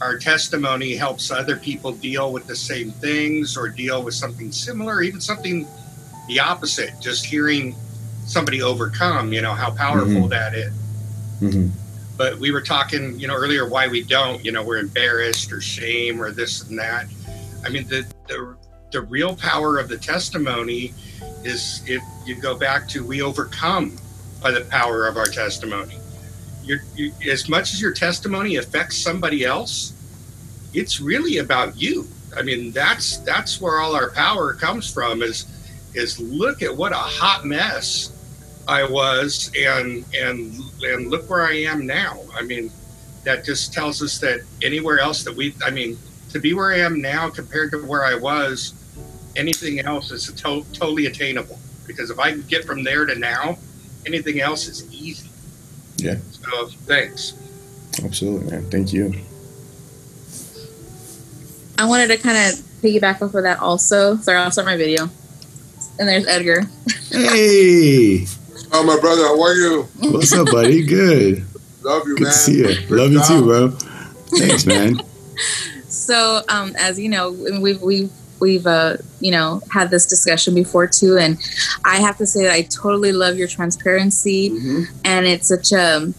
our 0.00 0.18
testimony 0.18 0.94
helps 0.96 1.30
other 1.30 1.56
people 1.56 1.92
deal 1.92 2.32
with 2.32 2.46
the 2.46 2.56
same 2.56 2.90
things 2.90 3.56
or 3.56 3.68
deal 3.68 4.02
with 4.02 4.14
something 4.14 4.50
similar, 4.52 5.02
even 5.02 5.20
something 5.20 5.66
the 6.28 6.40
opposite. 6.40 6.90
Just 7.00 7.24
hearing 7.26 7.74
somebody 8.24 8.62
overcome, 8.62 9.32
you 9.32 9.42
know, 9.42 9.52
how 9.54 9.70
powerful 9.70 10.22
Mhm. 10.22 10.30
that 10.30 10.54
is. 10.54 10.72
hmm 11.40 11.66
but 12.18 12.38
we 12.38 12.50
were 12.52 12.60
talking 12.60 13.18
you 13.18 13.26
know 13.26 13.34
earlier 13.34 13.66
why 13.66 13.88
we 13.88 14.02
don't 14.02 14.44
you 14.44 14.52
know 14.52 14.62
we're 14.62 14.76
embarrassed 14.78 15.50
or 15.50 15.62
shame 15.62 16.20
or 16.22 16.30
this 16.30 16.62
and 16.68 16.78
that 16.78 17.06
i 17.64 17.70
mean 17.70 17.88
the 17.88 18.04
the, 18.28 18.54
the 18.92 19.00
real 19.00 19.34
power 19.34 19.78
of 19.78 19.88
the 19.88 19.96
testimony 19.96 20.92
is 21.42 21.82
if 21.86 22.02
you 22.26 22.34
go 22.36 22.54
back 22.54 22.86
to 22.86 23.02
we 23.04 23.22
overcome 23.22 23.96
by 24.42 24.50
the 24.50 24.60
power 24.66 25.06
of 25.08 25.16
our 25.16 25.24
testimony 25.24 25.96
you 26.62 26.78
you, 26.94 27.10
as 27.30 27.48
much 27.48 27.72
as 27.72 27.80
your 27.80 27.92
testimony 27.92 28.56
affects 28.56 28.96
somebody 28.98 29.42
else 29.44 29.94
it's 30.74 31.00
really 31.00 31.38
about 31.38 31.76
you 31.80 32.06
i 32.36 32.42
mean 32.42 32.70
that's 32.72 33.16
that's 33.18 33.58
where 33.60 33.78
all 33.80 33.96
our 33.96 34.10
power 34.10 34.52
comes 34.52 34.88
from 34.88 35.22
is 35.22 35.46
is 35.94 36.18
look 36.20 36.62
at 36.62 36.74
what 36.74 36.92
a 36.92 36.96
hot 36.96 37.44
mess 37.44 38.12
I 38.68 38.84
was, 38.84 39.50
and 39.58 40.04
and 40.14 40.54
and 40.82 41.10
look 41.10 41.28
where 41.28 41.42
I 41.42 41.54
am 41.62 41.86
now. 41.86 42.20
I 42.34 42.42
mean, 42.42 42.70
that 43.24 43.44
just 43.44 43.72
tells 43.72 44.02
us 44.02 44.18
that 44.18 44.40
anywhere 44.62 44.98
else 44.98 45.22
that 45.24 45.34
we, 45.34 45.54
I 45.64 45.70
mean, 45.70 45.98
to 46.30 46.38
be 46.38 46.54
where 46.54 46.72
I 46.72 46.78
am 46.78 47.00
now 47.00 47.30
compared 47.30 47.70
to 47.72 47.78
where 47.78 48.04
I 48.04 48.14
was, 48.14 48.74
anything 49.36 49.80
else 49.80 50.10
is 50.10 50.26
to- 50.32 50.64
totally 50.72 51.06
attainable. 51.06 51.58
Because 51.86 52.10
if 52.10 52.18
I 52.18 52.30
can 52.30 52.42
get 52.42 52.64
from 52.64 52.84
there 52.84 53.04
to 53.06 53.14
now, 53.14 53.58
anything 54.06 54.40
else 54.40 54.68
is 54.68 54.92
easy. 54.92 55.28
Yeah. 55.96 56.16
So 56.30 56.66
thanks. 56.66 57.34
absolutely, 58.04 58.50
man. 58.50 58.70
Thank 58.70 58.92
you. 58.92 59.12
I 61.78 61.86
wanted 61.86 62.08
to 62.08 62.16
kind 62.16 62.36
of 62.36 62.58
piggyback 62.82 63.22
off 63.22 63.34
of 63.34 63.42
that 63.42 63.58
also. 63.60 64.16
Sorry, 64.16 64.38
I'll 64.38 64.50
start 64.50 64.66
my 64.66 64.76
video. 64.76 65.10
And 65.98 66.08
there's 66.08 66.26
Edgar. 66.26 66.62
Hey, 67.10 68.26
Oh, 68.74 68.82
my 68.84 68.98
brother, 68.98 69.22
how 69.22 69.40
are 69.42 69.52
you? 69.54 69.82
what's 70.10 70.32
up, 70.32 70.50
buddy? 70.50 70.82
Good. 70.82 71.44
Love 71.82 72.06
you, 72.06 72.14
Good 72.16 72.24
man. 72.24 72.32
to 72.32 72.38
see 72.38 72.58
you. 72.58 72.64
Great 72.64 72.90
Love 72.90 73.12
you 73.12 73.22
too, 73.26 73.42
bro. 73.44 73.68
Thanks, 74.38 74.64
man. 74.64 74.98
So, 75.88 76.40
um, 76.48 76.74
as 76.78 76.98
you 76.98 77.08
know, 77.10 77.32
we've 77.60 77.82
we've 77.82 78.10
we've 78.40 78.66
uh, 78.66 78.96
you 79.20 79.30
know 79.30 79.60
had 79.70 79.90
this 79.90 80.06
discussion 80.06 80.54
before 80.54 80.86
too, 80.86 81.18
and 81.18 81.38
I 81.84 81.96
have 81.98 82.16
to 82.18 82.26
say 82.26 82.44
that 82.44 82.52
I 82.52 82.62
totally 82.62 83.12
love 83.12 83.36
your 83.36 83.48
transparency, 83.48 84.50
Mhm. 84.50 84.86
and 85.04 85.26
it's 85.26 85.48
such 85.48 85.72
a, 85.72 86.12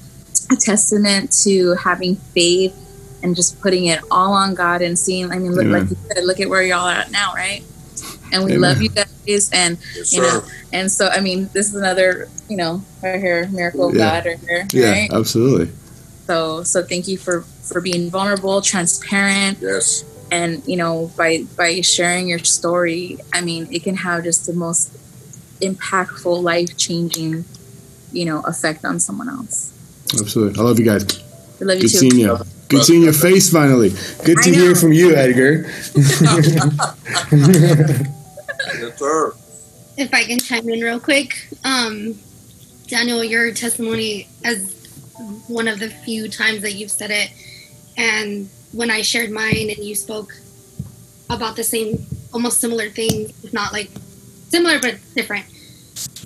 a 0.52 0.56
testament 0.56 1.32
to 1.44 1.74
having 1.76 2.18
faith 2.36 2.76
and 3.24 3.36
just 3.36 3.60
putting 3.62 3.86
it 3.86 4.00
all 4.12 4.34
on 4.34 4.54
God 4.54 4.82
and 4.84 4.98
seeing. 5.00 5.32
I 5.32 5.40
mean, 5.40 5.54
look, 5.56 5.66
like 5.66 5.90
you 5.90 5.98
said, 6.14 6.24
look 6.26 6.40
at 6.40 6.50
where 6.50 6.62
y'all 6.62 6.86
are 6.88 6.94
at 6.94 7.10
now, 7.12 7.34
right? 7.34 7.64
And 8.32 8.44
we 8.44 8.52
Amen. 8.54 8.62
love 8.62 8.82
you 8.82 8.90
guys, 8.90 9.06
and 9.54 9.78
Yes, 9.96 10.14
you 10.14 10.22
know, 10.22 10.40
sir. 10.42 10.46
and 10.72 10.92
so 10.92 11.08
I 11.08 11.20
mean, 11.22 11.50
this 11.54 11.68
is 11.68 11.76
another 11.76 12.28
you 12.50 12.58
know 12.58 12.82
right 13.02 13.20
here, 13.20 13.48
miracle 13.52 13.90
of 13.90 13.96
Yeah. 13.96 14.10
God 14.22 14.26
right 14.26 14.40
here, 14.48 14.68
Yeah, 14.74 14.92
right? 14.92 15.14
absolutely. 15.14 15.70
So 16.28 16.64
so 16.64 16.84
thank 16.84 17.08
you 17.08 17.18
for 17.18 17.42
for 17.64 17.82
being 17.82 18.10
vulnerable, 18.10 18.62
transparent, 18.62 19.60
Yes. 19.62 20.04
and 20.32 20.62
you 20.66 20.78
know 20.78 21.12
by 21.18 21.46
by 21.58 21.82
sharing 21.82 22.28
your 22.28 22.40
story 22.40 23.20
i 23.34 23.40
mean 23.42 23.68
it 23.72 23.84
can 23.84 23.96
have 24.08 24.24
just 24.24 24.46
the 24.50 24.54
most 24.54 24.90
impactful 25.62 26.42
life 26.42 26.76
changing 26.76 27.46
you 28.12 28.26
know 28.26 28.42
effect 28.48 28.84
on 28.86 29.00
someone 29.00 29.30
else 29.30 29.70
Absolutely. 30.14 30.60
I 30.60 30.64
love 30.64 30.80
you 30.80 30.86
guys. 30.86 31.06
we 31.60 31.66
love 31.68 31.78
you 31.78 31.84
Good 31.86 31.92
too 31.92 31.98
seeing 32.04 32.20
you. 32.20 32.38
Good 32.70 32.84
seeing 32.84 33.04
your 33.04 33.14
face 33.14 33.52
finally. 33.52 33.92
Good 34.26 34.38
to 34.46 34.50
hear 34.54 34.74
from 34.76 34.94
you, 34.94 35.14
Edgar. 35.16 35.66
Yes, 38.68 38.98
sir. 39.00 39.34
if 39.98 40.14
I 40.14 40.24
can 40.24 40.40
chime 40.40 40.68
in 40.70 40.82
real 40.82 41.00
quick, 41.00 41.48
um, 41.64 42.14
Danial, 42.88 43.28
your 43.28 43.52
testimony 43.54 44.28
as 44.44 44.74
one 45.48 45.68
of 45.68 45.80
the 45.80 45.90
few 45.90 46.28
times 46.30 46.62
that 46.62 46.74
you've 46.74 46.92
said 46.92 47.12
it, 47.12 47.32
and 47.98 48.50
when 48.72 48.90
I 48.90 49.02
shared 49.02 49.32
mine 49.32 49.70
and 49.70 49.78
you 49.78 49.96
spoke 49.96 50.34
about 51.30 51.56
the 51.56 51.64
same, 51.64 52.06
almost 52.34 52.60
similar 52.60 52.90
thing, 52.90 53.34
if 53.44 53.54
not 53.54 53.72
like 53.74 53.90
similar 54.50 54.80
but 54.80 54.98
different. 55.16 55.46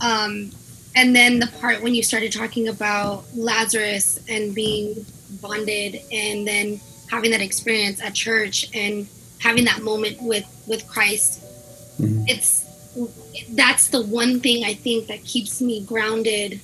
Um, 0.01 0.51
and 0.95 1.15
then 1.15 1.39
the 1.39 1.47
part 1.59 1.81
when 1.81 1.93
you 1.93 2.03
started 2.03 2.31
talking 2.31 2.69
about 2.69 3.25
Lazarus 3.35 4.19
and 4.27 4.55
being 4.55 5.05
bonded, 5.41 6.01
and 6.11 6.47
then 6.47 6.79
having 7.11 7.31
that 7.31 7.41
experience 7.41 8.01
at 8.01 8.13
church 8.13 8.69
and 8.73 9.07
having 9.39 9.65
that 9.65 9.81
moment 9.81 10.21
with 10.21 10.45
with 10.67 10.87
Christ, 10.87 11.43
Mhm. 11.99 12.23
it's 12.27 12.63
that's 13.49 13.89
the 13.89 14.01
one 14.01 14.39
thing 14.39 14.63
I 14.65 14.73
think 14.73 15.07
that 15.07 15.23
keeps 15.23 15.61
me 15.61 15.83
grounded 15.85 16.61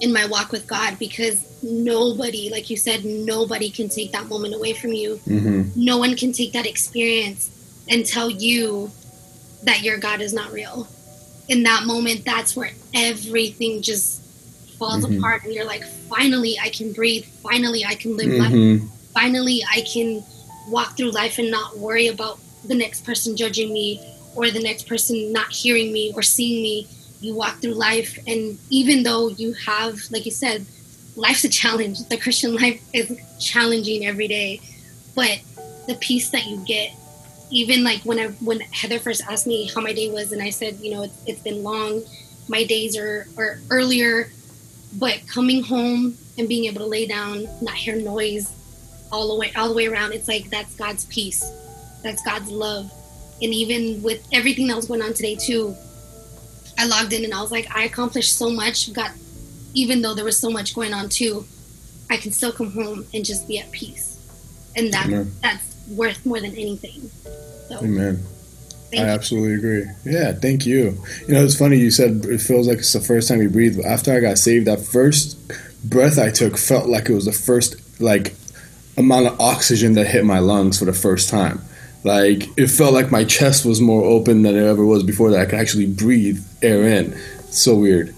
in 0.00 0.12
my 0.12 0.26
walk 0.26 0.52
with 0.52 0.66
God 0.66 0.98
because 0.98 1.44
nobody, 1.62 2.50
like 2.50 2.70
you 2.70 2.76
said, 2.76 3.04
nobody 3.04 3.70
can 3.70 3.88
take 3.88 4.12
that 4.12 4.26
moment 4.28 4.54
away 4.54 4.72
from 4.74 4.92
you. 4.92 5.16
hmm 5.24 5.62
No 5.76 5.98
one 5.98 6.16
can 6.16 6.32
take 6.32 6.52
that 6.52 6.66
experience 6.66 7.50
and 7.88 8.04
tell 8.04 8.30
you 8.30 8.90
that 9.62 9.82
your 9.82 9.98
God 9.98 10.20
is 10.20 10.32
not 10.32 10.52
real. 10.52 10.88
In 11.48 11.62
that 11.64 11.84
moment, 11.84 12.24
that's 12.24 12.56
where 12.56 12.72
everything 12.94 13.82
just 13.82 14.20
falls 14.78 15.04
Mhm. 15.04 15.18
apart, 15.18 15.44
and 15.44 15.54
you're 15.54 15.64
like, 15.66 15.84
finally, 16.08 16.58
I 16.62 16.68
can 16.70 16.92
breathe. 16.92 17.24
Finally, 17.42 17.84
I 17.84 17.94
can 17.94 18.16
live 18.16 18.30
life 18.38 18.52
hmm 18.52 18.76
finally 19.14 19.62
I 19.72 19.80
can 19.82 20.24
walk 20.72 20.96
through 20.96 21.12
life 21.12 21.38
and 21.38 21.48
not 21.48 21.78
worry 21.78 22.08
about 22.08 22.40
the 22.64 22.74
next 22.74 23.04
person 23.04 23.36
judging 23.36 23.72
me 23.72 24.00
or 24.36 24.50
the 24.50 24.60
next 24.60 24.88
person 24.88 25.32
not 25.32 25.50
hearing 25.50 25.92
me 25.92 26.12
or 26.14 26.22
seeing 26.22 26.62
me. 26.62 26.88
You 27.20 27.34
walk 27.34 27.62
through 27.62 27.74
life, 27.74 28.18
and 28.26 28.58
even 28.68 29.02
though 29.02 29.28
you 29.28 29.54
have, 29.66 29.98
like 30.10 30.26
you 30.26 30.30
said, 30.30 30.66
life's 31.16 31.44
a 31.44 31.48
challenge. 31.48 32.06
The 32.08 32.18
Christian 32.18 32.54
life 32.62 32.82
is 32.92 33.18
challenging 33.40 34.06
every 34.06 34.28
day, 34.28 34.60
but 35.14 35.40
the 35.86 35.94
peace 35.96 36.30
that 36.30 36.46
you 36.46 36.62
get, 36.66 36.92
even 37.50 37.84
like 37.84 38.02
when 38.02 38.18
I 38.18 38.28
when 38.44 38.60
Heather 38.60 38.98
first 38.98 39.22
asked 39.28 39.46
me 39.46 39.70
how 39.74 39.80
my 39.80 39.92
day 39.92 40.10
was, 40.10 40.32
and 40.32 40.42
I 40.42 40.50
said, 40.50 40.78
you 40.80 40.92
know, 40.92 41.02
it's, 41.02 41.24
it's 41.26 41.40
been 41.40 41.62
long. 41.62 42.02
My 42.48 42.64
days 42.64 42.96
are 42.96 43.26
are 43.38 43.58
earlier, 43.70 44.30
but 44.98 45.26
coming 45.26 45.62
home 45.62 46.16
and 46.36 46.48
being 46.48 46.64
able 46.64 46.80
to 46.80 46.86
lay 46.86 47.06
down, 47.06 47.48
not 47.62 47.74
hear 47.74 47.96
noise, 47.96 48.52
all 49.12 49.28
the 49.28 49.38
way 49.38 49.52
all 49.56 49.68
the 49.68 49.74
way 49.74 49.86
around, 49.86 50.12
it's 50.12 50.28
like 50.28 50.50
that's 50.50 50.74
God's 50.76 51.04
peace, 51.06 51.50
that's 52.02 52.22
God's 52.22 52.50
love, 52.50 52.92
and 53.44 53.52
even 53.52 54.02
with 54.02 54.26
everything 54.32 54.66
that 54.68 54.76
was 54.76 54.86
going 54.86 55.02
on 55.02 55.12
today 55.12 55.36
too, 55.36 55.76
I 56.78 56.86
logged 56.86 57.12
in 57.12 57.24
and 57.24 57.34
I 57.34 57.42
was 57.42 57.52
like, 57.52 57.68
I 57.76 57.84
accomplished 57.84 58.36
so 58.36 58.50
much. 58.50 58.92
Got 58.92 59.12
even 59.74 60.00
though 60.02 60.14
there 60.14 60.24
was 60.24 60.38
so 60.38 60.50
much 60.50 60.74
going 60.74 60.94
on 60.94 61.10
too, 61.10 61.44
I 62.10 62.16
can 62.16 62.32
still 62.32 62.52
come 62.52 62.72
home 62.72 63.06
and 63.12 63.24
just 63.24 63.46
be 63.46 63.58
at 63.58 63.70
peace, 63.70 64.18
and 64.74 64.92
that 64.92 65.06
Amen. 65.06 65.30
that's 65.42 65.76
worth 65.88 66.24
more 66.24 66.40
than 66.40 66.52
anything. 66.52 67.10
So, 67.68 67.78
Amen. 67.84 68.24
I 68.94 69.08
absolutely 69.08 69.54
agree. 69.54 69.84
Yeah, 70.04 70.32
thank 70.32 70.64
you. 70.66 70.96
You 71.26 71.34
know, 71.34 71.44
it's 71.44 71.58
funny 71.58 71.78
you 71.78 71.90
said 71.90 72.24
it 72.26 72.40
feels 72.40 72.68
like 72.68 72.78
it's 72.78 72.92
the 72.92 73.00
first 73.00 73.28
time 73.28 73.42
you 73.42 73.50
breathe. 73.50 73.76
But 73.76 73.86
after 73.86 74.14
I 74.14 74.20
got 74.20 74.38
saved, 74.38 74.68
that 74.68 74.80
first 74.80 75.36
breath 75.84 76.18
I 76.18 76.30
took 76.30 76.56
felt 76.56 76.88
like 76.88 77.10
it 77.10 77.14
was 77.14 77.24
the 77.24 77.32
first 77.32 78.00
like 78.00 78.34
amount 78.96 79.26
of 79.26 79.40
oxygen 79.40 79.94
that 79.94 80.06
hit 80.06 80.24
my 80.24 80.38
lungs 80.38 80.78
for 80.78 80.84
the 80.84 80.92
first 80.92 81.28
time. 81.28 81.60
Like 82.04 82.48
it 82.58 82.68
felt 82.68 82.92
like 82.92 83.10
my 83.10 83.24
chest 83.24 83.64
was 83.64 83.80
more 83.80 84.04
open 84.04 84.42
than 84.42 84.54
it 84.54 84.62
ever 84.62 84.84
was 84.84 85.02
before 85.02 85.30
that 85.30 85.40
I 85.40 85.46
could 85.46 85.58
actually 85.58 85.86
breathe 85.86 86.44
air 86.62 86.82
in. 86.82 87.14
It's 87.38 87.58
so 87.58 87.74
weird. 87.74 88.14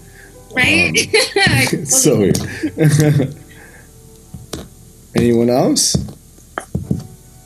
Right? 0.53 1.07
Um, 1.49 1.85
so 1.85 2.17
weird. 2.19 2.37
Anyone 5.15 5.49
else? 5.49 5.95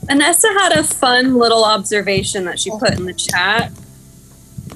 Vanessa 0.02 0.48
had 0.48 0.72
a 0.72 0.82
fun 0.82 1.36
little 1.36 1.64
observation 1.64 2.44
that 2.44 2.58
she 2.58 2.70
put 2.70 2.90
in 2.90 3.06
the 3.06 3.14
chat. 3.14 3.70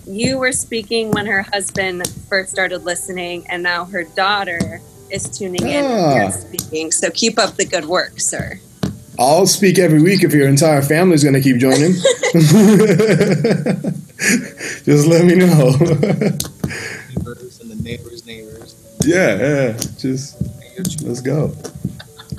You 0.07 0.39
were 0.39 0.53
speaking 0.53 1.11
when 1.11 1.27
her 1.27 1.43
husband 1.43 2.07
first 2.29 2.53
started 2.53 2.85
listening, 2.85 3.45
and 3.49 3.61
now 3.63 3.87
her 3.87 4.05
daughter 4.05 4.81
is 5.11 5.29
tuning 5.37 5.69
in 5.69 5.85
ah. 5.85 6.15
and 6.15 6.33
speaking. 6.33 6.93
So 6.93 7.11
keep 7.11 7.41
up 7.41 7.57
the 7.57 7.65
good 7.65 7.87
work, 7.87 8.21
sir. 8.21 8.61
I'll 9.19 9.47
speak 9.47 9.79
every 9.79 10.03
week 10.03 10.23
if 10.23 10.33
your 10.33 10.49
entire 10.49 10.83
family 10.83 11.15
is 11.15 11.25
going 11.25 11.35
to 11.35 11.41
keep 11.41 11.59
joining. 11.59 11.93
Just 14.85 15.07
let 15.07 15.25
me 15.25 15.37
know. 15.37 15.71
neighbors 17.15 17.61
and 17.61 17.71
the 17.71 17.79
neighbors' 17.83 18.27
neighbors. 18.27 18.75
Yeah, 19.05 19.37
yeah. 19.37 19.73
Just 19.99 20.41
let's 21.03 21.21
go. 21.21 21.53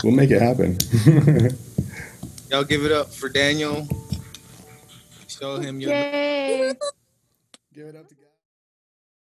We'll 0.04 0.14
make 0.14 0.32
it 0.32 0.42
happen. 0.42 0.78
Y'all 2.52 2.64
give 2.64 2.86
it 2.86 2.92
up 2.92 3.14
for 3.14 3.30
Danial. 3.30 3.88
Show 5.28 5.60
him 5.60 5.82
your. 5.82 5.92
Yay. 5.92 6.74
Give 7.74 7.88
it 7.88 7.96
up 7.96 8.08
to 8.08 8.16